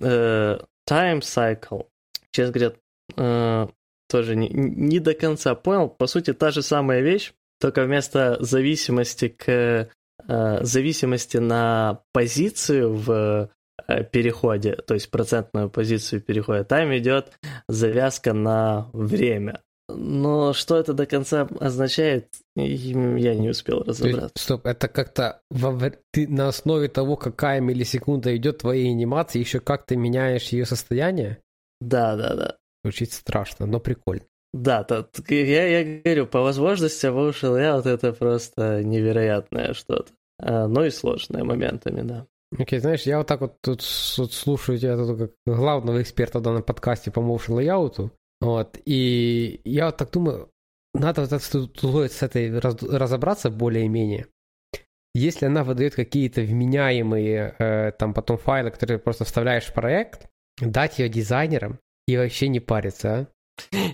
э, 0.00 0.58
time 0.88 1.20
cycle. 1.22 1.86
Честно 2.36 2.52
говоря, 2.52 2.76
э, 3.16 3.66
тоже 4.10 4.36
не, 4.36 4.50
не 4.50 4.98
до 4.98 5.14
конца 5.14 5.54
понял. 5.54 5.88
По 5.88 6.06
сути, 6.06 6.34
та 6.34 6.50
же 6.50 6.60
самая 6.60 7.00
вещь, 7.00 7.32
только 7.58 7.84
вместо 7.84 8.36
зависимости 8.40 9.28
к 9.28 9.88
э, 10.28 10.58
зависимости 10.60 11.38
на 11.38 12.02
позицию 12.12 12.94
в 12.94 13.50
э, 13.88 14.04
переходе, 14.04 14.76
то 14.86 14.92
есть 14.92 15.10
процентную 15.10 15.70
позицию 15.70 16.20
перехода, 16.20 16.64
там 16.64 16.94
идет 16.94 17.32
завязка 17.70 18.34
на 18.34 18.90
время. 18.92 19.62
Но 19.88 20.52
что 20.52 20.76
это 20.76 20.92
до 20.92 21.06
конца 21.06 21.48
означает, 21.58 22.28
я 22.54 23.34
не 23.34 23.48
успел 23.48 23.82
разобраться. 23.82 24.32
Есть, 24.34 24.44
стоп, 24.44 24.66
это 24.66 24.88
как-то 24.88 25.40
во, 25.50 25.90
ты 26.12 26.28
на 26.28 26.48
основе 26.48 26.88
того, 26.88 27.16
какая 27.16 27.62
миллисекунда 27.62 28.36
идет 28.36 28.58
твоей 28.58 28.90
анимации, 28.90 29.38
еще 29.38 29.58
как 29.60 29.86
ты 29.86 29.96
меняешь 29.96 30.48
ее 30.48 30.66
состояние? 30.66 31.38
Да, 31.80 32.16
да, 32.16 32.34
да. 32.34 32.56
Звучит 32.84 33.12
страшно, 33.12 33.66
но 33.66 33.80
прикольно. 33.80 34.24
Да, 34.52 34.84
то, 34.84 35.08
я, 35.28 35.80
я 35.80 36.00
говорю, 36.02 36.26
по 36.26 36.40
возможности 36.40 37.06
Emotion 37.06 37.56
Layout 37.56 37.86
это 37.88 38.12
просто 38.12 38.82
невероятное 38.82 39.74
что-то. 39.74 40.12
А, 40.38 40.66
но 40.66 40.84
и 40.84 40.90
сложное 40.90 41.44
моментами, 41.44 42.02
да. 42.02 42.26
Окей, 42.52 42.78
okay, 42.78 42.80
знаешь, 42.80 43.02
я 43.02 43.18
вот 43.18 43.26
так 43.26 43.40
вот 43.40 43.60
тут 43.60 43.82
вот 44.18 44.32
слушаю 44.32 44.78
тебя 44.78 44.96
тут 44.96 45.18
как 45.18 45.30
главного 45.46 46.00
эксперта 46.00 46.38
в 46.38 46.42
данном 46.42 46.62
подкасте 46.62 47.10
по 47.10 47.20
motion 47.20 47.58
layout, 47.58 48.10
вот, 48.40 48.78
и 48.84 49.60
я 49.64 49.86
вот 49.86 49.96
так 49.96 50.10
думаю, 50.12 50.50
надо 50.94 51.22
вот 51.22 51.32
с, 51.32 51.50
с 51.50 52.22
этой 52.22 52.58
раз, 52.58 52.82
разобраться 52.82 53.50
более-менее. 53.50 54.26
Если 55.14 55.46
она 55.46 55.64
выдает 55.64 55.94
какие-то 55.94 56.42
вменяемые 56.42 57.54
э, 57.58 57.92
там 57.92 58.12
потом 58.12 58.36
файлы, 58.36 58.70
которые 58.70 58.98
просто 58.98 59.24
вставляешь 59.24 59.64
в 59.64 59.72
проект, 59.72 60.28
дать 60.60 60.98
ее 60.98 61.08
дизайнерам 61.08 61.78
и 62.06 62.16
вообще 62.16 62.48
не 62.48 62.60
париться, 62.60 63.14
а? 63.14 63.26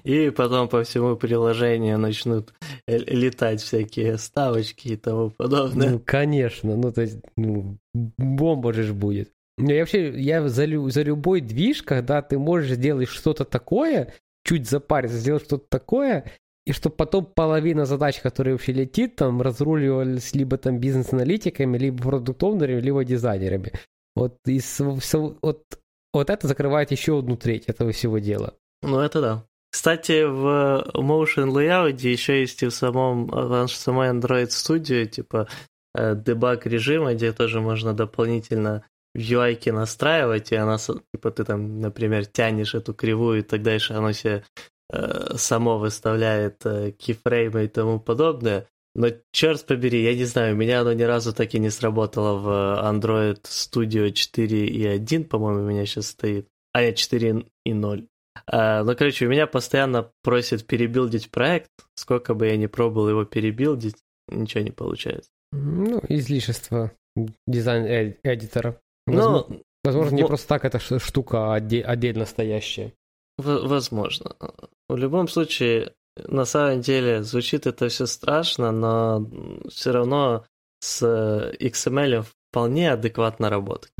И 0.04 0.30
потом 0.30 0.68
по 0.68 0.82
всему 0.82 1.16
приложению 1.16 1.98
начнут 1.98 2.52
летать 2.86 3.60
всякие 3.60 4.18
ставочки 4.18 4.88
и 4.88 4.96
тому 4.96 5.30
подобное. 5.30 5.90
Ну, 5.90 6.00
конечно. 6.04 6.76
Ну, 6.76 6.92
то 6.92 7.02
есть, 7.02 7.18
ну, 7.36 7.78
бомба 7.94 8.72
же 8.72 8.92
будет. 8.92 9.30
Я 9.58 9.80
вообще, 9.80 10.10
я 10.18 10.48
за, 10.48 10.64
лю, 10.64 10.88
за 10.90 11.02
любой 11.02 11.40
движ, 11.40 11.82
когда 11.82 12.22
ты 12.22 12.38
можешь 12.38 12.72
сделать 12.72 13.08
что-то 13.08 13.44
такое, 13.44 14.14
чуть 14.44 14.68
запариться, 14.68 15.18
сделать 15.18 15.44
что-то 15.44 15.66
такое, 15.68 16.32
и 16.66 16.72
чтобы 16.72 16.96
потом 16.96 17.26
половина 17.26 17.84
задач, 17.84 18.20
которые 18.20 18.54
вообще 18.54 18.72
летит, 18.72 19.16
там 19.16 19.42
разруливались 19.42 20.34
либо 20.34 20.56
там 20.56 20.78
бизнес-аналитиками, 20.78 21.78
либо 21.78 22.02
продуктовнерами, 22.02 22.80
либо 22.80 23.04
дизайнерами. 23.04 23.72
Вот, 24.16 24.36
из, 24.46 24.80
вот, 24.80 25.64
вот 26.12 26.30
это 26.30 26.46
закрывает 26.46 26.90
еще 26.90 27.18
одну 27.18 27.36
треть 27.36 27.66
этого 27.66 27.92
всего 27.92 28.18
дела. 28.18 28.54
Ну, 28.82 28.98
это 28.98 29.20
да. 29.20 29.46
Кстати, 29.70 30.24
в 30.24 30.90
Motion 30.94 31.50
Layout 31.50 32.00
еще 32.06 32.40
есть 32.40 32.62
и 32.62 32.66
в 32.66 32.74
самом 32.74 33.26
в 33.26 33.68
самой 33.68 34.10
Android 34.10 34.48
Studio, 34.48 35.06
типа, 35.06 35.48
дебаг 35.94 36.66
режима, 36.66 37.14
где 37.14 37.32
тоже 37.32 37.60
можно 37.60 37.94
дополнительно 37.94 38.84
в 39.14 39.18
UI 39.18 39.72
настраивать, 39.72 40.52
и 40.52 40.56
она, 40.56 40.78
типа, 40.78 41.30
ты 41.30 41.44
там, 41.44 41.80
например, 41.80 42.26
тянешь 42.26 42.74
эту 42.74 42.94
кривую, 42.94 43.40
и 43.40 43.42
так 43.42 43.62
дальше 43.62 43.94
оно 43.94 44.12
себе 44.12 44.44
э, 44.90 45.36
само 45.36 45.78
выставляет 45.78 46.64
э, 46.64 46.92
кейфреймы 46.92 47.64
и 47.64 47.68
тому 47.68 48.00
подобное. 48.00 48.66
Но 48.94 49.08
черт 49.32 49.64
побери, 49.66 50.02
я 50.02 50.14
не 50.14 50.24
знаю, 50.24 50.54
у 50.54 50.58
меня 50.58 50.82
оно 50.82 50.92
ни 50.92 51.02
разу 51.02 51.32
так 51.32 51.54
и 51.54 51.58
не 51.58 51.70
сработало 51.70 52.38
в 52.38 52.48
Android 52.84 53.42
Studio 53.44 54.12
4.1, 54.12 55.24
по-моему, 55.24 55.60
у 55.60 55.68
меня 55.68 55.86
сейчас 55.86 56.08
стоит. 56.08 56.48
А 56.72 56.82
нет, 56.82 56.96
4.0. 56.96 58.06
А, 58.46 58.82
ну, 58.84 58.96
короче, 58.96 59.26
у 59.26 59.30
меня 59.30 59.46
постоянно 59.46 60.10
просят 60.22 60.66
перебилдить 60.66 61.30
проект. 61.30 61.70
Сколько 61.94 62.34
бы 62.34 62.46
я 62.46 62.56
ни 62.56 62.66
пробовал 62.66 63.08
его 63.08 63.24
перебилдить, 63.24 63.96
ничего 64.28 64.62
не 64.62 64.70
получается. 64.70 65.30
Ну, 65.52 66.00
излишество 66.08 66.92
дизайн-эдитора. 67.46 68.80
Возможно, 69.06 69.46
ну, 69.48 69.62
возможно 69.84 70.16
не 70.16 70.22
в... 70.22 70.26
просто 70.26 70.48
так 70.48 70.64
эта 70.64 70.78
штука 70.78 71.54
отдельно 71.54 72.24
стоящая. 72.26 72.92
Возможно. 73.38 74.36
В 74.88 74.96
любом 74.96 75.28
случае, 75.28 75.92
на 76.16 76.44
самом 76.44 76.80
деле, 76.80 77.22
звучит 77.22 77.66
это 77.66 77.88
все 77.88 78.06
страшно, 78.06 78.72
но 78.72 79.30
все 79.68 79.92
равно 79.92 80.44
с 80.80 81.02
XML 81.58 82.24
вполне 82.50 82.92
адекватно 82.92 83.50
работать. 83.50 83.92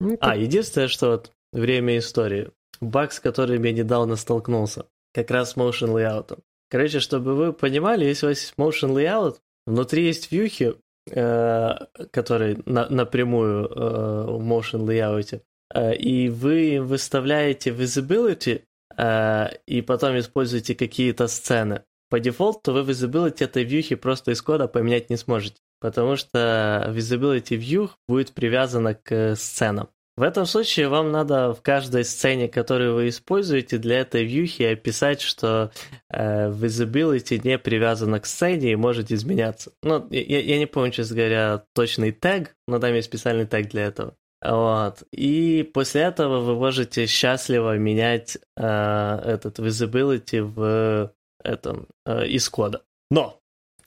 Ну, 0.00 0.16
а, 0.20 0.36
единственное, 0.36 0.88
что 0.88 1.10
вот 1.10 1.32
время 1.52 1.98
истории. 1.98 2.50
Баг, 2.80 3.12
с 3.12 3.20
которым 3.20 3.62
я 3.62 3.72
недавно 3.72 4.16
столкнулся. 4.16 4.86
Как 5.14 5.30
раз 5.30 5.52
с 5.52 5.56
motion 5.56 5.92
layout. 5.94 6.38
Короче, 6.70 7.00
чтобы 7.00 7.34
вы 7.34 7.52
понимали, 7.52 8.06
если 8.06 8.26
у 8.26 8.28
вас 8.30 8.40
есть 8.40 8.54
motion 8.56 8.94
layout, 8.94 9.36
внутри 9.66 10.06
есть 10.06 10.32
вьюхи, 10.32 10.74
э, 11.10 11.74
которые 12.10 12.58
на, 12.64 12.88
напрямую 12.88 13.68
э, 13.68 14.24
в 14.26 14.42
motion 14.42 14.86
layout, 14.86 15.42
э, 15.74 15.94
и 15.96 16.28
вы 16.30 16.80
выставляете 16.80 17.70
visibility, 17.70 18.56
э, 18.56 18.60
и 18.98 19.82
потом 19.82 20.18
используете 20.18 20.74
какие-то 20.74 21.28
сцены. 21.28 21.82
По 22.10 22.20
дефолту 22.20 22.72
вы 22.72 22.80
visibility 22.80 23.44
этой 23.44 23.64
вьюхи 23.64 23.94
просто 23.94 24.32
из 24.32 24.42
кода 24.42 24.68
поменять 24.68 25.08
не 25.08 25.16
сможете, 25.16 25.56
потому 25.80 26.16
что 26.16 26.92
visibility 26.94 27.56
view 27.56 27.90
будет 28.06 28.32
привязана 28.32 28.94
к 28.94 29.34
сценам. 29.36 29.88
В 30.14 30.22
этом 30.22 30.44
случае 30.44 30.88
вам 30.88 31.10
надо 31.10 31.54
в 31.54 31.62
каждой 31.62 32.04
сцене, 32.04 32.46
которую 32.46 32.96
вы 32.96 33.08
используете, 33.08 33.78
для 33.78 34.00
этой 34.00 34.24
вьюхи 34.24 34.62
описать, 34.62 35.22
что 35.22 35.72
э, 36.10 36.50
visibility 36.50 37.40
не 37.42 37.58
привязана 37.58 38.20
к 38.20 38.26
сцене 38.26 38.72
и 38.72 38.76
может 38.76 39.10
изменяться. 39.10 39.72
Ну, 39.82 40.06
я, 40.10 40.40
я 40.40 40.58
не 40.58 40.66
помню, 40.66 40.92
честно 40.92 41.16
говоря, 41.16 41.64
точный 41.74 42.12
тег, 42.12 42.54
но 42.68 42.78
там 42.78 42.94
есть 42.94 43.08
специальный 43.08 43.46
тег 43.46 43.70
для 43.70 43.86
этого. 43.86 44.14
Вот. 44.44 45.02
И 45.12 45.62
после 45.62 46.02
этого 46.02 46.40
вы 46.40 46.54
можете 46.54 47.06
счастливо 47.06 47.76
менять 47.78 48.38
э, 48.56 49.20
этот 49.24 49.58
visibility 49.58 50.42
в 50.42 51.12
этом 51.44 51.86
э, 52.06 52.26
из 52.26 52.48
кода. 52.48 52.82
Но 53.10 53.38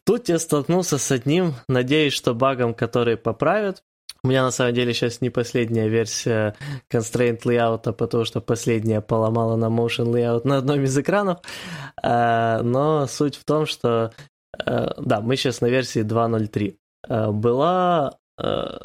тут 0.05 0.29
я 0.29 0.39
столкнулся 0.39 0.97
с 0.97 1.11
одним, 1.11 1.55
надеюсь, 1.67 2.13
что 2.13 2.33
багом, 2.33 2.73
который 2.73 3.17
поправят, 3.17 3.83
у 4.25 4.27
меня 4.27 4.41
на 4.41 4.49
самом 4.49 4.73
деле 4.73 4.91
сейчас 4.91 5.21
не 5.21 5.29
последняя 5.29 5.87
версия 5.87 6.55
Constraint 6.91 7.43
Layout, 7.43 7.93
потому 7.93 8.25
что 8.25 8.41
последняя 8.41 8.99
поломала 8.99 9.55
на 9.55 9.65
Motion 9.65 10.11
Layout 10.11 10.47
на 10.47 10.57
одном 10.57 10.81
из 10.81 10.97
экранов. 10.97 11.41
А, 12.01 12.63
но 12.63 13.05
суть 13.05 13.35
в 13.35 13.45
том, 13.45 13.67
что 13.67 14.11
э, 14.57 14.87
да, 14.97 15.21
мы 15.21 15.35
сейчас 15.35 15.61
на 15.61 15.67
версии 15.67 16.01
2.0.3. 16.01 16.75
Э, 17.07 17.31
была... 17.31 18.17
Э, 18.41 18.77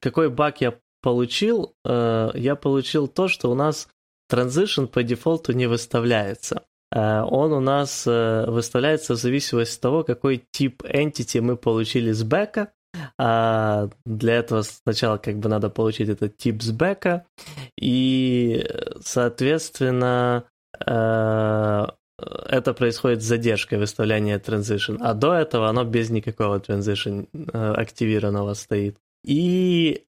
какой 0.00 0.30
баг 0.30 0.60
я 0.60 0.74
получил? 1.06 1.74
Я 1.84 2.56
получил 2.60 3.06
то, 3.06 3.28
что 3.28 3.50
у 3.50 3.54
нас 3.54 3.88
Transition 4.32 4.88
по 4.88 5.02
дефолту 5.02 5.52
не 5.52 5.68
выставляется. 5.68 6.62
Он 6.90 7.52
у 7.52 7.60
нас 7.60 8.06
выставляется 8.06 9.14
в 9.14 9.18
зависимости 9.18 9.76
от 9.76 9.80
того, 9.80 10.02
какой 10.02 10.42
тип 10.50 10.82
entity 10.82 11.40
мы 11.40 11.56
получили 11.56 12.10
с 12.10 12.24
бэка, 12.24 12.72
а 13.18 13.88
для 14.04 14.34
этого 14.34 14.62
сначала 14.62 15.18
как 15.18 15.38
бы 15.38 15.48
надо 15.48 15.70
получить 15.70 16.08
этот 16.08 16.36
тип 16.36 16.62
с 16.62 16.70
бэка, 16.70 17.26
и, 17.80 18.66
соответственно, 19.00 20.44
э, 20.84 21.86
это 22.48 22.74
происходит 22.74 23.22
с 23.22 23.26
задержкой 23.26 23.78
выставления 23.78 24.38
transition, 24.38 24.98
а 25.00 25.14
до 25.14 25.34
этого 25.34 25.68
оно 25.68 25.84
без 25.84 26.10
никакого 26.10 26.58
transition 26.58 27.28
э, 27.32 27.72
активированного 27.74 28.54
стоит. 28.54 28.96
И 29.24 30.02
э, 30.02 30.05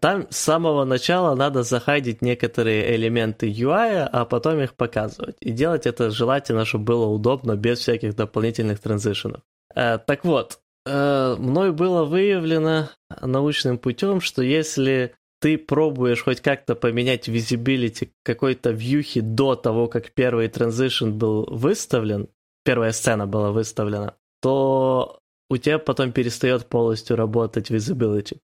там 0.00 0.26
с 0.30 0.36
самого 0.36 0.84
начала 0.84 1.34
надо 1.34 1.62
захайдить 1.62 2.22
некоторые 2.22 2.96
элементы 2.96 3.48
UI, 3.48 4.08
а 4.12 4.24
потом 4.24 4.60
их 4.60 4.74
показывать. 4.74 5.36
И 5.40 5.52
делать 5.52 5.86
это 5.86 6.10
желательно, 6.10 6.64
чтобы 6.64 6.84
было 6.84 7.06
удобно, 7.06 7.56
без 7.56 7.78
всяких 7.78 8.16
дополнительных 8.16 8.80
транзишенов. 8.80 9.42
Так 9.74 10.24
вот, 10.24 10.60
Э, 10.88 11.36
мной 11.38 11.72
было 11.72 12.04
выявлено 12.04 12.88
научным 13.20 13.76
путем, 13.76 14.22
что 14.22 14.42
если 14.42 15.14
ты 15.40 15.58
пробуешь 15.58 16.22
хоть 16.22 16.40
как-то 16.40 16.74
поменять 16.74 17.28
визибилити 17.28 18.12
какой-то 18.24 18.70
вьюхи 18.70 19.20
до 19.20 19.54
того, 19.54 19.86
как 19.88 20.12
первый 20.12 20.48
транзишн 20.48 21.10
был 21.10 21.44
выставлен, 21.44 22.28
первая 22.64 22.92
сцена 22.92 23.26
была 23.26 23.52
выставлена, 23.52 24.14
то 24.40 25.20
у 25.50 25.58
тебя 25.58 25.78
потом 25.78 26.12
перестает 26.12 26.66
полностью 26.66 27.16
работать 27.16 27.70
visibility. 27.70 28.38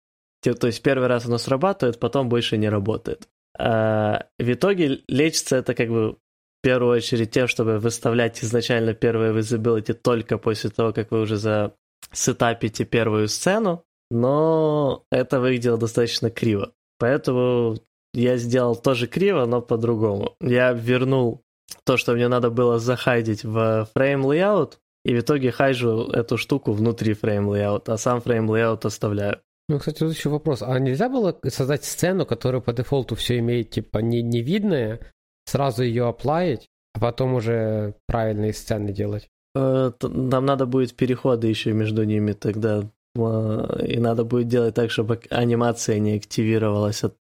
То 0.52 0.66
есть 0.66 0.82
первый 0.82 1.08
раз 1.08 1.24
оно 1.26 1.38
срабатывает, 1.38 1.98
потом 1.98 2.28
больше 2.28 2.58
не 2.58 2.68
работает. 2.68 3.28
А 3.58 4.26
в 4.38 4.52
итоге 4.52 5.00
лечится 5.08 5.56
это 5.56 5.74
как 5.74 5.88
бы 5.88 6.12
в 6.12 6.16
первую 6.62 6.96
очередь 6.96 7.30
тем, 7.30 7.48
чтобы 7.48 7.78
выставлять 7.78 8.42
изначально 8.42 8.94
первое 8.94 9.32
visibility 9.32 9.94
только 9.94 10.38
после 10.38 10.70
того, 10.70 10.92
как 10.92 11.10
вы 11.10 11.20
уже 11.20 11.36
за 11.36 11.74
сетапите 12.12 12.84
первую 12.84 13.28
сцену, 13.28 13.84
но 14.10 15.04
это 15.10 15.40
выглядело 15.40 15.78
достаточно 15.78 16.30
криво. 16.30 16.72
Поэтому 16.98 17.78
я 18.12 18.36
сделал 18.36 18.76
тоже 18.76 19.06
криво, 19.06 19.44
но 19.46 19.60
по-другому. 19.60 20.36
Я 20.40 20.72
вернул 20.72 21.42
то, 21.84 21.96
что 21.96 22.12
мне 22.12 22.28
надо 22.28 22.50
было 22.50 22.78
захайдить 22.78 23.44
в 23.44 23.88
фрейм 23.94 24.24
layout, 24.24 24.74
и 25.04 25.14
в 25.14 25.20
итоге 25.20 25.50
хайжу 25.50 26.08
эту 26.12 26.38
штуку 26.38 26.72
внутри 26.72 27.14
фрейм 27.14 27.50
layout, 27.50 27.84
а 27.88 27.98
сам 27.98 28.20
фрейм 28.20 28.50
layout 28.50 28.86
оставляю. 28.86 29.40
Ну, 29.68 29.78
кстати, 29.78 30.00
тут 30.00 30.14
еще 30.14 30.28
вопрос. 30.28 30.62
А 30.62 30.78
нельзя 30.78 31.08
было 31.08 31.38
создать 31.48 31.84
сцену, 31.84 32.26
которая 32.26 32.60
по 32.60 32.72
дефолту 32.72 33.14
все 33.14 33.38
имеет, 33.38 33.70
типа, 33.70 33.98
не, 33.98 34.22
невидное, 34.22 35.00
сразу 35.46 35.82
ее 35.82 36.06
оплавить, 36.06 36.68
а 36.94 37.00
потом 37.00 37.34
уже 37.34 37.94
правильные 38.06 38.52
сцены 38.52 38.92
делать? 38.92 39.28
Э, 39.54 39.92
нам 40.02 40.44
надо 40.44 40.66
будет 40.66 40.94
переходы 40.94 41.46
еще 41.46 41.72
между 41.72 42.04
ними 42.04 42.32
тогда. 42.32 42.90
Э, 43.16 43.86
и 43.86 43.98
надо 43.98 44.24
будет 44.24 44.48
делать 44.48 44.74
так, 44.74 44.90
чтобы 44.90 45.20
анимация 45.30 45.98
не 45.98 46.16
активировалась 46.16 47.02
от 47.04 47.16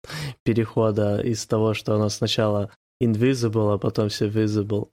перехода 0.44 1.20
из 1.20 1.46
того, 1.46 1.74
что 1.74 1.94
оно 1.94 2.08
сначала 2.08 2.70
invisible, 3.02 3.74
а 3.74 3.78
потом 3.78 4.08
все 4.08 4.28
visible. 4.28 4.88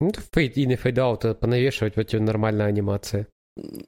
Ну, 0.00 0.10
fade 0.10 0.54
in 0.54 0.72
и 0.72 0.76
fade 0.76 0.96
out 0.96 1.18
это 1.18 1.34
понавешивать 1.34 1.94
в 1.94 1.98
эти 1.98 2.16
нормальные 2.16 2.66
анимации. 2.66 3.26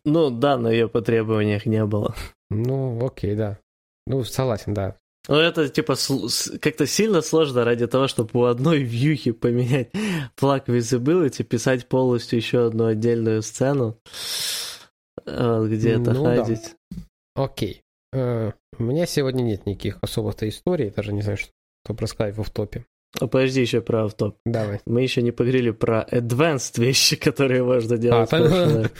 Ну 0.04 0.30
да, 0.30 0.56
но 0.56 0.70
ее 0.70 0.88
по 0.88 1.02
требованиях 1.02 1.66
не 1.66 1.84
было. 1.84 2.14
Ну, 2.50 3.04
окей, 3.04 3.34
да. 3.34 3.58
Ну, 4.06 4.22
согласен, 4.24 4.74
да. 4.74 4.96
Ну, 5.28 5.36
это, 5.36 5.68
типа, 5.68 5.96
как-то 6.60 6.86
сильно 6.86 7.20
сложно 7.20 7.64
ради 7.64 7.86
того, 7.86 8.06
чтобы 8.06 8.30
у 8.34 8.44
одной 8.44 8.82
вьюхи 8.82 9.32
поменять 9.32 9.90
флаг 10.36 10.68
visibility, 10.68 11.42
писать 11.42 11.88
полностью 11.88 12.38
еще 12.38 12.66
одну 12.66 12.86
отдельную 12.86 13.42
сцену, 13.42 13.98
э, 15.24 15.66
где 15.68 15.92
это 15.92 16.12
ну, 16.12 16.24
ходить. 16.24 16.76
Да. 16.90 17.44
Окей. 17.44 17.82
Uh, 18.14 18.54
у 18.78 18.84
меня 18.84 19.04
сегодня 19.04 19.42
нет 19.42 19.66
никаких 19.66 19.98
особых-то 20.00 20.48
историй, 20.48 20.90
даже 20.90 21.12
не 21.12 21.22
знаю, 21.22 21.36
что 21.36 21.50
рассказать 21.98 22.36
в 22.36 22.40
автопе. 22.40 22.86
А 23.18 23.26
подожди 23.26 23.60
еще 23.60 23.80
про 23.80 24.04
автоп. 24.04 24.36
Давай. 24.44 24.80
Мы 24.86 25.02
еще 25.02 25.22
не 25.22 25.32
поговорили 25.32 25.70
про 25.70 26.06
advanced 26.10 26.80
вещи, 26.80 27.16
которые 27.20 27.64
можно 27.64 27.98
делать. 27.98 28.28
А. 28.32 28.90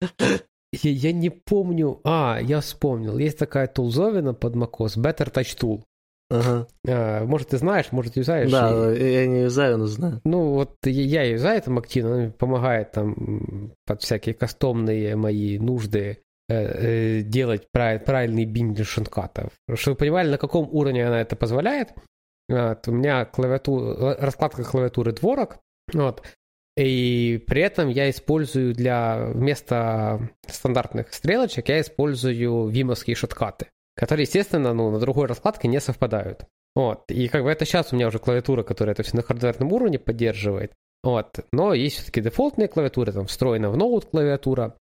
Я, 0.72 0.90
я 0.90 1.12
не 1.12 1.30
помню. 1.30 2.00
А, 2.04 2.38
я 2.40 2.60
вспомнил. 2.60 3.18
Есть 3.18 3.38
такая 3.38 3.66
тулзовина 3.66 4.34
под 4.34 4.54
macOS, 4.56 4.96
Better 4.96 5.32
Touch 5.32 5.58
Tool. 5.58 5.82
Ага. 6.30 6.68
А, 6.86 7.24
может, 7.24 7.48
ты 7.48 7.58
знаешь, 7.58 7.90
может, 7.90 8.16
юзаешь. 8.16 8.50
Да, 8.50 8.94
и... 8.94 9.12
я 9.12 9.26
не 9.26 9.42
юзаю, 9.42 9.78
но 9.78 9.86
знаю. 9.86 10.20
Ну, 10.24 10.54
вот 10.54 10.76
я 10.84 11.24
юзаю 11.24 11.60
там 11.60 11.78
активно, 11.78 12.14
она 12.14 12.30
помогает 12.30 12.92
там 12.92 13.72
под 13.84 14.02
всякие 14.02 14.34
кастомные 14.34 15.16
мои 15.16 15.58
нужды 15.58 16.22
э, 16.48 16.54
э, 16.54 17.22
делать 17.22 17.66
прав... 17.72 18.04
правильный 18.04 18.44
биндинг 18.44 18.86
шанкатов. 18.86 19.50
Чтобы 19.74 19.94
вы 19.94 19.98
понимали, 19.98 20.30
на 20.30 20.38
каком 20.38 20.68
уровне 20.70 21.04
она 21.04 21.20
это 21.20 21.34
позволяет. 21.34 21.92
Вот, 22.48 22.86
у 22.86 22.92
меня 22.92 23.24
клавиатура, 23.24 24.16
раскладка 24.20 24.64
клавиатуры 24.64 25.12
дворок, 25.12 25.58
вот, 25.92 26.22
и 26.76 27.42
при 27.46 27.62
этом 27.62 27.88
я 27.88 28.10
использую 28.10 28.74
для 28.74 29.26
вместо 29.32 30.30
стандартных 30.46 31.12
стрелочек, 31.12 31.68
я 31.68 31.80
использую 31.80 32.68
вимовские 32.68 33.16
шоткаты 33.16 33.66
которые, 34.00 34.24
естественно, 34.24 34.72
ну, 34.72 34.90
на 34.90 34.98
другой 34.98 35.26
раскладке 35.26 35.68
не 35.68 35.78
совпадают. 35.78 36.46
Вот. 36.74 37.10
И 37.10 37.28
как 37.28 37.42
бы 37.42 37.50
это 37.50 37.66
сейчас 37.66 37.92
у 37.92 37.96
меня 37.96 38.08
уже 38.08 38.18
клавиатура, 38.18 38.62
которая 38.62 38.94
это 38.94 39.02
все 39.02 39.14
на 39.16 39.22
хардверном 39.22 39.72
уровне 39.72 39.98
поддерживает. 39.98 40.72
Вот. 41.02 41.40
Но 41.52 41.74
есть 41.74 41.96
все-таки 41.96 42.22
дефолтные 42.22 42.68
клавиатуры, 42.68 43.12
там 43.12 43.26
встроена 43.26 43.70
в 43.70 43.76
ноут 43.76 44.06
клавиатура. 44.06 44.74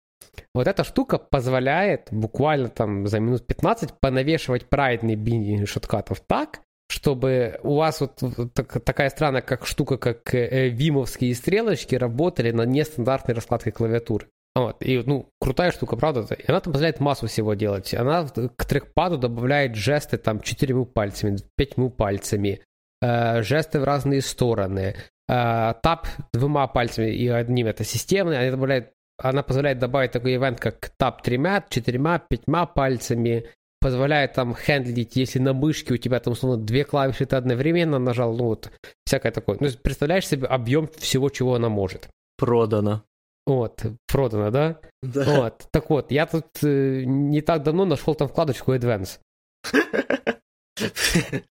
Вот 0.54 0.68
эта 0.68 0.86
штука 0.86 1.18
позволяет 1.18 2.08
буквально 2.12 2.70
там 2.70 3.08
за 3.08 3.20
минут 3.20 3.46
15 3.46 4.00
понавешивать 4.00 4.70
правильный 4.70 5.16
биндинг 5.16 5.68
шоткатов 5.68 6.22
так, 6.22 6.62
чтобы 6.90 7.60
у 7.62 7.76
вас 7.76 8.02
вот 8.02 8.20
так, 8.54 8.84
такая 8.84 9.10
странная 9.10 9.42
как 9.42 9.66
штука, 9.66 9.98
как 9.98 10.34
э, 10.34 10.70
вимовские 10.70 11.36
стрелочки 11.36 11.96
работали 11.96 12.52
на 12.52 12.64
нестандартной 12.64 13.36
раскладке 13.36 13.72
клавиатуры. 13.72 14.28
Вот. 14.56 14.84
И, 14.84 15.02
ну, 15.06 15.30
крутая 15.40 15.72
штука, 15.72 15.96
правда? 15.96 16.26
И 16.34 16.50
она 16.50 16.60
там 16.60 16.74
позволяет 16.74 17.00
массу 17.00 17.28
всего 17.28 17.54
делать. 17.54 17.94
Она 17.94 18.28
к 18.28 18.66
трекпаду 18.66 19.20
добавляет 19.20 19.76
жесты 19.76 20.18
там 20.18 20.42
четырьмя 20.42 20.86
пальцами, 20.86 21.38
пятьмя 21.56 21.90
пальцами, 21.90 22.62
э, 23.02 23.44
жесты 23.44 23.80
в 23.80 23.84
разные 23.84 24.22
стороны, 24.22 24.96
э, 25.28 25.74
тап 25.84 26.08
двумя 26.34 26.66
пальцами 26.66 27.12
и 27.12 27.28
одним 27.28 27.68
это 27.68 27.84
системный, 27.84 28.40
она 28.40 28.52
добавляет 28.52 28.94
она 29.22 29.44
позволяет 29.44 29.80
добавить 29.80 30.12
такой 30.12 30.36
ивент, 30.36 30.62
как 30.62 30.92
тап 30.98 31.22
тремя, 31.22 31.64
четырьмя, 31.70 32.20
пятьмя 32.20 32.66
пальцами, 32.66 33.48
позволяет 33.80 34.34
там 34.34 34.54
хендлить, 34.56 35.16
если 35.16 35.40
на 35.40 35.54
мышке 35.54 35.94
у 35.94 35.98
тебя 35.98 36.20
там 36.20 36.34
условно 36.34 36.64
две 36.64 36.84
клавиши 36.84 37.26
ты 37.26 37.36
одновременно 37.36 38.00
нажал, 38.00 38.36
ну 38.36 38.46
вот, 38.46 38.72
всякое 39.06 39.32
такое. 39.32 39.58
Ну, 39.60 39.70
представляешь 39.82 40.28
себе 40.28 40.48
объем 40.48 40.88
всего, 40.88 41.30
чего 41.30 41.56
она 41.56 41.70
может. 41.70 42.10
Продано. 42.38 43.04
Вот, 43.46 43.84
продано, 44.08 44.52
да? 44.52 44.80
Да. 45.02 45.42
Вот, 45.42 45.68
так 45.72 45.90
вот, 45.90 46.12
я 46.12 46.26
тут 46.26 46.46
э, 46.64 47.04
не 47.06 47.42
так 47.42 47.64
давно 47.64 47.86
нашел 47.86 48.16
там 48.16 48.28
вкладочку 48.28 48.74
Advance. 48.74 49.20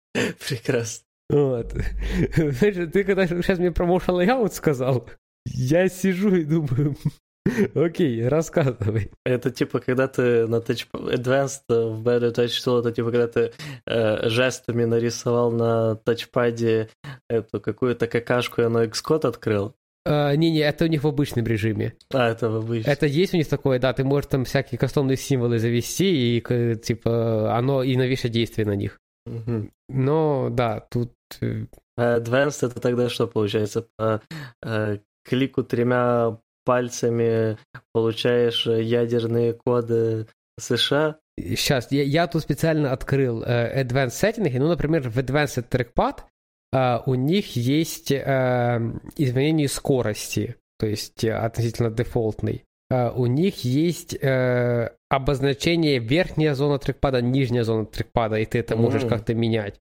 Прекрасно. 0.47 1.05
Вот. 1.29 1.71
Знаешь, 2.35 2.91
ты 2.91 3.03
когда 3.03 3.27
сейчас 3.27 3.59
мне 3.59 3.71
про 3.71 3.85
motion 3.85 4.23
layout 4.23 4.53
сказал, 4.53 5.09
я 5.45 5.89
сижу 5.89 6.35
и 6.35 6.43
думаю, 6.43 6.95
окей, 7.75 8.27
рассказывай. 8.27 9.11
Это 9.25 9.51
типа, 9.51 9.79
когда 9.79 10.07
ты 10.07 10.47
на 10.47 10.57
Touch 10.57 10.87
Advanced 10.93 11.61
в 11.69 12.07
Better 12.07 12.33
Touch 12.33 12.63
Tool, 12.65 12.79
это 12.79 12.91
типа, 12.91 13.11
когда 13.11 13.27
ты 13.27 13.51
э, 13.85 14.29
жестами 14.29 14.85
нарисовал 14.85 15.51
на 15.51 15.95
тачпаде 15.95 16.89
эту 17.29 17.59
какую-то 17.61 18.07
какашку, 18.07 18.61
и 18.61 18.65
оно 18.65 18.83
Xcode 18.83 19.27
открыл. 19.27 19.75
А, 20.05 20.33
не-не, 20.35 20.59
это 20.59 20.85
у 20.85 20.87
них 20.87 21.03
в 21.03 21.07
обычном 21.07 21.45
режиме. 21.45 21.93
А, 22.13 22.29
это 22.29 22.49
в 22.49 22.57
обычном. 22.57 22.91
Это 22.91 23.05
есть 23.05 23.33
у 23.33 23.37
них 23.37 23.47
такое, 23.47 23.79
да, 23.79 23.91
ты 23.93 24.03
можешь 24.03 24.29
там 24.29 24.45
всякие 24.45 24.77
кастомные 24.77 25.17
символы 25.17 25.59
завести, 25.59 26.37
и 26.37 26.75
типа 26.75 27.55
оно 27.55 27.83
и 27.83 27.97
навешать 27.97 28.31
действие 28.31 28.65
на 28.65 28.75
них. 28.75 28.99
Угу. 29.25 29.69
Но 29.89 30.49
да, 30.49 30.79
тут... 30.79 31.13
Э, 31.41 31.65
а 31.97 32.19
Advanced 32.19 32.65
это 32.65 32.79
тогда 32.79 33.09
что 33.09 33.27
получается? 33.27 33.87
По 33.97 34.21
э, 34.63 34.99
клику 35.25 35.63
тремя 35.63 36.39
пальцами 36.67 37.57
получаешь 37.93 38.67
ядерные 38.67 39.53
коды 39.53 40.27
США? 40.59 41.17
Сейчас, 41.39 41.91
я, 41.91 42.03
я 42.03 42.27
тут 42.27 42.41
специально 42.41 42.91
открыл 42.91 43.43
э, 43.43 43.83
Advanced 43.83 44.21
Settings, 44.21 44.59
ну, 44.59 44.67
например, 44.67 45.09
в 45.09 45.17
Advanced 45.17 45.69
Trackpad 45.69 46.23
Uh, 46.75 47.01
у 47.05 47.15
них 47.15 47.55
есть 47.55 48.11
uh, 48.11 48.99
изменение 49.15 49.69
скорости, 49.69 50.57
то 50.77 50.85
есть 50.85 51.23
uh, 51.23 51.31
относительно 51.31 51.89
дефолтной. 51.89 52.65
у 52.91 53.25
них 53.25 53.63
есть 53.63 54.17
обозначение 55.09 55.99
верхняя 55.99 56.53
зона 56.55 56.77
трекпада, 56.77 57.21
нижняя 57.21 57.63
зона 57.63 57.85
трекпада, 57.85 58.37
и 58.37 58.45
ты 58.45 58.59
это 58.59 58.75
можешь 58.75 59.03
mm. 59.03 59.09
как-то 59.09 59.33
менять. 59.33 59.79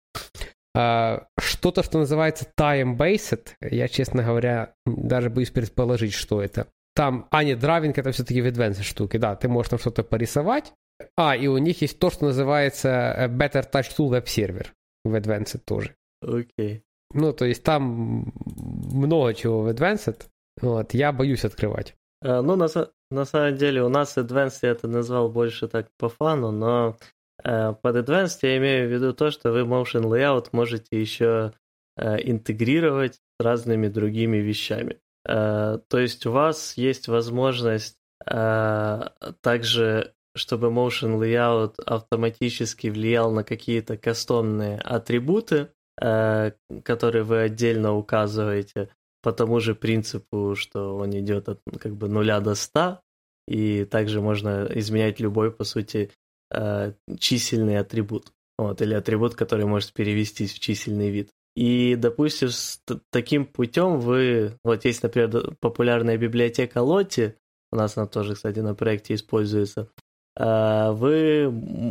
Что-то, 0.76 1.84
что 1.84 2.00
называется 2.00 2.48
time-based, 2.60 3.50
я, 3.62 3.88
честно 3.88 4.24
говоря, 4.24 4.74
даже 4.86 5.30
боюсь 5.30 5.52
предположить, 5.52 6.14
что 6.14 6.42
это. 6.42 6.68
Там, 6.96 7.28
а 7.32 7.44
нет, 7.44 7.60
драйвинг 7.60 7.98
это 7.98 8.12
все-таки 8.12 8.42
в 8.42 8.48
advanced 8.48 8.84
штуки, 8.84 9.18
да, 9.18 9.36
ты 9.36 9.48
можешь 9.48 9.70
там 9.70 9.80
что-то 9.80 10.04
порисовать. 10.04 10.74
А, 11.18 11.36
и 11.36 11.48
у 11.48 11.58
них 11.58 11.82
есть 11.82 12.00
то, 12.00 12.10
что 12.10 12.26
называется 12.26 12.90
э, 12.90 13.28
Better 13.28 13.70
Touch 13.70 13.96
Tool 13.98 14.10
Web 14.10 14.26
Server 14.26 14.68
в 15.04 15.16
advanced 15.16 15.60
тоже. 15.66 15.96
Окей. 16.22 16.84
Ну, 17.14 17.32
то 17.32 17.46
есть 17.46 17.64
там 17.64 18.34
много 18.46 19.34
чего 19.34 19.62
в 19.62 19.70
Advanced. 19.70 20.24
Вот, 20.62 20.94
я 20.94 21.12
боюсь 21.12 21.46
открывать. 21.46 21.96
А, 22.22 22.42
ну, 22.42 22.56
на, 22.56 22.68
на 23.12 23.26
самом 23.26 23.56
деле, 23.56 23.84
у 23.84 23.90
нас 23.90 24.18
Advanced 24.18 24.60
я 24.64 24.70
это 24.72 24.88
назвал 24.88 25.30
больше 25.30 25.68
так 25.68 25.88
по 25.98 26.10
фану, 26.10 26.52
но 26.52 26.90
э, 26.90 26.94
под 27.42 27.96
Advanced 27.96 28.40
я 28.42 28.58
имею 28.58 28.88
в 28.88 28.92
виду 28.92 29.14
то, 29.14 29.32
что 29.32 29.52
вы 29.52 29.62
Motion 29.62 30.04
Layout 30.04 30.50
можете 30.52 31.00
еще 31.00 31.54
э, 31.98 32.18
интегрировать 32.30 33.16
с 33.16 33.44
разными 33.44 33.88
другими 33.88 34.38
вещами. 34.38 35.00
Э, 35.28 35.80
то 35.88 36.00
есть 36.00 36.26
у 36.26 36.32
вас 36.32 36.78
есть 36.78 37.08
возможность 37.08 37.98
э, 38.26 39.02
также 39.42 40.14
чтобы 40.36 40.70
Motion 40.70 41.20
Layout 41.20 41.80
автоматически 41.86 42.88
влиял 42.88 43.32
на 43.32 43.44
какие-то 43.44 43.98
кастомные 43.98 44.80
атрибуты, 44.80 45.70
Э, 46.02 46.52
который 46.84 47.24
вы 47.24 47.42
отдельно 47.42 47.96
указываете 47.96 48.90
по 49.22 49.32
тому 49.32 49.60
же 49.60 49.76
принципу, 49.76 50.56
что 50.56 50.98
он 50.98 51.12
идет 51.12 51.50
от 51.50 51.62
как 51.80 51.96
бы 51.96 52.10
нуля 52.10 52.40
до 52.40 52.56
ста, 52.56 53.02
и 53.48 53.86
также 53.86 54.20
можно 54.20 54.68
изменять 54.74 55.20
любой, 55.20 55.52
по 55.52 55.64
сути, 55.64 56.12
э, 56.54 56.94
чисельный 57.20 57.78
атрибут, 57.78 58.32
вот, 58.58 58.82
или 58.82 58.94
атрибут, 58.94 59.36
который 59.36 59.66
может 59.66 59.94
перевестись 59.94 60.54
в 60.54 60.60
чисельный 60.60 61.10
вид. 61.10 61.30
И, 61.56 61.96
допустим, 61.96 62.50
с 62.50 62.82
таким 63.12 63.46
путем 63.46 64.00
вы... 64.00 64.58
Вот 64.64 64.86
есть, 64.86 65.04
например, 65.04 65.56
популярная 65.60 66.18
библиотека 66.18 66.82
Лотти, 66.82 67.36
у 67.72 67.76
нас 67.76 67.98
она 67.98 68.08
тоже, 68.08 68.36
кстати, 68.36 68.60
на 68.60 68.76
проекте 68.76 69.16
используется. 69.16 69.90
Э, 70.38 70.92
вы 70.92 71.50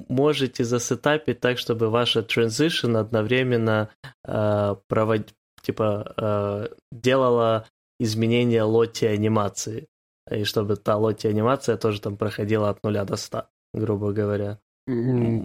можете 0.09 0.65
засетапить 0.65 1.41
так, 1.41 1.59
чтобы 1.59 1.91
ваша 1.91 2.21
transition 2.21 2.97
одновременно 2.97 3.91
э, 4.27 4.77
провод... 4.89 5.33
типа 5.63 6.69
делала 6.91 7.67
изменения 8.01 8.63
лоти 8.65 9.05
анимации. 9.05 9.87
И 10.31 10.45
чтобы 10.45 10.77
та 10.77 10.97
лоти 10.97 11.27
анимация 11.27 11.77
тоже 11.77 12.01
там 12.01 12.17
проходила 12.17 12.71
от 12.71 12.83
нуля 12.85 13.05
до 13.05 13.17
100, 13.17 13.47
грубо 13.75 14.13
говоря. 14.13 14.59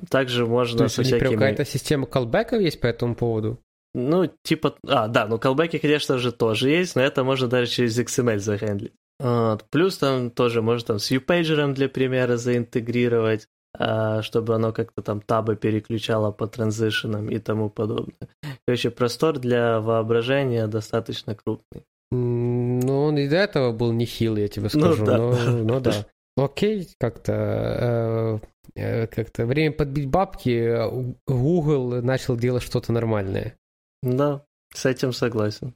Также 0.10 0.46
можно 0.46 0.80
То 0.80 0.84
есть 0.86 0.96
со 0.96 1.04
всякими... 1.04 1.34
какая-то 1.34 1.66
система 1.66 2.06
колбеков 2.08 2.60
есть 2.60 2.82
по 2.82 2.88
этому 2.88 3.16
поводу? 3.16 3.60
Ну, 3.94 4.30
типа... 4.44 4.76
А, 4.88 5.08
да, 5.08 5.28
ну 5.28 5.40
колбеки, 5.40 5.78
конечно 5.78 6.18
же, 6.18 6.32
тоже 6.32 6.70
есть, 6.70 6.96
но 6.96 7.02
это 7.02 7.24
можно 7.24 7.48
даже 7.48 7.70
через 7.72 8.00
XML 8.00 8.40
захендлить. 8.40 8.94
Вот. 9.20 9.66
Плюс 9.70 9.98
там 9.98 10.30
тоже 10.30 10.62
можно 10.62 10.88
там 10.88 11.00
с 11.00 11.12
UPager 11.12 11.74
для 11.74 11.90
примера 11.90 12.38
заинтегрировать, 12.38 13.48
а, 13.78 14.22
чтобы 14.22 14.56
оно 14.56 14.72
как-то 14.72 15.02
там 15.02 15.22
табы 15.22 15.56
переключало 15.56 16.32
по 16.32 16.48
транзишенам 16.48 17.30
и 17.30 17.40
тому 17.40 17.70
подобное. 17.70 18.30
Короче, 18.68 18.90
простор 18.92 19.40
для 19.40 19.80
воображения 19.80 20.68
достаточно 20.68 21.36
крупный. 21.36 21.84
Ну, 22.12 23.04
он 23.04 23.18
и 23.18 23.28
до 23.28 23.36
этого 23.36 23.72
был 23.72 23.92
нехилый, 23.92 24.44
я 24.44 24.48
тебе 24.48 24.70
ну 24.74 24.94
скажу. 24.94 25.04
Ну 25.04 25.06
да. 25.06 25.18
Но, 25.18 25.34
ну, 25.64 25.80
да. 25.80 25.94
Окей, 26.38 26.88
как-то 27.00 28.42
э, 28.76 28.80
э, 28.80 29.08
как-то 29.08 29.46
время 29.46 29.74
подбить 29.74 30.08
бабки, 30.08 30.78
Google 31.28 32.02
начал 32.02 32.38
делать 32.38 32.64
что-то 32.64 32.94
нормальное. 32.94 33.58
Да, 34.02 34.46
с 34.74 34.86
этим 34.86 35.12
согласен. 35.12 35.74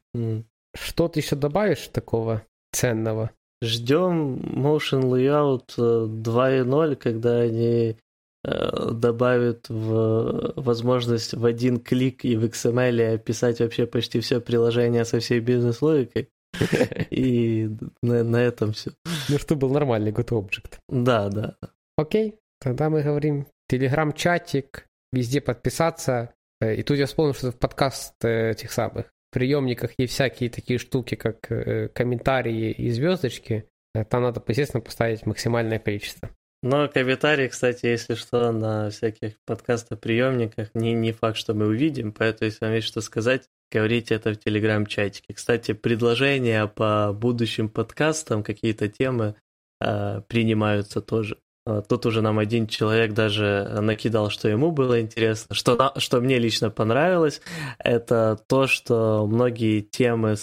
Что 0.74 1.10
ты 1.10 1.20
еще 1.20 1.36
добавишь 1.36 1.90
такого? 1.90 2.44
ценного. 2.72 3.32
Ждем 3.64 4.38
Motion 4.38 5.04
Layout 5.04 5.78
2.0, 5.78 6.94
э, 6.94 6.96
когда 6.96 7.40
они 7.42 7.98
э, 8.44 8.92
добавят 8.92 9.70
в 9.70 10.54
возможность 10.56 11.34
в 11.34 11.46
один 11.46 11.80
клик 11.80 12.26
и 12.26 12.36
в 12.36 12.46
XML 12.46 13.16
описать 13.16 13.60
вообще 13.60 13.86
почти 13.86 14.20
все 14.20 14.40
приложение 14.42 15.06
со 15.06 15.20
всей 15.20 15.40
бизнес-логикой. 15.40 16.30
И 17.10 17.70
на, 18.02 18.24
на 18.24 18.38
этом 18.38 18.74
все. 18.74 18.92
Ну, 19.30 19.38
что 19.38 19.56
был 19.56 19.70
нормальный 19.70 20.12
GoToObject. 20.12 20.78
Да, 20.90 21.30
да. 21.30 21.56
Окей, 21.98 22.36
тогда 22.60 22.90
мы 22.90 23.04
говорим 23.04 23.48
телеграм-чатик, 23.70 24.86
везде 25.12 25.42
подписаться. 25.42 26.34
Э, 26.60 26.76
и 26.76 26.84
тут 26.84 26.98
я 26.98 27.06
вспомнил, 27.06 27.34
что 27.34 27.52
в 27.52 27.58
подкаст 27.58 28.14
э, 28.24 28.52
этих 28.52 28.72
самых 28.72 29.12
приемниках 29.32 29.92
есть 29.98 30.14
всякие 30.14 30.50
такие 30.50 30.78
штуки, 30.80 31.16
как 31.16 31.52
э, 31.52 31.90
комментарии 31.90 32.72
и 32.72 32.90
звездочки. 32.92 33.66
Там 34.10 34.24
надо, 34.24 34.42
естественно, 34.48 34.82
поставить 34.82 35.26
максимальное 35.26 35.78
количество. 35.78 36.30
Но 36.64 36.88
комментарии, 36.88 37.48
кстати, 37.48 37.88
если 37.88 38.14
что, 38.14 38.52
на 38.52 38.90
всяких 38.90 39.34
подкастоприемниках, 39.46 40.70
не, 40.74 40.94
не 40.94 41.12
факт, 41.12 41.36
что 41.36 41.54
мы 41.54 41.68
увидим, 41.68 42.14
поэтому 42.14 42.48
если 42.50 42.66
вам 42.66 42.76
есть 42.76 42.88
что 42.88 43.02
сказать, 43.02 43.50
говорите 43.72 44.16
это 44.16 44.34
в 44.34 44.38
телеграм-чатике. 44.38 45.34
Кстати, 45.34 45.74
предложения 45.74 46.68
по 46.68 47.14
будущим 47.14 47.70
подкастам, 47.70 48.44
какие-то 48.44 48.88
темы 48.88 49.36
э, 49.80 50.22
принимаются 50.28 51.02
тоже. 51.02 51.38
А, 51.66 51.82
тут 51.82 52.06
уже 52.06 52.22
нам 52.22 52.40
один 52.40 52.68
человек 52.68 53.14
даже 53.14 53.80
накидал, 53.82 54.30
что 54.30 54.50
ему 54.50 54.72
было 54.72 55.00
интересно, 55.00 55.56
что, 55.56 55.94
что 55.98 56.20
мне 56.20 56.40
лично 56.40 56.70
понравилось, 56.70 57.42
это 57.78 58.40
то, 58.48 58.68
что 58.68 59.28
многие 59.28 59.82
темы, 59.82 60.36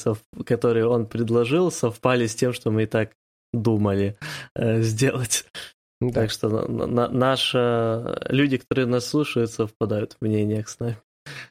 которые 0.46 0.86
он 0.86 1.06
предложил, 1.06 1.70
совпали 1.70 2.26
с 2.26 2.34
тем, 2.34 2.52
что 2.52 2.70
мы 2.70 2.84
и 2.84 2.86
так 2.86 3.12
думали 3.52 4.16
э, 4.54 4.82
сделать. 4.82 5.44
Да. 6.00 6.12
Так 6.12 6.30
что 6.30 6.48
на, 6.48 6.86
на, 6.86 7.08
наши 7.08 8.18
люди, 8.28 8.58
которые 8.58 8.86
нас 8.86 9.06
слушают, 9.06 9.50
совпадают 9.50 10.12
в 10.12 10.24
мнениях 10.24 10.68
с 10.68 10.78
нами. 10.78 10.96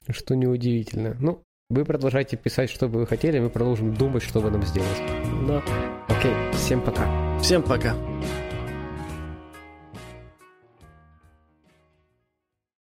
Что 0.09 0.35
неудивительно. 0.35 1.17
Ну, 1.19 1.43
вы 1.69 1.83
продолжайте 1.83 2.37
писать, 2.37 2.69
что 2.69 2.87
бы 2.87 2.99
вы 2.99 3.07
хотели, 3.07 3.39
мы 3.39 3.49
продолжим 3.49 3.93
думать, 3.93 4.23
что 4.23 4.39
бы 4.39 4.49
нам 4.49 4.63
сделать. 4.63 5.01
Да. 5.47 5.61
Окей, 6.07 6.33
всем 6.53 6.81
пока. 6.81 7.39
Всем 7.41 7.61
пока. 7.61 7.93